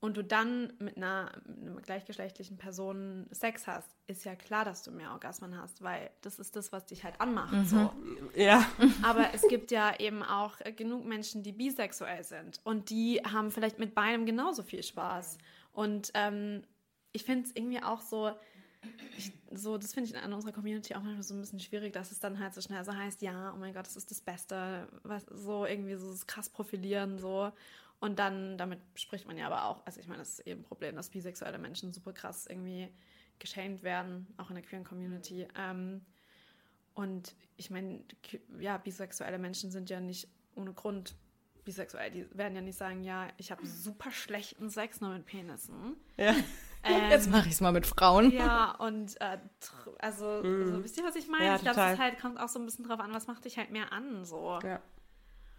und 0.00 0.16
du 0.16 0.22
dann 0.22 0.72
mit 0.78 0.96
einer, 0.96 1.32
mit 1.46 1.68
einer 1.72 1.80
gleichgeschlechtlichen 1.80 2.56
Person 2.56 3.26
Sex 3.30 3.66
hast, 3.66 3.88
ist 4.06 4.24
ja 4.24 4.36
klar, 4.36 4.64
dass 4.64 4.82
du 4.84 4.92
mehr 4.92 5.10
Orgasmen 5.10 5.60
hast, 5.60 5.82
weil 5.82 6.10
das 6.20 6.38
ist 6.38 6.54
das, 6.54 6.70
was 6.72 6.86
dich 6.86 7.02
halt 7.02 7.20
anmacht. 7.20 7.68
So. 7.68 7.92
Ja. 8.36 8.64
Aber 9.02 9.34
es 9.34 9.42
gibt 9.48 9.72
ja 9.72 9.98
eben 9.98 10.22
auch 10.22 10.56
genug 10.76 11.04
Menschen, 11.04 11.42
die 11.42 11.52
bisexuell 11.52 12.22
sind 12.22 12.60
und 12.62 12.90
die 12.90 13.20
haben 13.24 13.50
vielleicht 13.50 13.78
mit 13.80 13.94
beidem 13.94 14.24
genauso 14.24 14.62
viel 14.62 14.84
Spaß. 14.84 15.38
Und 15.72 16.12
ähm, 16.14 16.62
ich 17.12 17.24
finde 17.24 17.48
es 17.48 17.56
irgendwie 17.56 17.82
auch 17.82 18.00
so, 18.00 18.30
ich, 19.16 19.32
so 19.52 19.78
das 19.78 19.94
finde 19.94 20.10
ich 20.10 20.24
in 20.24 20.32
unserer 20.32 20.52
Community 20.52 20.94
auch 20.94 21.02
manchmal 21.02 21.24
so 21.24 21.34
ein 21.34 21.40
bisschen 21.40 21.60
schwierig, 21.60 21.92
dass 21.92 22.12
es 22.12 22.20
dann 22.20 22.38
halt 22.38 22.54
so 22.54 22.60
schnell 22.60 22.84
so 22.84 22.94
heißt, 22.94 23.20
ja, 23.22 23.52
oh 23.52 23.58
mein 23.58 23.74
Gott, 23.74 23.86
das 23.86 23.96
ist 23.96 24.10
das 24.12 24.20
Beste, 24.20 24.86
was, 25.02 25.24
so 25.24 25.66
irgendwie 25.66 25.96
so 25.96 26.10
das 26.10 26.26
krass 26.26 26.48
profilieren, 26.48 27.18
so. 27.18 27.50
Und 28.00 28.18
dann, 28.18 28.56
damit 28.58 28.80
spricht 28.94 29.26
man 29.26 29.36
ja 29.36 29.46
aber 29.46 29.64
auch, 29.64 29.84
also 29.84 30.00
ich 30.00 30.06
meine, 30.06 30.20
das 30.20 30.38
ist 30.38 30.46
eben 30.46 30.60
ein 30.60 30.64
Problem, 30.64 30.94
dass 30.94 31.10
bisexuelle 31.10 31.58
Menschen 31.58 31.92
super 31.92 32.12
krass 32.12 32.46
irgendwie 32.46 32.88
geschämt 33.38 33.82
werden, 33.82 34.26
auch 34.36 34.50
in 34.50 34.54
der 34.54 34.64
queeren 34.64 34.84
Community. 34.84 35.48
Ähm, 35.56 36.04
und 36.94 37.34
ich 37.56 37.70
meine, 37.70 38.04
ja, 38.58 38.76
bisexuelle 38.78 39.38
Menschen 39.38 39.70
sind 39.70 39.90
ja 39.90 40.00
nicht 40.00 40.28
ohne 40.54 40.72
Grund 40.72 41.16
bisexuell. 41.64 42.10
Die 42.10 42.26
werden 42.36 42.54
ja 42.54 42.60
nicht 42.60 42.78
sagen, 42.78 43.04
ja, 43.04 43.28
ich 43.36 43.50
habe 43.50 43.66
super 43.66 44.10
schlechten 44.10 44.70
Sex 44.70 45.00
nur 45.00 45.10
mit 45.10 45.26
Penissen. 45.26 45.96
ja. 46.16 46.34
Ähm, 46.84 47.10
Jetzt 47.10 47.28
mache 47.28 47.48
ich 47.48 47.54
es 47.54 47.60
mal 47.60 47.72
mit 47.72 47.86
Frauen. 47.86 48.30
ja, 48.30 48.70
und 48.76 49.20
äh, 49.20 49.38
also, 49.98 50.26
also, 50.28 50.84
wisst 50.84 50.96
ihr, 50.96 51.04
was 51.04 51.16
ich 51.16 51.28
meine? 51.28 51.44
Ja, 51.44 51.56
ich 51.56 51.62
glaube, 51.62 51.80
es 51.80 51.98
halt, 51.98 52.20
kommt 52.20 52.38
auch 52.38 52.48
so 52.48 52.60
ein 52.60 52.64
bisschen 52.64 52.86
drauf 52.86 53.00
an, 53.00 53.12
was 53.12 53.26
macht 53.26 53.44
dich 53.44 53.58
halt 53.58 53.70
mehr 53.70 53.92
an, 53.92 54.24
so. 54.24 54.60
Ja. 54.62 54.80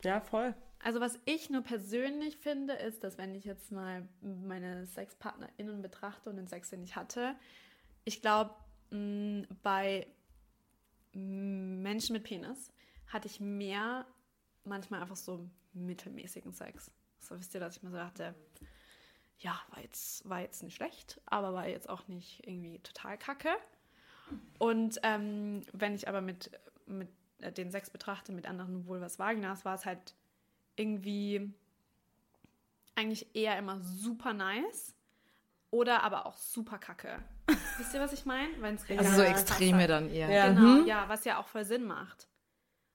Ja, 0.03 0.21
voll. 0.21 0.55
Also 0.81 1.01
was 1.01 1.19
ich 1.25 1.49
nur 1.49 1.61
persönlich 1.61 2.37
finde, 2.37 2.73
ist, 2.73 3.03
dass 3.03 3.17
wenn 3.17 3.35
ich 3.35 3.43
jetzt 3.43 3.71
mal 3.71 4.07
meine 4.21 4.85
SexpartnerInnen 4.87 5.81
betrachte 5.81 6.29
und 6.29 6.37
den 6.37 6.47
Sex, 6.47 6.69
den 6.69 6.83
ich 6.83 6.95
hatte, 6.95 7.35
ich 8.05 8.21
glaube, 8.21 8.55
bei 9.61 10.07
mm, 11.13 11.81
Menschen 11.81 12.13
mit 12.13 12.23
Penis 12.23 12.71
hatte 13.07 13.27
ich 13.27 13.39
mehr 13.39 14.05
manchmal 14.63 15.01
einfach 15.01 15.17
so 15.17 15.49
mittelmäßigen 15.73 16.53
Sex. 16.53 16.91
So 17.19 17.37
wisst 17.37 17.53
ihr, 17.53 17.59
dass 17.59 17.77
ich 17.77 17.83
mir 17.83 17.91
so 17.91 17.97
dachte, 17.97 18.33
ja, 19.39 19.59
war 19.69 19.81
jetzt, 19.81 20.27
war 20.27 20.41
jetzt 20.41 20.63
nicht 20.63 20.75
schlecht, 20.75 21.19
aber 21.25 21.53
war 21.53 21.67
jetzt 21.67 21.89
auch 21.89 22.07
nicht 22.07 22.45
irgendwie 22.47 22.79
total 22.79 23.17
kacke. 23.17 23.51
Und 24.57 24.99
ähm, 25.03 25.65
wenn 25.73 25.95
ich 25.95 26.07
aber 26.07 26.21
mit, 26.21 26.51
mit 26.85 27.09
äh, 27.39 27.51
den 27.51 27.71
Sex 27.71 27.89
betrachte, 27.89 28.31
mit 28.31 28.47
anderen 28.47 28.85
Vulvas 28.85 29.19
Vaginas, 29.19 29.65
war 29.65 29.75
es 29.75 29.85
halt 29.85 30.13
irgendwie 30.79 31.53
eigentlich 32.95 33.33
eher 33.35 33.57
immer 33.57 33.79
super 33.81 34.33
nice 34.33 34.95
oder 35.71 36.03
aber 36.03 36.25
auch 36.25 36.37
super 36.37 36.77
kacke. 36.77 37.19
Wisst 37.77 37.93
ihr, 37.93 37.99
was 37.99 38.13
ich 38.13 38.25
meine? 38.25 38.51
Also 38.97 39.15
so 39.15 39.21
Extreme 39.21 39.87
dann 39.87 40.09
eher. 40.09 40.29
Ja. 40.29 40.49
Genau, 40.49 40.85
ja, 40.85 41.07
was 41.07 41.25
ja 41.25 41.39
auch 41.39 41.47
voll 41.47 41.65
Sinn 41.65 41.85
macht. 41.85 42.27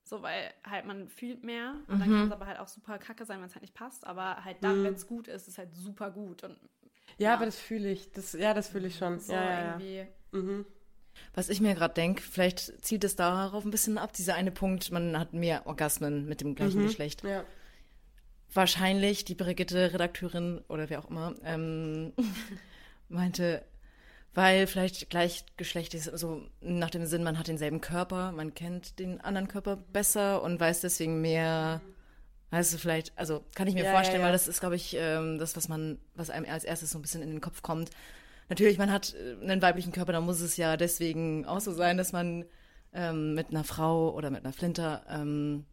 So, 0.07 0.21
weil 0.23 0.53
halt 0.69 0.85
man 0.85 1.09
fühlt 1.09 1.45
mehr 1.45 1.77
und 1.89 1.99
dann 1.99 2.09
kann 2.11 2.27
es 2.27 2.33
aber 2.33 2.47
halt 2.47 2.59
auch 2.59 2.69
super 2.69 2.99
kacke 2.99 3.25
sein, 3.25 3.39
wenn 3.39 3.47
es 3.47 3.55
halt 3.55 3.63
nicht 3.63 3.75
passt. 3.75 4.07
Aber 4.07 4.45
halt 4.45 4.59
dann, 4.63 4.85
wenn 4.85 4.95
es 4.95 5.07
gut 5.07 5.29
ist, 5.29 5.43
ist 5.43 5.49
es 5.49 5.59
halt 5.59 5.75
super 5.75 6.11
gut. 6.11 6.45
Und 6.45 6.59
Ja, 7.17 7.29
Ja. 7.31 7.35
aber 7.35 7.47
das 7.47 7.59
fühle 7.59 7.91
ich. 7.91 8.13
Das, 8.13 8.33
ja, 8.35 8.53
das 8.53 8.69
fühle 8.69 8.89
ich 8.89 8.99
schon. 8.99 9.19
so 9.19 9.33
ja, 9.33 9.79
ja. 9.79 10.05
Mhm. 10.33 10.67
Was 11.33 11.49
ich 11.49 11.61
mir 11.61 11.75
gerade 11.75 11.95
denke, 11.95 12.21
vielleicht 12.23 12.85
zielt 12.85 13.05
es 13.05 13.17
darauf 13.17 13.65
ein 13.65 13.71
bisschen 13.71 13.97
ab, 13.99 14.13
dieser 14.13 14.35
eine 14.35 14.51
Punkt, 14.51 14.91
man 14.91 15.19
hat 15.19 15.33
mehr 15.33 15.67
Orgasmen 15.67 16.27
mit 16.27 16.41
dem 16.43 16.55
gleichen 16.55 16.83
Geschlecht. 16.83 17.23
Ja. 17.25 17.45
Wahrscheinlich 18.55 19.25
die 19.25 19.35
Brigitte, 19.35 19.93
Redakteurin 19.93 20.61
oder 20.69 20.89
wer 20.89 21.01
auch 21.01 21.11
immer, 21.11 21.35
ähm, 21.45 22.13
meinte, 23.09 23.63
weil 24.33 24.67
vielleicht 24.67 25.11
gleichgeschlechtlich 25.11 26.03
ist, 26.03 26.09
also 26.09 26.43
nach 26.61 26.91
dem 26.91 27.05
Sinn, 27.07 27.25
man 27.25 27.39
hat 27.39 27.49
denselben 27.49 27.81
Körper, 27.81 28.33
man 28.33 28.55
kennt 28.55 28.99
den 28.99 29.21
anderen 29.21 29.49
Körper 29.49 29.77
besser 29.77 30.43
und 30.43 30.59
weiß 30.61 30.81
deswegen 30.81 31.21
mehr, 31.21 31.81
weißt 32.51 32.75
du, 32.75 32.79
vielleicht, 32.79 33.13
also 33.19 33.45
kann 33.55 33.67
ich 33.67 33.75
mir 33.75 33.85
Ja, 33.85 33.91
vorstellen, 33.91 34.21
ja, 34.21 34.21
ja. 34.21 34.27
weil 34.27 34.33
das 34.33 34.49
ist, 34.49 34.61
glaube 34.61 34.77
ich, 34.77 34.97
ähm, 34.99 35.39
das, 35.39 35.57
was 35.57 35.69
man, 35.69 35.99
was 36.15 36.31
einem 36.31 36.49
als 36.49 36.65
erstes 36.65 36.91
so 36.91 36.99
ein 36.99 37.03
bisschen 37.03 37.23
in 37.23 37.31
den 37.31 37.41
Kopf 37.41 37.63
kommt. 37.63 37.91
Natürlich, 38.49 38.79
man 38.79 38.93
hat 38.93 39.15
äh, 39.15 39.43
einen 39.43 39.63
weiblichen 39.63 39.93
Körper, 39.93 40.13
da 40.13 40.21
muss 40.21 40.41
es 40.41 40.57
ja 40.57 40.77
deswegen 40.77 41.45
auch 41.47 41.61
so 41.61 41.73
sein, 41.73 41.97
dass 41.97 42.13
man 42.13 42.45
ähm, 42.93 43.35
mit 43.35 43.51
einer 43.51 43.65
Frau 43.65 44.13
oder 44.15 44.31
mit 44.31 44.45
einer 44.45 44.53
Flinter 44.53 45.05
ähm, 45.09 45.65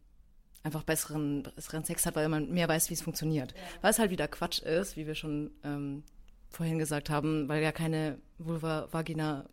einfach 0.62 0.82
besseren, 0.84 1.42
besseren 1.56 1.84
Sex 1.84 2.06
hat, 2.06 2.16
weil 2.16 2.28
man 2.28 2.50
mehr 2.50 2.68
weiß, 2.68 2.90
wie 2.90 2.94
es 2.94 3.02
funktioniert. 3.02 3.54
Was 3.80 3.98
halt 3.98 4.10
wieder 4.10 4.28
Quatsch 4.28 4.60
ist, 4.60 4.96
wie 4.96 5.06
wir 5.06 5.14
schon 5.14 5.50
ähm, 5.64 6.04
vorhin 6.50 6.78
gesagt 6.78 7.10
haben, 7.10 7.48
weil 7.48 7.62
ja 7.62 7.72
keine 7.72 8.18
Vulva, 8.38 8.88
Vagina 8.92 9.46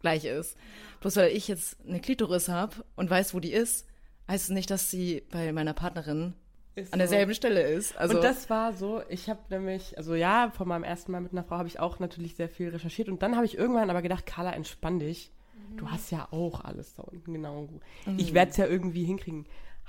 gleich 0.00 0.24
ist. 0.24 0.56
Bloß 1.00 1.16
weil 1.16 1.30
ich 1.30 1.48
jetzt 1.48 1.78
eine 1.86 2.00
Klitoris 2.00 2.48
habe 2.48 2.84
und 2.94 3.10
weiß, 3.10 3.34
wo 3.34 3.40
die 3.40 3.52
ist, 3.52 3.86
heißt 4.28 4.44
es 4.44 4.50
nicht, 4.50 4.70
dass 4.70 4.90
sie 4.90 5.22
bei 5.30 5.52
meiner 5.52 5.72
Partnerin 5.72 6.34
Ist 6.76 6.92
an 6.92 6.98
so. 6.98 7.02
derselben 7.02 7.34
Stelle 7.34 7.62
ist. 7.62 7.96
Also 7.96 8.16
und 8.16 8.22
das 8.22 8.48
war 8.50 8.72
so, 8.74 9.02
ich 9.08 9.28
habe 9.28 9.40
nämlich, 9.50 9.98
also 9.98 10.14
ja, 10.14 10.52
von 10.56 10.68
meinem 10.68 10.84
ersten 10.84 11.10
Mal 11.12 11.20
mit 11.20 11.32
einer 11.32 11.42
Frau 11.42 11.56
habe 11.56 11.68
ich 11.68 11.80
auch 11.80 11.98
natürlich 11.98 12.36
sehr 12.36 12.48
viel 12.48 12.68
recherchiert 12.68 13.08
und 13.08 13.22
dann 13.22 13.34
habe 13.34 13.46
ich 13.46 13.56
irgendwann 13.58 13.90
aber 13.90 14.02
gedacht, 14.02 14.26
Carla, 14.26 14.52
entspann 14.52 14.98
dich. 14.98 15.32
Du 15.76 15.90
hast 15.90 16.12
ja 16.12 16.28
auch 16.30 16.60
alles 16.62 16.94
da 16.94 17.02
unten, 17.02 17.32
genau. 17.32 17.68
Ich 18.16 18.32
werde 18.32 18.52
es 18.52 18.56
ja 18.58 18.66
irgendwie 18.66 19.04
hinkriegen. 19.04 19.46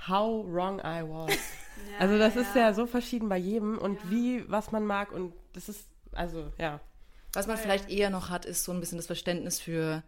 How 0.08 0.44
wrong 0.46 0.78
I 0.80 1.02
was. 1.02 1.36
also 1.98 2.18
das 2.18 2.36
ist 2.36 2.54
ja 2.54 2.72
so 2.74 2.86
verschieden 2.86 3.28
bei 3.28 3.36
jedem 3.38 3.78
und 3.78 4.10
wie, 4.10 4.44
was 4.50 4.72
man 4.72 4.84
mag 4.84 5.12
und 5.12 5.32
das 5.52 5.68
ist, 5.68 5.86
also 6.12 6.52
ja. 6.58 6.80
Was 7.32 7.46
man 7.46 7.56
vielleicht 7.58 7.90
eher 7.90 8.08
noch 8.10 8.30
hat, 8.30 8.44
ist 8.46 8.64
so 8.64 8.72
ein 8.72 8.80
bisschen 8.80 8.98
das 8.98 9.06
Verständnis 9.06 9.60
für, 9.60 10.02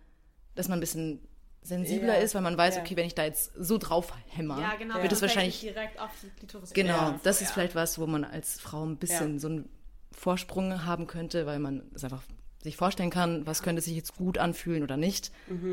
dass 0.55 0.69
man 0.69 0.79
ein 0.79 0.81
bisschen 0.81 1.21
sensibler 1.63 2.17
Ja. 2.17 2.23
ist, 2.23 2.35
weil 2.35 2.41
man 2.43 2.57
weiß, 2.57 2.77
Ja. 2.77 2.83
okay, 2.83 2.97
wenn 2.97 3.07
ich 3.07 3.15
da 3.15 3.25
jetzt 3.25 3.53
so 3.55 3.77
drauf 3.77 4.13
hämmer, 4.29 4.59
Ja, 4.61 4.75
genau. 4.77 5.03
wird 5.03 5.13
es 5.13 5.21
wahrscheinlich 5.21 5.61
direkt 5.61 5.99
auf 6.01 6.11
die 6.23 6.29
Klitoris. 6.31 6.73
Genau, 6.73 6.95
Ja. 6.97 7.21
das 7.23 7.39
So, 7.39 7.43
ist 7.45 7.51
ja. 7.51 7.55
vielleicht 7.55 7.75
was, 7.75 7.99
wo 7.99 8.07
man 8.07 8.25
als 8.25 8.59
Frau 8.61 8.85
ein 8.87 8.97
bisschen 8.97 9.35
Ja. 9.35 9.39
so 9.41 9.49
einen 9.49 9.69
Vorsprung 10.13 10.85
haben 10.87 11.07
könnte, 11.07 11.45
weil 11.47 11.59
man 11.59 11.83
es 11.95 12.03
einfach 12.05 12.23
sich 12.63 12.77
vorstellen 12.77 13.11
kann, 13.11 13.47
was 13.47 13.63
könnte 13.63 13.83
sich 13.83 13.95
jetzt 13.95 14.17
gut 14.17 14.39
anfühlen 14.39 14.83
oder 14.83 14.97
nicht. 14.97 15.31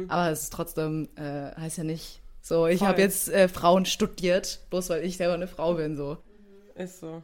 Aber 0.09 0.29
es 0.29 0.43
ist 0.43 0.53
trotzdem, 0.53 1.07
äh, 1.15 1.51
heißt 1.55 1.77
ja 1.77 1.83
nicht 1.83 2.21
so, 2.47 2.67
ich 2.67 2.83
habe 2.83 3.01
jetzt 3.01 3.27
äh, 3.29 3.47
Frauen 3.47 3.85
studiert, 3.85 4.59
bloß 4.69 4.89
weil 4.91 5.03
ich 5.03 5.17
selber 5.17 5.33
eine 5.33 5.47
Frau 5.47 5.73
bin, 5.73 5.97
so. 5.97 6.19
Ist 6.75 6.99
so. 6.99 7.23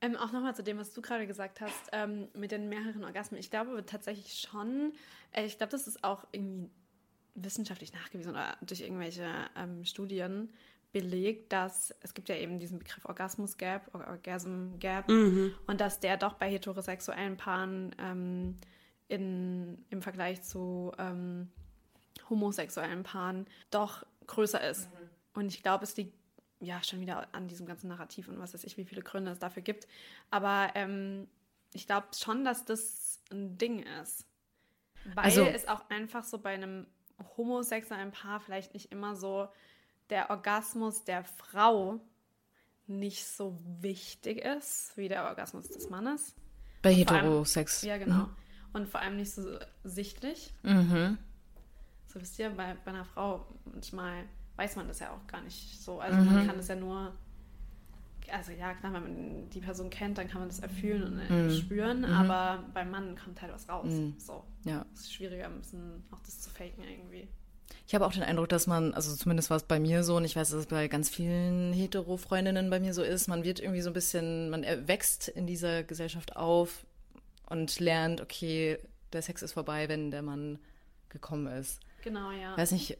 Ähm, 0.00 0.16
auch 0.16 0.32
nochmal 0.32 0.54
zu 0.54 0.62
dem, 0.62 0.78
was 0.78 0.94
du 0.94 1.02
gerade 1.02 1.26
gesagt 1.26 1.60
hast, 1.60 1.90
ähm, 1.92 2.28
mit 2.32 2.50
den 2.50 2.70
mehreren 2.70 3.04
Orgasmen. 3.04 3.38
Ich 3.38 3.50
glaube 3.50 3.84
tatsächlich 3.84 4.40
schon, 4.40 4.94
äh, 5.32 5.44
ich 5.44 5.58
glaube, 5.58 5.72
das 5.72 5.86
ist 5.86 6.02
auch 6.04 6.24
irgendwie 6.32 6.70
wissenschaftlich 7.34 7.92
nachgewiesen 7.92 8.32
oder 8.32 8.56
durch 8.62 8.80
irgendwelche 8.80 9.28
ähm, 9.58 9.84
Studien 9.84 10.54
belegt, 10.92 11.52
dass 11.52 11.94
es 12.00 12.14
gibt 12.14 12.30
ja 12.30 12.36
eben 12.36 12.58
diesen 12.58 12.78
Begriff 12.78 13.04
Orgasmus 13.04 13.58
Gap, 13.58 13.94
Or- 13.94 14.06
Orgasm 14.06 14.78
Gap, 14.78 15.06
und 15.66 15.80
dass 15.82 16.00
der 16.00 16.16
doch 16.16 16.34
bei 16.34 16.50
heterosexuellen 16.50 17.36
Paaren 17.36 17.94
ähm, 17.98 18.58
in, 19.08 19.84
im 19.90 20.00
Vergleich 20.00 20.42
zu 20.42 20.92
ähm, 20.98 21.50
homosexuellen 22.30 23.02
Paaren 23.02 23.46
doch 23.70 24.04
größer 24.26 24.60
ist. 24.68 24.88
Und 25.34 25.46
ich 25.48 25.62
glaube, 25.62 25.84
es 25.84 25.96
liegt 25.96 26.14
ja 26.60 26.82
schon 26.82 27.00
wieder 27.00 27.28
an 27.34 27.48
diesem 27.48 27.66
ganzen 27.66 27.88
Narrativ 27.88 28.28
und 28.28 28.38
was 28.38 28.54
weiß 28.54 28.64
ich, 28.64 28.76
wie 28.76 28.84
viele 28.84 29.02
Gründe 29.02 29.30
es 29.32 29.38
dafür 29.38 29.62
gibt. 29.62 29.86
Aber 30.30 30.70
ähm, 30.74 31.28
ich 31.72 31.86
glaube 31.86 32.06
schon, 32.16 32.44
dass 32.44 32.64
das 32.64 33.20
ein 33.30 33.58
Ding 33.58 33.82
ist. 34.02 34.26
Weil 35.14 35.24
Also- 35.24 35.44
es 35.44 35.68
auch 35.68 35.88
einfach 35.90 36.24
so 36.24 36.38
bei 36.38 36.54
einem 36.54 36.86
homosexuellen 37.36 38.12
Paar 38.12 38.40
vielleicht 38.40 38.72
nicht 38.74 38.90
immer 38.92 39.16
so 39.16 39.48
der 40.10 40.30
Orgasmus 40.30 41.04
der 41.04 41.24
Frau 41.24 42.00
nicht 42.86 43.26
so 43.26 43.58
wichtig 43.80 44.38
ist 44.44 44.96
wie 44.96 45.08
der 45.08 45.24
Orgasmus 45.24 45.68
des 45.68 45.88
Mannes. 45.90 46.34
Bei 46.82 46.92
Vor 46.94 47.12
allem- 47.12 47.24
Heterosex. 47.24 47.82
Ja, 47.82 47.96
genau. 47.98 48.28
Und 48.74 48.88
vor 48.88 49.00
allem 49.00 49.16
nicht 49.16 49.32
so 49.32 49.58
sichtlich. 49.84 50.52
Mhm. 50.62 51.16
So 52.14 52.20
wisst 52.20 52.38
ihr, 52.38 52.48
bei, 52.50 52.76
bei 52.84 52.92
einer 52.92 53.04
Frau 53.04 53.44
manchmal 53.72 54.22
weiß 54.56 54.76
man 54.76 54.86
das 54.86 55.00
ja 55.00 55.10
auch 55.10 55.26
gar 55.26 55.40
nicht 55.42 55.82
so. 55.82 55.98
Also 56.00 56.18
Mhm. 56.20 56.26
man 56.26 56.46
kann 56.46 56.56
das 56.56 56.68
ja 56.68 56.76
nur, 56.76 57.12
also 58.32 58.52
ja, 58.52 58.72
klar, 58.74 58.92
wenn 58.92 59.02
man 59.02 59.50
die 59.50 59.60
Person 59.60 59.90
kennt, 59.90 60.16
dann 60.16 60.28
kann 60.28 60.40
man 60.40 60.48
das 60.48 60.60
erfühlen 60.60 61.02
und 61.14 61.18
äh, 61.20 61.32
Mhm. 61.32 61.50
spüren, 61.50 62.04
aber 62.04 62.62
beim 62.72 62.90
Mann 62.90 63.18
kommt 63.22 63.42
halt 63.42 63.52
was 63.52 63.68
raus. 63.68 63.90
So. 64.18 64.44
Ja. 64.64 64.86
Es 64.94 65.00
ist 65.00 65.12
schwieriger, 65.14 65.46
ein 65.46 65.58
bisschen 65.58 66.04
auch 66.12 66.20
das 66.20 66.40
zu 66.40 66.50
faken 66.50 66.84
irgendwie. 66.84 67.26
Ich 67.86 67.94
habe 67.94 68.06
auch 68.06 68.12
den 68.12 68.22
Eindruck, 68.22 68.48
dass 68.48 68.66
man, 68.66 68.94
also 68.94 69.14
zumindest 69.16 69.50
war 69.50 69.56
es 69.56 69.64
bei 69.64 69.80
mir 69.80 70.04
so, 70.04 70.16
und 70.16 70.24
ich 70.24 70.36
weiß, 70.36 70.50
dass 70.50 70.60
es 70.60 70.66
bei 70.66 70.86
ganz 70.88 71.10
vielen 71.10 71.72
Hetero-Freundinnen 71.72 72.70
bei 72.70 72.78
mir 72.78 72.94
so 72.94 73.02
ist, 73.02 73.26
man 73.26 73.42
wird 73.42 73.58
irgendwie 73.58 73.80
so 73.80 73.90
ein 73.90 73.94
bisschen, 73.94 74.50
man 74.50 74.62
wächst 74.86 75.28
in 75.28 75.46
dieser 75.46 75.82
Gesellschaft 75.82 76.36
auf 76.36 76.86
und 77.48 77.80
lernt, 77.80 78.20
okay, 78.20 78.78
der 79.12 79.22
Sex 79.22 79.42
ist 79.42 79.52
vorbei, 79.52 79.88
wenn 79.88 80.10
der 80.10 80.22
Mann 80.22 80.58
gekommen 81.08 81.46
ist. 81.48 81.80
Genau, 82.04 82.30
ja. 82.30 82.52
Ich 82.52 82.58
weiß 82.58 82.72
nicht, 82.72 82.98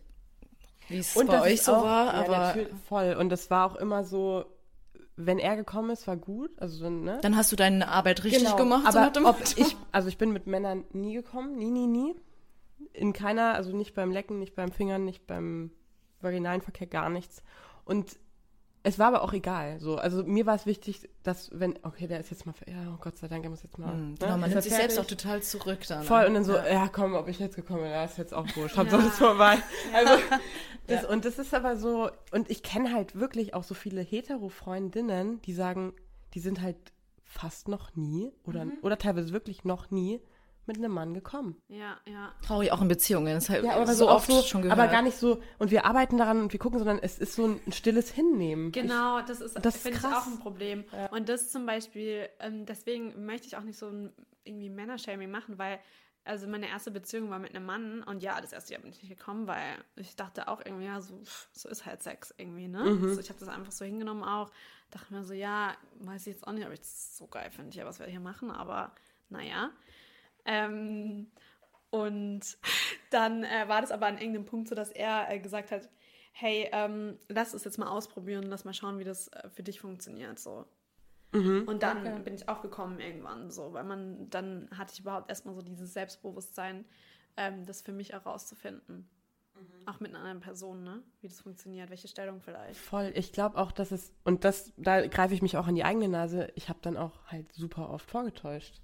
wie 0.88 0.98
es 0.98 1.14
bei 1.14 1.40
euch 1.42 1.62
so 1.62 1.74
auch- 1.74 1.84
war, 1.84 2.06
ja, 2.06 2.24
aber 2.24 2.56
voll. 2.88 3.14
Und 3.18 3.28
das 3.28 3.50
war 3.50 3.70
auch 3.70 3.76
immer 3.76 4.02
so, 4.02 4.44
wenn 5.16 5.38
er 5.38 5.54
gekommen 5.56 5.90
ist, 5.90 6.06
war 6.06 6.16
gut. 6.16 6.50
Also 6.58 6.76
so, 6.78 6.90
ne? 6.90 7.18
dann 7.22 7.36
hast 7.36 7.52
du 7.52 7.56
deine 7.56 7.86
Arbeit 7.88 8.24
richtig 8.24 8.42
Genau, 8.44 8.56
gemacht. 8.56 8.90
so 8.92 8.98
Aber 8.98 9.10
dem 9.10 9.26
ob 9.26 9.40
ich, 9.56 9.76
also 9.92 10.08
ich 10.08 10.18
bin 10.18 10.32
mit 10.32 10.46
Männern 10.46 10.84
nie 10.92 11.14
gekommen, 11.14 11.56
nie, 11.56 11.70
nie, 11.70 11.86
nie. 11.86 12.14
In 12.92 13.12
keiner, 13.12 13.54
also 13.54 13.76
nicht 13.76 13.94
beim 13.94 14.10
Lecken, 14.10 14.38
nicht 14.38 14.54
beim 14.56 14.72
Fingern, 14.72 15.04
nicht 15.04 15.26
beim 15.26 15.70
vaginalen 16.20 16.62
Verkehr, 16.62 16.86
gar 16.86 17.10
nichts. 17.10 17.42
Und 17.84 18.18
es 18.86 18.98
war 18.98 19.08
aber 19.08 19.22
auch 19.22 19.32
egal. 19.32 19.80
So, 19.80 19.96
also 19.96 20.22
mir 20.24 20.44
war 20.44 20.54
es 20.54 20.66
wichtig, 20.66 21.08
dass 21.22 21.50
wenn, 21.58 21.78
okay, 21.84 22.06
der 22.06 22.20
ist 22.20 22.30
jetzt 22.30 22.44
mal, 22.44 22.54
ja, 22.66 22.92
oh 22.94 22.98
Gott 23.00 23.16
sei 23.16 23.28
Dank, 23.28 23.42
er 23.42 23.48
muss 23.48 23.62
jetzt 23.62 23.78
mal. 23.78 23.94
Mhm, 23.94 24.10
ne, 24.10 24.16
Genau, 24.20 24.32
man 24.32 24.42
ist 24.44 24.50
nimmt 24.50 24.62
sich 24.62 24.74
selbst 24.74 24.98
auch 24.98 25.06
total 25.06 25.42
zurück 25.42 25.80
dann. 25.88 26.04
Voll 26.04 26.26
und 26.26 26.34
dann 26.34 26.44
so, 26.44 26.54
Ja. 26.54 26.66
ja, 26.66 26.88
komm, 26.88 27.14
ob 27.14 27.26
ich 27.28 27.38
jetzt 27.38 27.56
gekommen 27.56 27.80
bin, 27.80 27.90
ja, 27.90 28.04
ist 28.04 28.18
jetzt 28.18 28.34
auch 28.34 28.46
wurscht. 28.54 28.76
Hauptsache 28.76 29.06
ist 29.06 29.16
vorbei. 29.16 29.56
Also, 29.94 30.12
das, 30.86 31.06
und 31.06 31.24
das 31.24 31.38
ist 31.38 31.54
aber 31.54 31.78
so, 31.78 32.10
und 32.30 32.50
ich 32.50 32.62
kenne 32.62 32.92
halt 32.92 33.18
wirklich 33.18 33.54
auch 33.54 33.64
so 33.64 33.72
viele 33.74 34.02
Hetero-Freundinnen, 34.02 35.40
die 35.42 35.54
sagen, 35.54 35.94
die 36.34 36.40
sind 36.40 36.60
halt 36.60 36.76
fast 37.24 37.68
noch 37.68 37.96
nie 37.96 38.32
oder, 38.44 38.66
oder 38.82 38.98
teilweise 38.98 39.32
wirklich 39.32 39.64
noch 39.64 39.90
nie 39.90 40.20
mit 40.66 40.76
einem 40.78 40.92
Mann 40.92 41.14
gekommen. 41.14 41.60
Ja, 41.68 41.98
ja. 42.06 42.32
Traurig 42.42 42.72
auch 42.72 42.80
in 42.80 42.88
Beziehungen. 42.88 43.34
Das 43.34 43.48
habe 43.50 43.66
Ja, 43.66 43.76
aber 43.76 43.94
so 43.94 44.08
oft 44.08 44.30
so, 44.30 44.42
schon 44.42 44.62
gehört. 44.62 44.78
aber 44.78 44.90
gar 44.90 45.02
nicht 45.02 45.16
so, 45.16 45.40
und 45.58 45.70
wir 45.70 45.84
arbeiten 45.84 46.18
daran 46.18 46.40
und 46.40 46.52
wir 46.52 46.58
gucken, 46.58 46.78
sondern 46.78 46.98
es 47.00 47.18
ist 47.18 47.34
so 47.34 47.46
ein 47.46 47.72
stilles 47.72 48.10
Hinnehmen. 48.10 48.72
Genau, 48.72 49.20
das 49.22 49.40
ist, 49.40 49.58
das 49.62 49.76
ist 49.76 49.82
finde 49.82 49.98
ich 49.98 50.04
auch 50.04 50.26
ein 50.26 50.38
Problem. 50.38 50.84
Und 51.10 51.28
das 51.28 51.50
zum 51.50 51.66
Beispiel, 51.66 52.28
ähm, 52.40 52.66
deswegen 52.66 53.26
möchte 53.26 53.46
ich 53.46 53.56
auch 53.56 53.62
nicht 53.62 53.78
so 53.78 53.88
ein 53.88 54.12
irgendwie 54.44 54.70
Männershaming 54.70 55.30
machen, 55.30 55.58
weil 55.58 55.80
also 56.24 56.46
meine 56.46 56.68
erste 56.68 56.90
Beziehung 56.90 57.28
war 57.28 57.38
mit 57.38 57.54
einem 57.54 57.66
Mann 57.66 58.02
und 58.02 58.22
ja, 58.22 58.40
das 58.40 58.52
erste 58.52 58.72
Jahr 58.72 58.82
bin 58.82 58.90
ich 58.90 59.02
nicht 59.02 59.16
gekommen, 59.16 59.46
weil 59.46 59.76
ich 59.96 60.16
dachte 60.16 60.48
auch 60.48 60.60
irgendwie, 60.64 60.86
ja, 60.86 61.00
so, 61.00 61.22
so 61.52 61.68
ist 61.68 61.84
halt 61.84 62.02
Sex 62.02 62.32
irgendwie, 62.38 62.66
ne? 62.66 62.82
Mhm. 62.82 63.08
Also 63.08 63.20
ich 63.20 63.28
habe 63.28 63.38
das 63.38 63.48
einfach 63.48 63.72
so 63.72 63.84
hingenommen 63.84 64.24
auch. 64.24 64.50
Dachte 64.90 65.12
mir 65.12 65.22
so, 65.24 65.34
ja, 65.34 65.74
weiß 66.00 66.22
ich 66.22 66.34
jetzt 66.34 66.46
auch 66.46 66.52
nicht, 66.52 66.66
ob 66.66 66.72
ich 66.72 66.80
das 66.80 67.18
so 67.18 67.26
geil 67.26 67.50
finde, 67.50 67.76
ja, 67.76 67.84
was 67.84 67.98
wir 67.98 68.06
hier 68.06 68.20
machen, 68.20 68.50
aber 68.50 68.94
naja. 69.28 69.70
Ähm, 70.44 71.30
und 71.90 72.40
dann 73.10 73.44
äh, 73.44 73.68
war 73.68 73.80
das 73.80 73.92
aber 73.92 74.06
an 74.06 74.18
irgendeinem 74.18 74.46
Punkt 74.46 74.68
so, 74.68 74.74
dass 74.74 74.90
er 74.90 75.30
äh, 75.30 75.38
gesagt 75.38 75.70
hat, 75.70 75.88
hey, 76.32 76.68
ähm, 76.72 77.18
lass 77.28 77.54
es 77.54 77.64
jetzt 77.64 77.78
mal 77.78 77.88
ausprobieren, 77.88 78.44
lass 78.44 78.64
mal 78.64 78.74
schauen, 78.74 78.98
wie 78.98 79.04
das 79.04 79.28
äh, 79.28 79.48
für 79.50 79.62
dich 79.62 79.80
funktioniert. 79.80 80.38
So. 80.38 80.66
Und 81.32 81.82
dann 81.82 82.22
bin 82.22 82.34
ich 82.34 82.48
auch 82.48 82.62
gekommen 82.62 83.00
irgendwann, 83.00 83.50
so, 83.50 83.72
weil 83.72 83.82
man, 83.82 84.30
dann 84.30 84.68
hatte 84.76 84.92
ich 84.92 85.00
überhaupt 85.00 85.28
erstmal 85.28 85.54
so 85.56 85.62
dieses 85.62 85.92
Selbstbewusstsein, 85.92 86.84
ähm, 87.36 87.66
das 87.66 87.82
für 87.82 87.90
mich 87.90 88.12
herauszufinden. 88.12 89.08
Auch 89.86 90.00
mit 90.00 90.10
einer 90.10 90.20
anderen 90.20 90.40
Person, 90.40 90.82
ne? 90.82 91.02
Wie 91.20 91.28
das 91.28 91.40
funktioniert, 91.40 91.90
welche 91.90 92.08
Stellung 92.08 92.40
vielleicht. 92.40 92.78
Voll. 92.78 93.12
Ich 93.14 93.32
glaube 93.32 93.58
auch, 93.58 93.70
dass 93.72 93.90
es, 93.90 94.12
und 94.24 94.44
das, 94.44 94.72
da 94.76 95.06
greife 95.06 95.34
ich 95.34 95.42
mich 95.42 95.56
auch 95.56 95.66
an 95.66 95.74
die 95.74 95.84
eigene 95.84 96.08
Nase, 96.08 96.50
ich 96.54 96.68
habe 96.68 96.78
dann 96.82 96.96
auch 96.96 97.24
halt 97.26 97.52
super 97.52 97.90
oft 97.90 98.08
vorgetäuscht. 98.08 98.80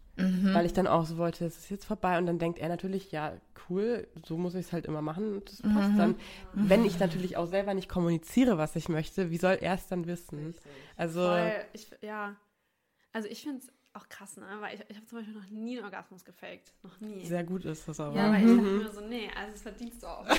Weil 0.54 0.66
ich 0.66 0.72
dann 0.72 0.86
auch 0.86 1.04
so 1.06 1.18
wollte, 1.18 1.44
es 1.44 1.58
ist 1.58 1.70
jetzt 1.70 1.84
vorbei. 1.84 2.18
Und 2.18 2.26
dann 2.26 2.38
denkt 2.38 2.58
er 2.58 2.68
natürlich, 2.68 3.12
ja, 3.12 3.32
cool, 3.68 4.06
so 4.26 4.36
muss 4.36 4.54
ich 4.54 4.66
es 4.66 4.72
halt 4.72 4.86
immer 4.86 5.02
machen 5.02 5.34
und 5.34 5.50
das 5.50 5.62
passt 5.62 5.98
dann. 5.98 6.16
Wenn 6.52 6.84
ich 6.84 6.98
natürlich 6.98 7.36
auch 7.36 7.46
selber 7.46 7.74
nicht 7.74 7.88
kommuniziere, 7.88 8.58
was 8.58 8.76
ich 8.76 8.88
möchte, 8.88 9.30
wie 9.30 9.38
soll 9.38 9.58
er 9.60 9.74
es 9.74 9.86
dann 9.86 10.06
wissen? 10.06 10.54
Also, 10.96 11.20
Weil 11.20 11.64
ich, 11.72 11.90
ja, 12.02 12.36
also 13.12 13.28
ich 13.28 13.42
finde 13.42 13.58
es 13.58 13.68
auch 13.92 14.08
krass, 14.08 14.36
ne? 14.36 14.46
Weil 14.60 14.74
ich, 14.76 14.82
ich 14.88 14.96
habe 14.96 15.06
zum 15.06 15.18
Beispiel 15.18 15.34
noch 15.34 15.48
nie 15.50 15.76
einen 15.76 15.84
Orgasmus 15.84 16.24
gefaked. 16.24 16.72
Noch 16.82 17.00
nie. 17.00 17.26
sehr 17.26 17.44
gut 17.44 17.64
ist 17.64 17.88
das 17.88 17.98
aber. 17.98 18.16
Ja, 18.16 18.32
weil 18.32 18.42
ich 18.42 18.56
dachte 18.56 18.62
mir 18.62 18.90
so, 18.90 19.00
nee, 19.00 19.28
also 19.36 19.52
das 19.52 19.62
verdienst 19.62 20.02
du 20.02 20.06
auch. 20.06 20.26
ähm, 20.28 20.34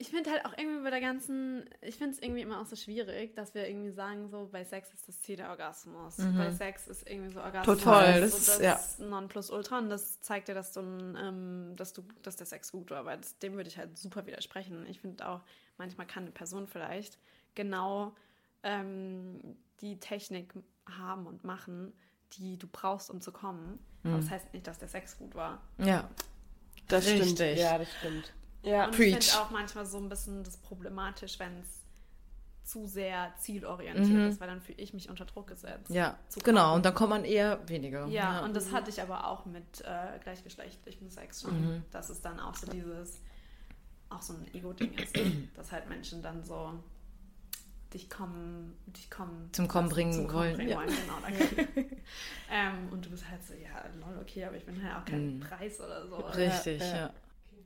ich 0.00 0.10
finde 0.10 0.30
halt 0.30 0.44
auch 0.44 0.56
irgendwie 0.56 0.84
bei 0.84 0.90
der 0.90 1.00
ganzen, 1.00 1.68
ich 1.80 1.96
finde 1.96 2.14
es 2.14 2.22
irgendwie 2.22 2.42
immer 2.42 2.60
auch 2.60 2.66
so 2.66 2.76
schwierig, 2.76 3.34
dass 3.34 3.52
wir 3.54 3.68
irgendwie 3.68 3.90
sagen, 3.90 4.28
so 4.28 4.48
bei 4.50 4.64
Sex 4.64 4.94
ist 4.94 5.08
das 5.08 5.20
Ziel 5.22 5.36
der 5.36 5.50
Orgasmus. 5.50 6.16
Bei 6.36 6.52
Sex 6.52 6.86
ist 6.86 7.08
irgendwie 7.10 7.32
so 7.32 7.40
Orgasmus. 7.40 7.78
Total, 7.78 8.20
das, 8.20 8.30
das 8.30 8.46
so 8.46 8.62
das 8.62 8.98
ja. 8.98 9.06
Nonplusultra 9.06 9.78
und 9.78 9.90
das 9.90 10.20
zeigt 10.20 10.46
dir, 10.46 10.54
dass 10.54 10.72
du, 10.72 10.80
ähm, 10.80 11.74
dass 11.74 11.92
du, 11.94 12.04
dass 12.22 12.36
der 12.36 12.46
Sex 12.46 12.70
gut 12.70 12.92
war. 12.92 13.06
Weil 13.06 13.18
das, 13.18 13.38
dem 13.40 13.54
würde 13.54 13.68
ich 13.68 13.76
halt 13.76 13.98
super 13.98 14.24
widersprechen. 14.24 14.86
Ich 14.86 15.00
finde 15.00 15.28
auch, 15.28 15.40
manchmal 15.78 16.06
kann 16.06 16.22
eine 16.22 16.32
Person 16.32 16.68
vielleicht 16.68 17.18
genau 17.56 18.14
ähm, 18.62 19.56
die 19.80 19.98
Technik 19.98 20.54
haben 20.86 21.26
und 21.26 21.42
machen, 21.42 21.92
die 22.34 22.56
du 22.56 22.68
brauchst, 22.70 23.10
um 23.10 23.20
zu 23.20 23.32
kommen. 23.32 23.80
Aber 24.04 24.18
das 24.18 24.30
heißt 24.30 24.54
nicht, 24.54 24.66
dass 24.66 24.78
der 24.78 24.88
Sex 24.88 25.18
gut 25.18 25.34
war. 25.34 25.60
Ja. 25.78 26.08
das 26.86 27.04
Richtig. 27.06 27.30
stimmt. 27.32 27.58
Ja, 27.58 27.78
das 27.78 27.88
stimmt. 27.98 28.32
Ja, 28.62 28.86
Und 28.86 28.96
Preach. 28.96 29.16
ich 29.16 29.30
finde 29.30 29.44
auch 29.44 29.50
manchmal 29.50 29.86
so 29.86 29.98
ein 29.98 30.08
bisschen 30.08 30.44
das 30.44 30.56
problematisch, 30.56 31.38
wenn 31.38 31.60
es 31.60 31.78
zu 32.68 32.86
sehr 32.86 33.32
zielorientiert 33.38 34.30
ist, 34.30 34.40
weil 34.40 34.48
dann 34.48 34.60
fühle 34.60 34.78
ich 34.78 34.92
mich 34.92 35.08
unter 35.08 35.24
Druck 35.24 35.46
gesetzt. 35.46 35.90
Ja, 35.90 36.18
genau. 36.44 36.74
Und 36.74 36.84
dann 36.84 36.94
kommt 36.94 37.10
man 37.10 37.24
eher 37.24 37.66
weniger. 37.66 38.06
Ja, 38.08 38.44
und 38.44 38.54
das 38.54 38.72
hatte 38.72 38.90
ich 38.90 39.00
aber 39.00 39.26
auch 39.26 39.46
mit 39.46 39.80
äh, 39.84 40.18
gleichgeschlechtlichem 40.22 41.08
Sex 41.08 41.42
schon, 41.42 41.82
dass 41.90 42.10
es 42.10 42.20
dann 42.20 42.38
auch 42.38 42.54
so 42.54 42.70
dieses, 42.70 43.20
auch 44.10 44.20
so 44.20 44.34
ein 44.34 44.46
Ego-Ding 44.54 44.92
ist, 44.94 45.16
dass 45.56 45.72
halt 45.72 45.88
Menschen 45.88 46.22
dann 46.22 46.44
so 46.44 46.74
dich 47.94 48.10
kommen, 48.10 48.76
dich 48.86 49.10
kommen 49.10 49.48
Zum 49.52 49.66
Kommen 49.66 49.88
bringen 49.88 50.12
zum 50.12 50.32
wollen, 50.32 50.56
bringen 50.56 50.68
ja. 50.68 50.76
wollen, 50.76 50.88
genau. 50.88 51.86
ähm, 52.50 52.88
und 52.90 53.06
du 53.06 53.08
bist 53.08 53.26
halt 53.30 53.42
so, 53.42 53.54
ja, 53.54 53.82
lol, 53.98 54.18
okay, 54.20 54.44
aber 54.44 54.56
ich 54.56 54.66
bin 54.66 54.82
halt 54.82 54.94
auch 54.94 55.04
kein 55.06 55.40
Preis 55.40 55.80
oder 55.80 56.06
so. 56.06 56.16
Richtig, 56.16 56.82
ja. 56.82 57.10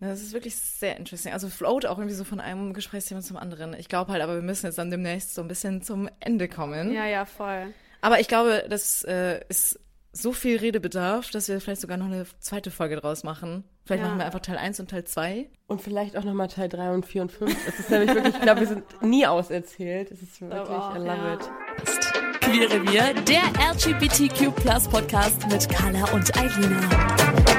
Das 0.08 0.20
ist 0.20 0.32
wirklich 0.32 0.56
sehr 0.56 0.96
interesting. 0.96 1.32
Also 1.32 1.48
float 1.48 1.86
auch 1.86 1.98
irgendwie 1.98 2.16
so 2.16 2.24
von 2.24 2.40
einem 2.40 2.72
Gesprächsthema 2.72 3.20
zum 3.20 3.36
anderen. 3.36 3.74
Ich 3.74 3.88
glaube 3.88 4.12
halt, 4.12 4.22
aber 4.22 4.34
wir 4.34 4.42
müssen 4.42 4.66
jetzt 4.66 4.78
dann 4.78 4.90
demnächst 4.90 5.34
so 5.34 5.42
ein 5.42 5.48
bisschen 5.48 5.82
zum 5.82 6.08
Ende 6.18 6.48
kommen. 6.48 6.92
Ja, 6.92 7.06
ja, 7.06 7.24
voll. 7.24 7.72
Aber 8.00 8.18
ich 8.18 8.26
glaube, 8.26 8.64
das 8.68 9.04
äh, 9.04 9.40
ist 9.48 9.78
so 10.12 10.32
viel 10.32 10.58
Redebedarf, 10.58 11.30
dass 11.30 11.48
wir 11.48 11.60
vielleicht 11.60 11.80
sogar 11.80 11.96
noch 11.96 12.06
eine 12.06 12.26
zweite 12.40 12.70
Folge 12.70 12.96
draus 12.96 13.22
machen. 13.22 13.64
Vielleicht 13.84 14.02
Ja. 14.02 14.08
machen 14.08 14.18
wir 14.18 14.26
einfach 14.26 14.40
Teil 14.40 14.58
1 14.58 14.80
und 14.80 14.90
Teil 14.90 15.04
2. 15.04 15.48
Und 15.68 15.80
vielleicht 15.80 16.16
auch 16.16 16.24
nochmal 16.24 16.48
Teil 16.48 16.68
3 16.68 16.90
und 16.92 17.06
4 17.06 17.22
und 17.22 17.32
5. 17.32 17.56
Es 17.68 17.78
ist 17.78 17.90
nämlich 17.90 18.14
wirklich, 18.14 18.34
ich 18.34 18.42
glaube, 18.42 18.60
wir 18.60 18.66
sind 18.66 18.84
nie 19.02 19.26
auserzählt. 19.26 20.10
Es 20.10 20.20
ist 20.20 20.40
wirklich, 20.40 20.60
auch, 20.68 20.94
I 20.96 20.98
love 20.98 21.08
ja. 21.08 21.34
it. 21.34 22.40
Queere 22.40 22.82
Wir, 22.92 23.14
der 23.22 23.42
LGBTQ 23.72 24.52
Podcast 24.90 25.48
mit 25.48 25.68
Carla 25.68 26.04
und 26.12 26.36
Eilina. 26.36 27.51